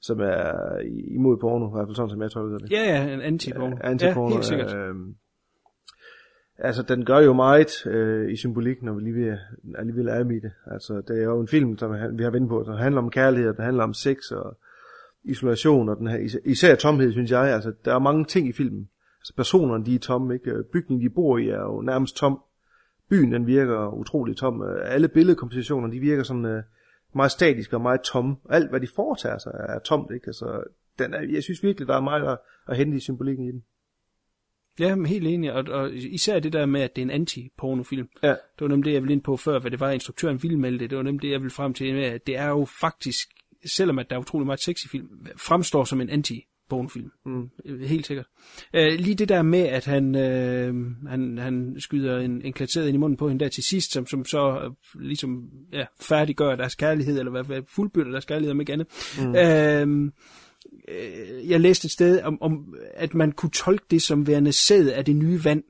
[0.00, 0.78] som er
[1.14, 2.70] imod porno, i hvert fald sådan, som jeg tolker det.
[2.70, 3.76] Ja, ja, en anti-porno.
[3.82, 4.28] Ja, anti-porno.
[4.28, 4.74] Ja, helt sikkert.
[4.76, 5.14] øhm,
[6.58, 9.38] altså, den gør jo meget øh, i symbolik, når vi lige vil,
[9.78, 10.52] alligevel er med i det.
[10.66, 13.54] Altså, det er jo en film, som vi har vendt på, der handler om kærlighed,
[13.54, 14.56] den handler om sex og
[15.24, 17.54] isolation, og den her, især, især tomhed, synes jeg.
[17.54, 18.88] Altså, der er mange ting i filmen.
[19.20, 20.50] Altså, personerne, de er tomme, ikke?
[20.50, 22.40] Øh, bygningen, de bor i, er jo nærmest tom.
[23.10, 24.62] Byen, den virker utrolig tom.
[24.62, 26.62] Øh, alle billedkompositioner, de virker sådan øh,
[27.14, 28.36] meget statiske og meget tomme.
[28.50, 30.26] Alt, hvad de foretager sig, er tomt, ikke?
[30.26, 30.62] Altså,
[30.98, 32.38] den er, jeg synes virkelig, der er meget at,
[32.68, 33.62] at hente i symbolikken i den.
[34.80, 38.08] Ja, men helt enig, og, og især det der med, at det er en anti-pornofilm.
[38.22, 38.28] Ja.
[38.28, 40.78] Det var nemlig det, jeg ville ind på før, hvad det var, instruktøren ville melde
[40.78, 40.90] det.
[40.90, 43.28] Det var nemlig det, jeg ville frem til, med, at det er jo faktisk,
[43.76, 47.10] selvom at der er utrolig meget sex i film, fremstår som en anti pornofilm.
[47.26, 47.50] Mm.
[47.80, 48.26] Helt sikkert.
[48.74, 52.94] Uh, lige det der med, at han, uh, han, han skyder en, en klateret ind
[52.94, 56.74] i munden på hende der til sidst, som, som så uh, ligesom ja, færdiggør deres
[56.74, 58.88] kærlighed, eller hvad, hvad fuldbyrder deres kærlighed, om ikke andet.
[59.18, 60.02] Mm.
[60.06, 60.12] Uh,
[60.88, 64.86] øh, jeg læste et sted om, om, at man kunne tolke det som værende sæd
[64.88, 65.64] af det nye vand.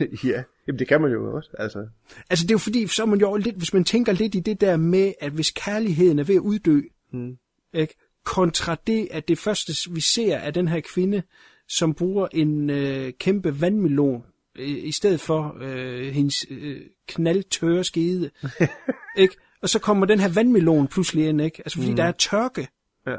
[0.24, 1.50] ja, jamen det kan man jo også.
[1.58, 1.86] Altså.
[2.30, 4.40] Altså det er jo fordi, så er man jo lidt, hvis man tænker lidt i
[4.40, 6.80] det der med, at hvis kærligheden er ved at uddø,
[7.12, 7.36] Mm.
[7.74, 7.94] ikke?
[8.24, 11.22] kontra det, at det første vi ser er den her kvinde,
[11.68, 14.24] som bruger en øh, kæmpe vandmelon,
[14.58, 18.30] øh, i stedet for øh, hendes øh, knaldtørre skede.
[19.16, 19.36] ikke?
[19.62, 21.62] Og så kommer den her vandmelon pludselig ind, ikke?
[21.64, 21.96] Altså fordi mm.
[21.96, 22.68] der er tørke.
[23.06, 23.16] Ja.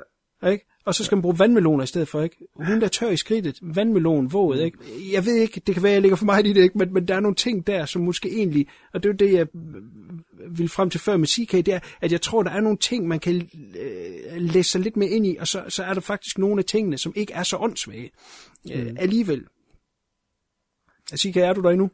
[0.52, 0.66] Ikke?
[0.86, 2.36] Og så skal man bruge vandmeloner i stedet for, ikke?
[2.56, 4.78] Hun der tør i skridtet, vandmelon, våget, ikke?
[5.12, 6.78] Jeg ved ikke, det kan være, jeg ligger for meget i det, ikke?
[6.78, 9.48] Men, men der er nogle ting der, som måske egentlig, og det er det, jeg
[10.50, 13.08] vil frem til før med CK, det er, at jeg tror, der er nogle ting,
[13.08, 13.50] man kan
[13.80, 16.66] øh, læse sig lidt mere ind i, og så, så er der faktisk nogle af
[16.66, 18.12] tingene, som ikke er så åndssvage
[18.74, 18.98] øh, Mm.
[19.00, 19.44] alligevel.
[21.16, 21.90] CK, er du der endnu?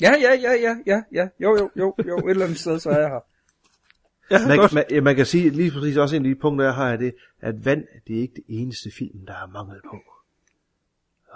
[0.00, 1.28] Ja, ja, ja, ja, ja, ja.
[1.40, 2.16] Jo, jo, jo, jo.
[2.18, 3.20] Et eller andet sted, så er jeg her.
[4.32, 4.72] Ja, Man, godt.
[4.72, 6.96] man, ja, man kan sige lige præcis også en af de punkter, jeg har, er
[6.96, 9.96] det, at vand, det er ikke det eneste film, der er mangel på.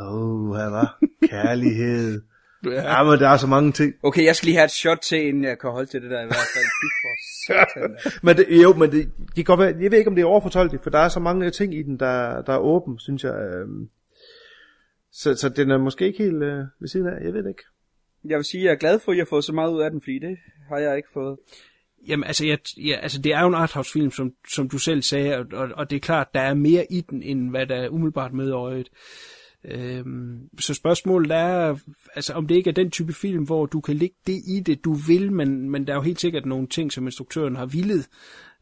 [0.00, 0.98] Åh, oh, her var
[1.30, 2.22] kærlighed.
[2.64, 3.94] ja, men der er så mange ting.
[4.02, 6.20] Okay, jeg skal lige have et shot til, inden jeg kan holde til det der
[6.22, 6.64] i hvert fald.
[6.64, 8.22] For.
[8.26, 10.80] Men det, jo, men det, det kan være, jeg ved ikke, om det er overfortolket,
[10.82, 13.34] for der er så mange ting i den, der, der er åben, synes jeg.
[13.34, 13.88] øhm.
[15.12, 17.62] Så, så den er måske ikke helt øh, ved siden af, jeg ved det ikke.
[18.24, 19.80] Jeg vil sige, at jeg er glad for, at jeg har fået så meget ud
[19.82, 20.36] af den, fordi det
[20.68, 21.36] har jeg ikke fået.
[22.08, 25.36] Jamen, altså, jeg, ja, altså, det er jo en arthouse-film, som, som du selv sagde,
[25.36, 27.88] og, og, og det er klart, der er mere i den, end hvad der er
[27.88, 28.88] umiddelbart med øjet.
[29.64, 31.76] Øhm, så spørgsmålet er,
[32.14, 34.84] altså, om det ikke er den type film, hvor du kan lægge det i det,
[34.84, 38.08] du vil, men, men der er jo helt sikkert nogle ting, som instruktøren har villet.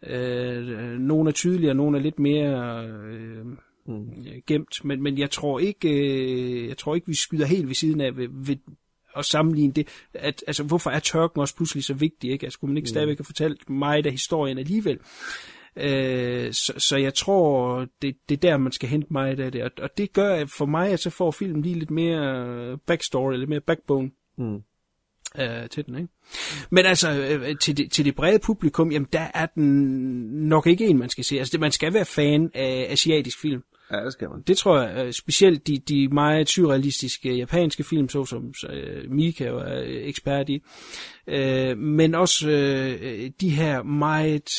[0.06, 3.46] Øh, nogle er tydeligere, nogle er lidt mere øh,
[3.86, 4.10] mm.
[4.46, 8.00] gemt, men, men jeg tror ikke, øh, jeg tror ikke, vi skyder helt ved siden
[8.00, 8.56] af ved, ved
[9.16, 9.88] at sammenligne det.
[10.14, 12.30] At, altså, hvorfor er tørken også pludselig så vigtig?
[12.30, 12.46] Ikke?
[12.46, 14.98] Altså, kunne man ikke stadigvæk have fortalt mig af historien alligevel?
[15.76, 19.62] Øh, så, så jeg tror, det, det er der, man skal hente mig af det.
[19.62, 23.36] Og, og det gør at for mig, at så får filmen lige lidt mere backstory,
[23.36, 24.62] lidt mere backbone Mm.
[25.40, 25.94] øh, til den.
[25.94, 26.08] Ikke?
[26.70, 29.68] Men altså, øh, til, det, til det brede publikum, jamen der er den
[30.48, 31.38] nok ikke en, man skal se.
[31.38, 33.62] Altså, det, man skal være fan af asiatisk film.
[33.92, 34.42] Ja, det skal man.
[34.42, 39.82] Det tror jeg, øh, specielt de, de meget surrealistiske japanske film, såsom øh, Mika er
[39.82, 40.62] øh, ekspert i,
[41.26, 44.50] øh, men også øh, de her meget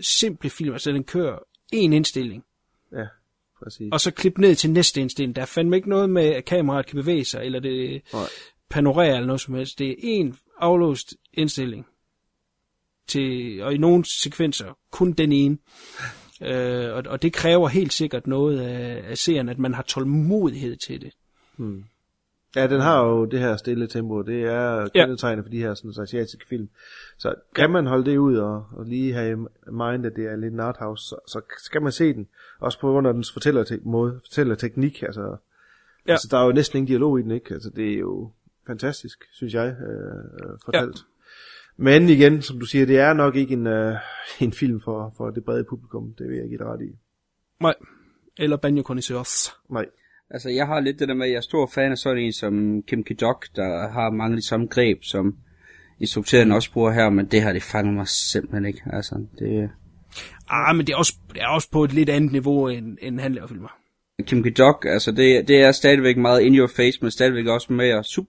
[0.00, 1.38] simple film, altså den kører
[1.72, 2.44] en indstilling,
[2.92, 3.04] Ja,
[3.62, 3.88] præcis.
[3.92, 5.36] og så klip ned til næste indstilling.
[5.36, 8.22] Der er fandme ikke noget med, at kameraet kan bevæge sig, eller det Nej.
[8.70, 9.78] panorerer eller noget som helst.
[9.78, 11.86] Det er en aflåst indstilling,
[13.08, 15.58] til, og i nogle sekvenser kun den ene.
[16.40, 20.76] Øh, og, og det kræver helt sikkert noget af, af serien, at man har tålmodighed
[20.76, 21.12] til det.
[21.56, 21.84] Mm.
[22.56, 24.88] Ja, den har jo det her stille tempo, det er Ja.
[24.94, 26.68] kendetegnet for de her sådan, asiatiske film.
[27.18, 30.36] Så kan man holde det ud og, og lige have i mind, at det er
[30.36, 32.28] lidt en arthouse, så, så skal man se den.
[32.60, 35.02] Også på grund af dens fortællertek- måde, fortællerteknik.
[35.02, 35.36] Altså,
[36.06, 36.12] Ja.
[36.12, 37.54] altså, der er jo næsten ingen dialog i den, ikke?
[37.54, 38.30] Altså, det er jo
[38.66, 40.96] fantastisk, synes jeg, øh, fortalt.
[40.96, 41.02] Ja.
[41.82, 43.94] Men igen, som du siger, det er nok ikke en, øh,
[44.40, 46.14] en film for, for det brede publikum.
[46.18, 46.90] Det vil jeg give dig ret i.
[47.60, 47.74] Nej.
[48.38, 49.54] Eller Banjo Connoisseurs.
[49.70, 49.86] Nej.
[50.30, 52.32] Altså, jeg har lidt det der med, at jeg er stor fan af sådan en
[52.32, 55.36] som Kim Ki-dok, der har mange af de samme greb, som
[56.00, 58.82] instruktøren også bruger her, men det her, det fanger mig simpelthen ikke.
[58.92, 59.70] Altså, det...
[60.48, 63.20] Ah, men det er, også, det er også på et lidt andet niveau, end, end
[63.20, 63.68] han laver filmer.
[64.22, 68.04] Kim Ki-dok, altså, det, det er stadigvæk meget in your face, men stadigvæk også mere
[68.04, 68.26] sub,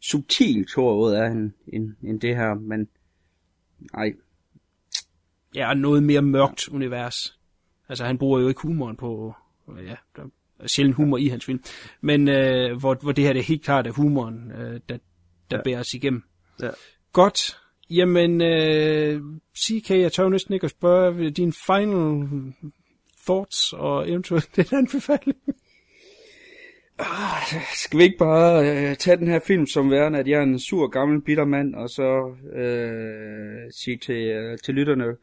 [0.00, 2.88] subtil, tror jeg, end, end, end det her, men...
[3.94, 4.12] Ej,
[5.54, 7.38] Ja, og noget mere mørkt univers.
[7.88, 9.34] Altså, han bruger jo ikke humoren på...
[9.68, 10.22] Ja, der
[10.58, 11.62] er sjældent humor i hans film.
[12.00, 14.98] Men øh, hvor, hvor det her det er helt klart er humoren, øh, der,
[15.50, 15.62] der ja.
[15.62, 16.22] bærer os igennem.
[16.62, 16.70] Ja.
[17.12, 17.58] Godt.
[17.90, 19.22] Jamen, øh,
[19.58, 22.28] CK, jeg tør næsten ikke at spørge din final
[23.26, 25.38] thoughts og eventuelt den anbefaling.
[27.00, 30.42] Ah, skal vi ikke bare øh, tage den her film som værende, at jeg er
[30.42, 35.16] en sur gammel bitter mand, og så øh, sige til, øh, til lytterne,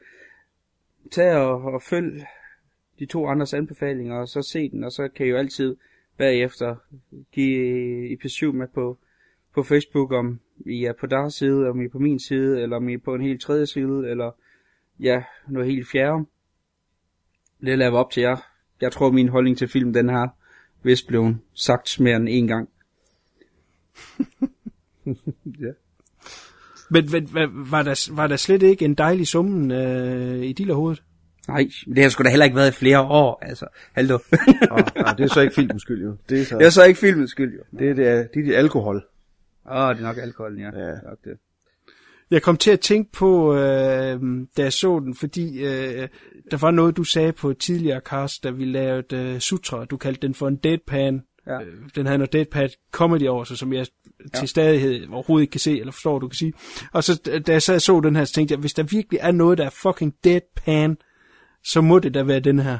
[1.11, 2.25] tag og, og følg
[2.99, 5.75] de to andres anbefalinger, og så se den, og så kan I jo altid
[6.17, 6.75] bagefter
[7.31, 8.97] give episode med på,
[9.53, 12.77] på Facebook, om I er på deres side, om I er på min side, eller
[12.77, 14.31] om I er på en helt tredje side, eller
[14.99, 16.25] ja, noget helt fjerde.
[17.61, 18.37] Det lader op til jer.
[18.81, 20.27] jeg tror, min holdning til film, den her,
[20.83, 22.69] vist blevet sagt mere end en gang.
[25.65, 25.71] ja.
[26.89, 31.03] Men, men var, der, var der slet ikke en dejlig summen øh, i dillerhovedet?
[31.47, 33.67] Nej, det har sgu da heller ikke været i flere år, altså.
[33.93, 34.19] Hallo.
[34.71, 36.17] oh, nej, det er så ikke filmens skyld, jo.
[36.29, 37.77] Det er så, det er så ikke filmens skyld, jo.
[37.79, 39.05] Det er, det er, det er dit alkohol.
[39.65, 40.65] Åh, oh, det er nok alkoholen, ja.
[40.65, 40.91] Ja.
[40.91, 41.37] Nok det.
[42.31, 44.21] Jeg kom til at tænke på, øh,
[44.57, 46.07] da jeg så den, fordi øh,
[46.51, 49.85] der var noget, du sagde på et tidligere cast, da vi lavede øh, Sutra.
[49.85, 51.21] Du kaldte den for en deadpan.
[51.47, 51.61] Ja.
[51.61, 53.85] Øh, den havde noget deadpan comedy over sig, som jeg
[54.33, 54.39] ja.
[54.39, 56.53] til stadighed overhovedet ikke kan se, eller forstår, du kan sige.
[56.91, 59.31] Og så da jeg så så den her, så tænkte jeg, hvis der virkelig er
[59.31, 60.97] noget, der er fucking deadpan,
[61.63, 62.79] så må det da være den her.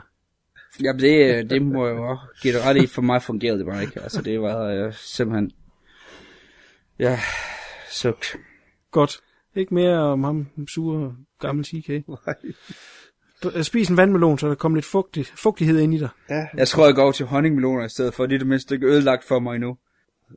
[0.84, 2.88] Jamen, det, det må jeg jo give det ret i.
[2.88, 4.02] For mig fungerede det bare ikke.
[4.02, 5.52] Altså, det var øh, simpelthen...
[7.00, 7.20] Ja,
[7.92, 8.36] sugt.
[8.92, 9.22] Godt.
[9.58, 11.90] Ikke mere om ham, sure gammel CK.
[12.26, 13.64] Nej.
[13.64, 16.10] Spis en vandmelon, så der kommer lidt fugtig, fugtighed ind i dig.
[16.30, 16.48] Ja.
[16.54, 18.26] Jeg tror, jeg går over til honningmeloner i stedet for.
[18.26, 19.78] Det er det mindste ikke ødelagt for mig endnu.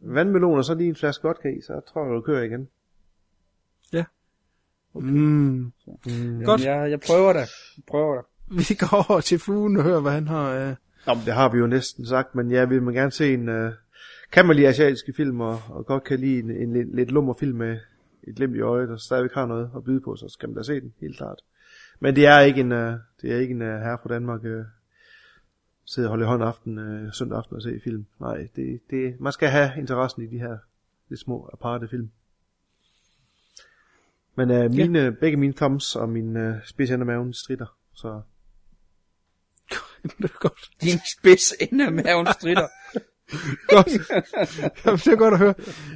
[0.02, 2.68] Vandmelon og så lige en flaske vodka i, så tror jeg, du kører igen.
[3.92, 4.05] Ja.
[4.94, 5.09] Okay.
[5.09, 5.72] Mm.
[6.06, 6.64] Mm, Godt.
[6.64, 7.40] Jeg, jeg prøver det.
[7.76, 8.24] Jeg prøver det.
[8.68, 10.52] Vi går over til fuglen og hører, hvad han har...
[10.52, 10.74] Øh...
[11.06, 13.48] Jamen, det har vi jo næsten sagt, men ja, vil man gerne se en...
[13.48, 13.72] Øh,
[14.32, 17.34] kan man lide asiatiske film, og, og godt kan lide en, en, en lidt lummer
[17.34, 17.78] film med
[18.28, 20.62] et glimt i øjet, og stadigvæk har noget at byde på, så skal man da
[20.62, 21.40] se den, helt klart.
[22.01, 22.92] Men det er ikke en, uh,
[23.22, 24.64] det er ikke en uh, herre fra Danmark, uh,
[25.84, 28.06] sidde og holde i hånd aften, uh, søndag aften og se film.
[28.20, 30.59] Nej, det, det, man skal have interessen i de her
[31.09, 32.10] lidt små aparte film.
[34.34, 35.10] Men uh, mine, ja.
[35.10, 38.22] begge mine thumbs og min uh, spids ende af maven strider, så...
[40.22, 40.70] det godt.
[40.82, 42.68] Din spids ende af maven strider
[43.69, 43.89] godt.
[44.86, 45.55] Jamen, det er godt at høre.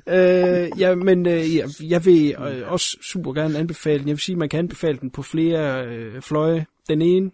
[0.09, 4.09] Øh, ja, men øh, jeg, jeg vil øh, også super gerne anbefale den.
[4.09, 6.67] Jeg vil sige, at man kan anbefale den på flere øh, fløje.
[6.89, 7.31] Den ene,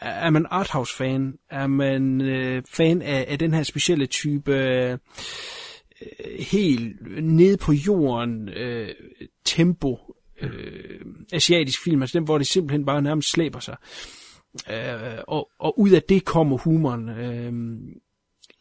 [0.00, 1.34] er man arthouse-fan?
[1.50, 4.98] Er man øh, fan af, af den her specielle type øh,
[6.38, 8.88] helt nede på jorden øh,
[9.44, 9.98] tempo
[10.40, 11.00] øh,
[11.32, 13.76] asiatisk film, altså den, hvor det simpelthen bare nærmest slæber sig.
[14.70, 17.08] Øh, og, og ud af det kommer humoren.
[17.08, 17.52] Øh,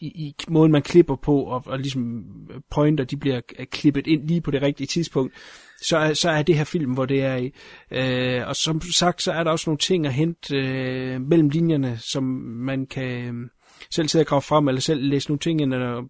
[0.03, 4.07] i, i måden, man klipper på, og, og ligesom øh, pointer, de bliver øh, klippet
[4.07, 5.33] ind lige på det rigtige tidspunkt,
[5.81, 7.51] så er, så er det her film, hvor det er i.
[7.91, 11.97] Øh, og som sagt, så er der også nogle ting at hente øh, mellem linjerne,
[11.97, 13.49] som man kan øh,
[13.91, 15.73] selv sidde og grave frem, eller selv læse nogle ting ind.
[15.73, 16.03] Eller,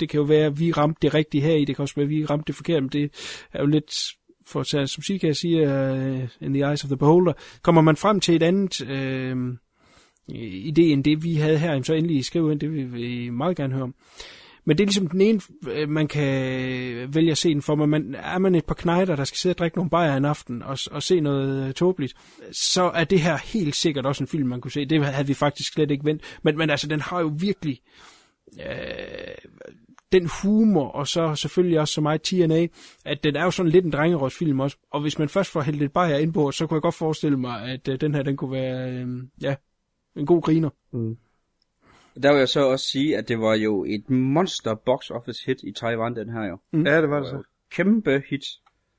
[0.00, 2.04] det kan jo være, at vi ramte det rigtige her i, det kan også være,
[2.04, 3.10] at vi ramte det forkert, men det
[3.52, 3.92] er jo lidt
[4.46, 7.96] for at tage, som Sika siger, uh, in the eyes of the beholder, kommer man
[7.96, 9.36] frem til et andet øh,
[10.30, 13.56] Øh, idé end det, vi havde her, så endelig skriv ind, det vil vi meget
[13.56, 13.94] gerne høre om.
[14.64, 17.90] Men det er ligesom den ene, øh, man kan vælge at se den for, men
[17.90, 20.62] man, er man et par knejder, der skal sidde og drikke nogle bajer en aften
[20.62, 22.14] og, og se noget øh, tåbeligt,
[22.52, 24.84] så er det her helt sikkert også en film, man kunne se.
[24.84, 26.22] Det havde vi faktisk slet ikke vendt.
[26.42, 27.80] Men, men altså, den har jo virkelig
[28.60, 29.50] øh,
[30.12, 32.66] den humor, og så selvfølgelig også så meget TNA,
[33.04, 34.76] at den er jo sådan lidt en drengerådsfilm også.
[34.90, 37.36] Og hvis man først får hældt lidt bajer ind på, så kunne jeg godt forestille
[37.36, 39.08] mig, at øh, den her, den kunne være, øh,
[39.42, 39.54] ja,
[40.16, 40.70] en god griner.
[40.92, 41.16] Mm.
[42.22, 45.62] Der vil jeg så også sige, at det var jo et monster box office hit
[45.62, 46.58] i Taiwan, den her jo.
[46.72, 46.86] Mm.
[46.86, 47.42] Ja, det var det så.
[47.70, 48.44] Kæmpe hit.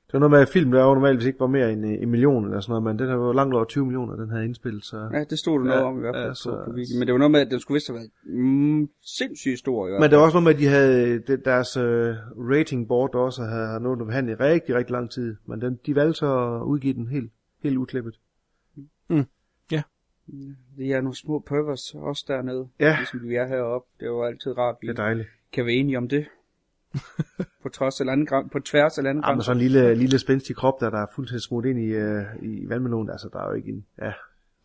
[0.06, 2.10] Det var noget med, at film der jo normalt hvis ikke var mere end en
[2.10, 4.84] million eller sådan noget, men den her var langt over 20 millioner, den havde indspillet.
[4.84, 5.08] Så...
[5.12, 6.62] Ja, det stod der noget ja, om i hvert fald ja, så...
[6.64, 6.98] på videoen.
[6.98, 8.88] Men det var noget med, at den skulle vist have været mm,
[9.18, 9.86] sindssygt stor.
[9.86, 11.82] I hvert men det var også noget med, at de havde det, deres uh,
[12.52, 15.36] rating board også havde nået at behandle i rigtig, rigtig lang tid.
[15.46, 17.30] Men den, de valgte så at udgive den helt,
[17.62, 18.14] helt uklippet.
[19.08, 19.24] Mm.
[19.72, 19.82] Ja.
[20.76, 22.96] Det er nogle små purvers også dernede, ja.
[22.96, 23.88] ligesom vi er heroppe.
[24.00, 25.28] Det er jo altid rart, vi det er dejligt.
[25.52, 26.26] kan være enige om det.
[27.62, 29.30] på trods af landgram, på tværs af landgram.
[29.30, 31.96] Ja, men sådan en lille, lille spændstig krop, der, der er fuldstændig smurt ind i,
[31.96, 34.12] uh, i vandmelonen, altså der er jo ikke en, ja,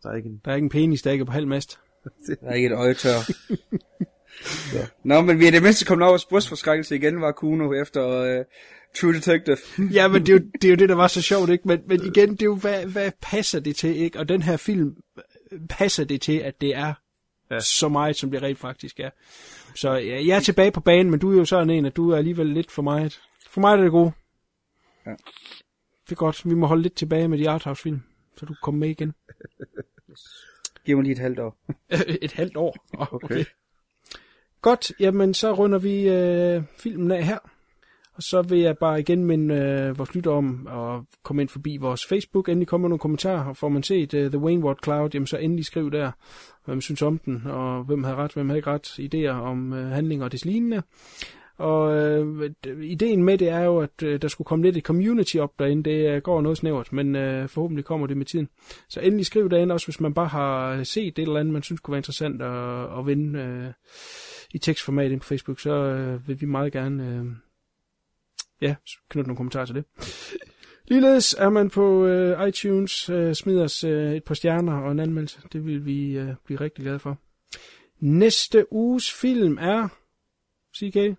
[0.02, 0.40] der er ikke en...
[0.44, 1.80] Der er ikke en penis, der ikke er på halv mast.
[2.26, 3.18] der er ikke et øjetør.
[4.74, 4.86] ja.
[5.14, 8.44] Nå, men vi er det mindste kommet over brystforskrækkelse igen, var Kuno efter uh,
[9.00, 9.56] True Detective.
[9.92, 11.68] ja, men det er, jo, det er jo det, der var så sjovt, ikke?
[11.68, 14.18] Men, men igen, det er jo, hvad, hvad passer det til, ikke?
[14.18, 14.96] Og den her film
[15.68, 16.94] passer det til, at det er
[17.50, 17.60] ja.
[17.60, 19.10] så meget, som det rent faktisk er.
[19.76, 22.10] Så ja, jeg er tilbage på banen, men du er jo sådan en, at du
[22.10, 23.20] er alligevel lidt for meget.
[23.50, 24.12] For mig er det gode.
[25.06, 25.10] Ja.
[26.04, 26.50] Det er godt.
[26.50, 28.02] Vi må holde lidt tilbage med de arthouse-film,
[28.36, 29.14] så du kan komme med igen.
[30.84, 31.56] Giv mig lige et halvt år.
[32.22, 32.76] et halvt år?
[32.98, 33.24] Oh, okay.
[33.24, 33.44] okay.
[34.60, 37.38] Godt, jamen så runder vi øh, filmen af her.
[38.22, 42.06] Så vil jeg bare igen minde øh, vores lytter om at komme ind forbi vores
[42.06, 42.48] Facebook.
[42.48, 45.36] Endelig kommer nogle kommentarer, og får man set øh, The Wayne Ward Cloud, jamen så
[45.36, 46.10] endelig skriv der,
[46.64, 49.72] hvad man synes om den, og hvem havde ret, hvem havde ikke ret, idéer om
[49.72, 50.82] øh, handlinger og des lignende.
[51.58, 52.50] Og øh,
[52.82, 55.90] ideen med det er jo, at øh, der skulle komme lidt et community op derinde.
[55.90, 58.48] Det øh, går noget snævert, men øh, forhåbentlig kommer det med tiden.
[58.88, 61.62] Så endelig skriv derinde også, hvis man bare har øh, set det eller andet, man
[61.62, 63.72] synes kunne være interessant at, at vinde øh,
[64.54, 67.24] i tekstformat ind på Facebook, så øh, vil vi meget gerne øh,
[68.62, 68.74] ja,
[69.08, 69.84] knytte nogle kommentarer til det.
[70.88, 75.00] Ligeledes er man på øh, iTunes, øh, smider os øh, et par stjerner og en
[75.00, 75.40] anmeldelse.
[75.52, 77.18] Det vil vi øh, blive rigtig glade for.
[77.98, 79.88] Næste uges film er...
[80.76, 81.18] CK?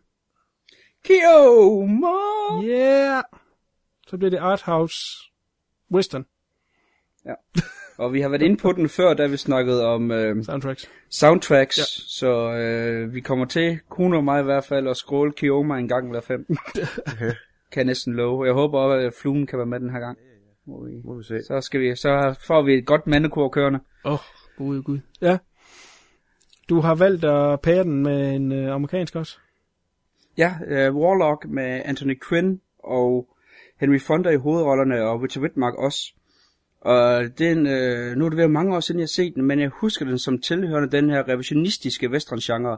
[1.04, 1.86] Kyo!
[1.86, 2.66] Mom!
[2.66, 3.24] Yeah!
[4.08, 4.98] Så bliver det Arthouse
[5.92, 6.26] Western
[7.26, 7.34] Ja.
[7.98, 10.90] Og vi har været inde på den før, da vi snakkede om øh, soundtracks.
[11.10, 11.84] soundtracks, Ja.
[12.08, 15.88] så øh, vi kommer til, Kuno og mig i hvert fald, at scrolle Kioma en
[15.88, 16.46] gang hver fem.
[17.72, 18.46] kan jeg næsten love.
[18.46, 20.18] Jeg håber også, at fluen kan være med den her gang.
[20.68, 21.44] Må vi, Må vi se.
[21.44, 23.80] så, skal vi, så får vi et godt mandekor kørende.
[24.06, 24.20] Åh, oh,
[24.58, 25.00] gud, gud.
[25.22, 25.38] Ja.
[26.70, 29.38] Du har valgt at pære den med en øh, amerikansk også.
[30.38, 33.28] Ja, uh, Warlock med Anthony Quinn og
[33.80, 36.14] Henry Fonda i hovedrollerne, og Richard Whitmark også.
[36.84, 39.60] Og den, øh, nu er det ved mange år siden, jeg har set den, men
[39.60, 42.78] jeg husker den som tilhørende den her revisionistiske western-genre.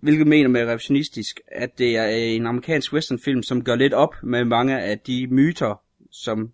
[0.00, 4.44] Hvilket mener med revisionistisk, at det er en amerikansk westernfilm, som gør lidt op med
[4.44, 6.52] mange af de myter, som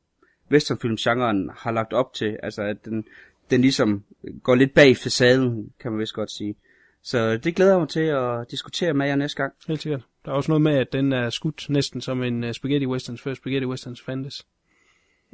[0.50, 2.38] westernfilmgenren har lagt op til.
[2.42, 3.04] Altså at den,
[3.50, 4.04] den ligesom
[4.42, 6.54] går lidt bag facaden, kan man vist godt sige.
[7.02, 9.52] Så det glæder jeg mig til at diskutere med jer næste gang.
[9.68, 10.02] Helt sikkert.
[10.24, 13.22] Der er også noget med, at den er skudt næsten som en uh, spaghetti westerns,
[13.22, 14.46] før spaghetti westerns fandtes.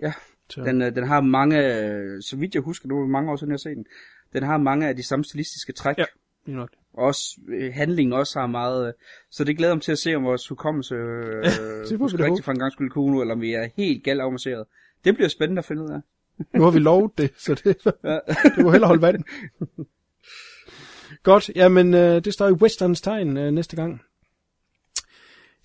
[0.02, 0.12] Ja,
[0.50, 0.64] Så.
[0.64, 3.50] den, øh, den har mange, øh, så vidt jeg husker, nu er mange år siden,
[3.50, 3.86] jeg har set den,
[4.32, 5.98] den har mange af de samme stilistiske træk.
[5.98, 6.04] Ja.
[6.46, 6.70] Lige nok.
[6.92, 8.92] Og også, øh, handlingen også har meget, øh,
[9.30, 12.58] så det glæder mig til at se, om vores hukommelse øh, husker rigtigt for en
[12.58, 14.66] gang skulle kunne, eller om vi er helt galt avanceret.
[15.04, 16.00] Det bliver spændende at finde ud af.
[16.58, 18.18] Nu har vi lovet det, så det, Ja.
[18.56, 19.24] det må hellere holde vand.
[21.22, 24.02] Godt, jamen øh, det står i westerns tegn øh, næste gang.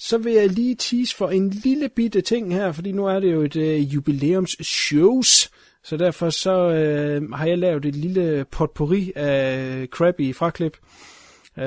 [0.04, 3.34] Så vil jeg lige tease for en lille bitte ting her, fordi nu er det
[3.34, 5.52] jo et øh, jubilæums shows,
[5.84, 10.78] så derfor så øh, har jeg lavet et lille potpourri af crappy fraklip.
[11.58, 11.66] Øh,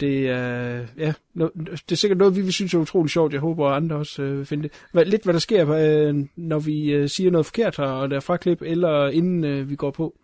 [0.00, 3.32] det, er, ja, no, det er sikkert noget, vi vil synes er utroligt sjovt.
[3.32, 4.72] Jeg håber, at andre også øh, vil finde det.
[4.92, 8.16] Hvad, lidt hvad der sker, øh, når vi øh, siger noget forkert her, og der
[8.16, 10.18] er fraklip, eller inden øh, vi går på.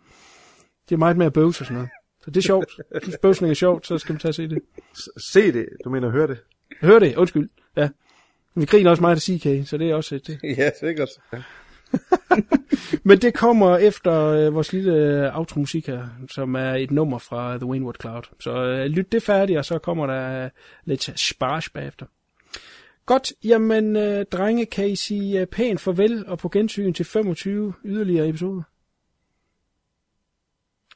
[0.89, 1.89] Det er meget mere bøvs og sådan noget.
[2.23, 2.71] Så det er sjovt.
[3.03, 4.61] Hvis bøvsning er sjovt, så skal man tage og se det.
[5.33, 6.37] Se det, du mener høre det.
[6.81, 7.49] Hør det, undskyld.
[7.77, 7.89] Ja.
[8.55, 10.27] Vi griner også meget af CK, så det er også et...
[10.27, 10.39] Det.
[10.57, 11.09] Ja, sikkert.
[13.07, 17.57] Men det kommer efter øh, vores lille øh, outro-musik her, som er et nummer fra
[17.57, 18.23] The Waynewood Cloud.
[18.39, 20.49] Så øh, lyt det færdigt, og så kommer der
[20.85, 22.05] lidt sparsh bagefter.
[23.05, 27.73] Godt, jamen øh, drenge, kan I sige øh, pænt farvel og på gensyn til 25
[27.85, 28.61] yderligere episoder?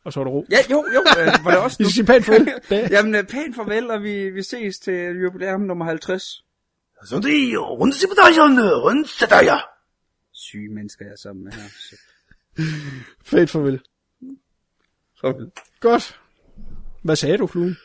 [0.10, 0.46] og så er der ro.
[0.52, 2.06] Ja, jo, jo, øh, var det også nu?
[2.06, 2.54] Pænt farvel.
[2.96, 6.46] Jamen, øh, pænt farvel, og vi, vi ses til jubilæum nummer 50.
[7.06, 8.62] 선생님, 언제 보다셨네?
[8.84, 9.60] 언제 다야?
[10.32, 11.70] Syge mennesker, jeg er sammen med her.
[13.24, 13.82] Fæt farvel.
[15.22, 15.52] Farvel.
[15.80, 16.20] Godt.
[17.04, 17.78] Hvad sagde du, fluen?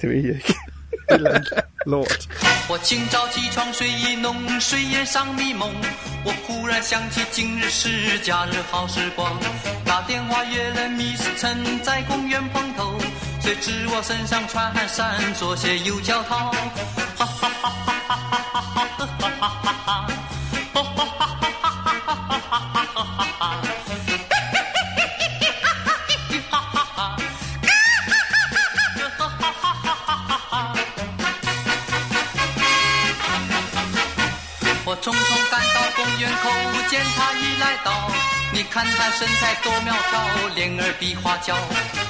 [0.00, 0.54] Det ved jeg ikke.
[1.86, 2.28] lort.
[2.70, 5.74] 我清早起床睡意浓，睡眼尚迷蒙。
[6.22, 9.36] 我忽然想起今日是假日好时光，
[9.84, 12.96] 打电话约了 Miss 陈在公园碰头。
[13.40, 16.52] 谁知我身上穿汗衫，左鞋右脚套。
[17.18, 17.89] 哈哈哈
[36.88, 38.10] 见他一来到，
[38.52, 41.56] 你看他身材多苗条，脸儿比花娇。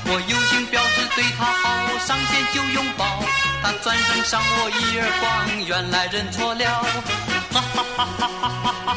[0.07, 3.23] 我有心表示对他好，上线就拥抱，
[3.63, 6.65] 他转身赏我一耳光，原来认错了。
[7.53, 8.90] 哈哈哈哈哈哈。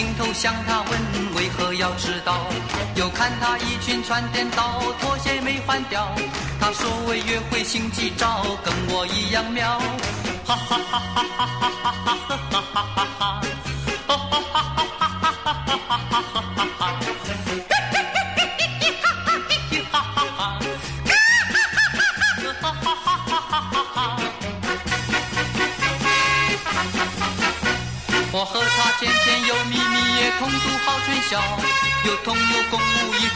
[0.00, 2.46] 镜头向他问，为何要迟到？
[2.94, 6.10] 又看他衣裙穿颠倒，拖鞋没换掉。
[6.58, 9.78] 他说为约会心急躁，跟我一样妙，
[10.46, 11.49] 哈哈哈哈。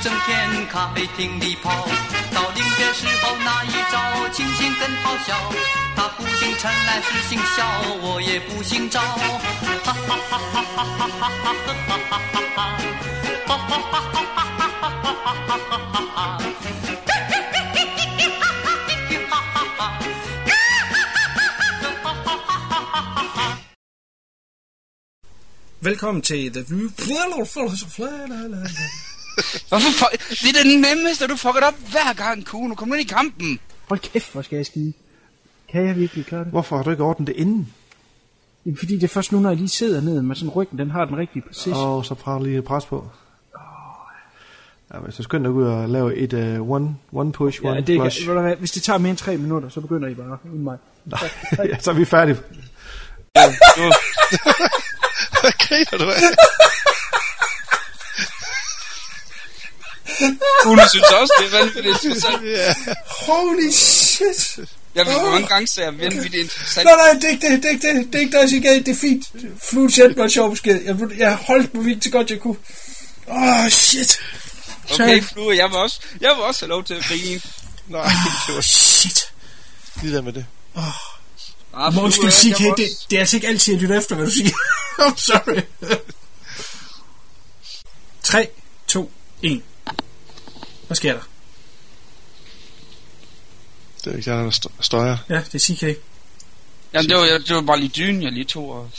[0.05, 1.89] 整天咖啡厅里跑。
[2.35, 5.35] 到临别时候那一招，清醒更咆哮。
[5.97, 7.65] 他不姓陈来是姓肖，
[8.03, 9.01] 我也不姓赵。
[9.01, 9.09] 哈
[9.83, 12.61] 哈哈哈哈哈哈哈哈哈哈哈哈！
[13.47, 16.39] 哈哈哈哈哈哈哈哈哈哈哈
[25.81, 26.91] ！Velkommen til The View.
[29.75, 30.43] Hvorfor fuck?
[30.43, 32.75] Det er det nemmeste, du fucker op hver gang, Kuno.
[32.75, 33.59] Kom nu ind i kampen.
[33.89, 34.93] Hold kæft, hvor skal jeg skide.
[35.73, 36.51] Kan jeg virkelig klare det?
[36.51, 37.73] Hvorfor har du ikke ordnet det inden?
[38.67, 40.91] Jamen, fordi det er først nu, når jeg lige sidder ned med sådan ryggen, den
[40.91, 41.75] har den rigtige position.
[41.77, 43.09] Og så prøver lige pres på.
[44.95, 47.81] Ja, men så skynd dig ud og lave et uh, one, one push, one ja,
[47.81, 48.25] det flush.
[48.25, 50.79] kan, hvad, hvis det tager mere end tre minutter, så begynder I bare uden mig.
[51.71, 52.37] ja, så er vi færdige.
[55.41, 56.17] Hvad griner du af?
[60.63, 62.45] Kuno synes også, det er vanvittigt interessant.
[62.45, 62.75] Ja.
[63.07, 64.69] Holy shit!
[64.95, 66.85] Jeg ved, hvor mange gange sagde jeg vanvittigt interessant.
[66.85, 68.63] Nej, nej, det er ikke det, det er ikke det, det er ikke det, jeg
[68.63, 69.25] gav, det er fint.
[69.95, 70.83] Sendte mig en sjov besked.
[70.85, 72.57] Jeg, jeg holdt mig vildt så godt, jeg kunne.
[73.29, 74.19] Åh, oh, shit.
[74.93, 77.41] Okay, Flue, jeg vil også, jeg vil også have lov til at grine.
[77.89, 78.11] Nej,
[78.57, 79.33] oh, shit.
[80.03, 80.47] Lige der med det.
[80.75, 80.83] Oh.
[81.77, 83.99] Ah, Må undskyld, Flue, jeg CK, vil det, det er altså ikke altid, jeg lytter
[83.99, 84.51] efter, hvad du siger.
[85.01, 85.63] I'm sorry.
[88.23, 88.49] 3,
[88.87, 89.11] 2,
[89.43, 89.63] 1.
[90.95, 91.21] Hvad sker der?
[94.05, 95.17] Det er ikke der, der st- støjer.
[95.29, 95.83] Ja, det er CK.
[96.93, 98.71] Jamen, det var, det var bare lige dynen, jeg lige tog.
[98.71, 98.91] Og...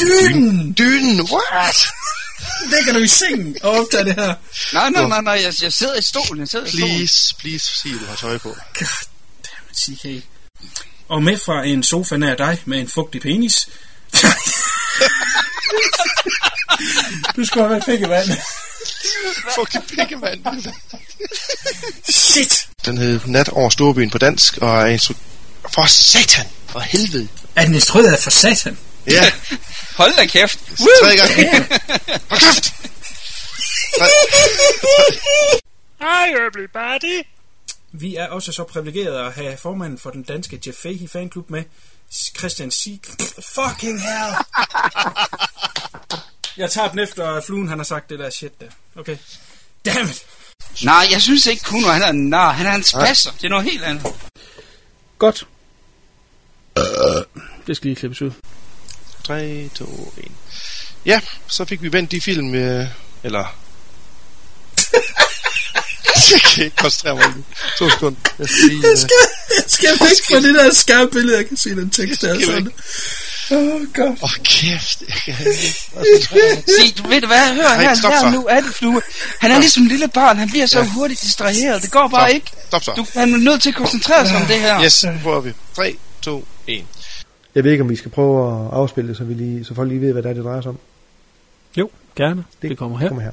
[0.00, 0.74] Dynen!
[0.78, 1.76] Dynen, what?
[2.74, 4.34] Ligger du i sengen og optager det her?
[4.72, 6.96] Nej, nej, nej, nej, jeg, jeg sidder i stolen, jeg sidder i stolen.
[6.96, 8.48] Please, please, sig, du har tøj på.
[8.74, 9.76] Goddammit,
[10.22, 10.26] CK.
[11.08, 13.68] Og med fra en sofa nær dig med en fugtig penis.
[17.36, 18.28] du skulle have været pikkemand.
[19.54, 20.44] Fucking pikkemand.
[22.08, 22.68] Shit!
[22.86, 25.14] Den hed Nat over Storbyen på dansk, og er instru...
[25.74, 26.46] For satan!
[26.68, 27.28] For helvede!
[27.56, 28.78] Er den instrueret af for satan?
[29.06, 29.32] Ja,
[29.96, 30.58] Hold da kæft.
[31.02, 31.50] tre gange.
[32.30, 32.72] Hold kæft!
[36.00, 37.22] Hi everybody!
[37.92, 41.62] Vi er også så privilegerede at have formanden for den danske Jeff Fahey fanklub med,
[42.38, 43.00] Christian Sieg.
[43.54, 44.34] Fucking hell!
[46.56, 48.66] Jeg tager den efter fluen, han har sagt det der shit der.
[48.96, 49.16] Okay.
[49.84, 50.22] Dammit!
[50.82, 52.52] Nej, jeg synes ikke, Kuno, han er en nar.
[52.52, 53.32] Han er en spasser.
[53.32, 54.06] Det er noget helt andet.
[55.18, 55.46] Godt.
[57.66, 58.30] Det skal lige klippes ud.
[59.24, 60.32] 3, 2, 1.
[61.06, 62.86] Ja, så fik vi vendt de film, øh,
[63.22, 63.56] eller...
[66.32, 67.44] jeg kan ikke koncentrere mig lige.
[67.78, 68.20] To sekunder.
[68.38, 68.82] Jeg skal lige...
[68.82, 68.98] Jeg Øh...
[68.98, 69.16] skal,
[69.56, 72.40] jeg skal væk fra det der skarpe billede, jeg kan se den tekst der.
[72.40, 72.72] Sådan.
[73.52, 73.98] Åh, oh, godt.
[73.98, 75.02] Åh, oh, kæft.
[75.08, 76.62] Jeg kan ikke...
[76.78, 79.02] Se, du ved hvad, hør Nej, her, stop her nu er det flue.
[79.40, 81.82] Han er ligesom en lille barn, han bliver så hurtigt distraheret.
[81.82, 82.34] Det går bare Stop.
[82.34, 82.50] ikke.
[82.68, 82.92] Stop så.
[82.96, 84.82] Du, han er nødt til at koncentrere sig om det her.
[84.84, 85.52] Yes, nu prøver vi.
[85.76, 86.84] 3, 2, 1.
[87.54, 89.88] Jeg ved ikke, om vi skal prøve at afspille det, så, vi lige, så folk
[89.88, 90.78] lige ved, hvad det er, det drejer sig om.
[91.76, 92.44] Jo, gerne.
[92.62, 93.08] Det, det kommer her.
[93.08, 93.30] Kommer her.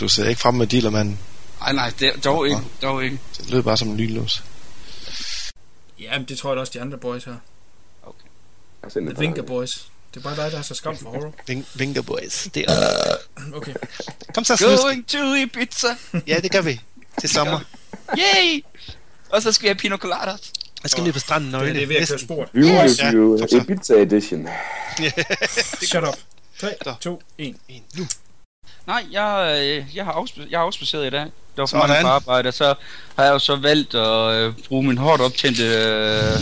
[0.00, 1.18] Du sidder ikke frem med dealermanden.
[1.60, 2.60] Nej, nej, det, dog ikke.
[2.82, 3.18] Dog ikke.
[3.38, 4.42] Det lød bare som en lynlås.
[6.00, 7.38] Jamen, det tror jeg da også, de andre boys har.
[8.90, 9.70] The Vinker Boys.
[10.14, 11.34] Det er bare dig, der har så skam for horror.
[11.50, 12.48] Ving- Vinker boys.
[12.54, 13.16] Det er...
[13.56, 13.74] Okay.
[14.34, 14.82] Kom så, snusk.
[14.82, 15.86] Going to Ibiza.
[16.26, 16.80] Ja, det gør vi.
[17.20, 17.60] Til sommer.
[18.18, 18.62] Yay!
[19.30, 20.52] Og så skal vi have pina coladas.
[20.82, 21.74] Jeg skal ned på stranden nøgne.
[21.74, 22.48] Det er ved at køre sport.
[22.54, 23.56] Ja, så.
[23.68, 24.48] Ibiza Edition.
[25.82, 26.14] Shut up.
[26.60, 27.54] 3, 2, 1.
[27.96, 28.06] Nu.
[28.86, 31.20] Nej, jeg, øh, jeg, har afspe- jeg har afspaceret i dag.
[31.20, 31.88] Det var for Sådan.
[31.88, 32.74] mange på arbejde, og så
[33.16, 36.32] har jeg jo så valgt at øh, bruge min hårdt optjente, øh,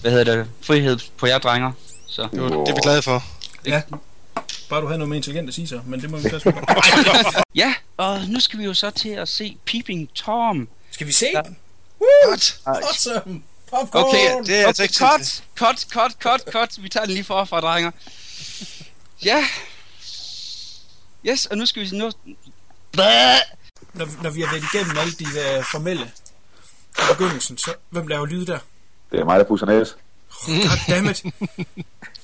[0.00, 1.72] hvad hedder det, frihed på jer drenger.
[2.08, 2.28] Så.
[2.32, 3.24] Det, var, det er vi glade for.
[3.66, 3.82] Ja.
[4.68, 6.52] Bare du havde noget mere intelligent at sige så, men det må vi på.
[7.54, 10.68] Ja, og nu skal vi jo så til at se Peeping Tom.
[10.90, 11.40] Skal vi se Ja.
[11.40, 11.56] den?
[12.00, 12.30] Woo!
[12.30, 12.58] Godt.
[12.66, 13.42] Awesome!
[13.70, 14.04] Popcorn!
[14.04, 16.82] Okay, det er altså ikke cut, cut, cut, cut, cut.
[16.82, 17.90] Vi tager den lige forfra, drenger.
[19.24, 19.44] Ja.
[21.28, 22.10] Yes, og nu skal vi nu...
[22.92, 23.04] Bæh!
[23.94, 25.24] Når, når vi har været igennem alle de
[25.58, 26.10] uh, formelle
[26.98, 28.58] i begyndelsen, så hvem laver lyd der?
[29.12, 29.96] Det er mig, der pusser næs.
[30.46, 31.24] God dammit.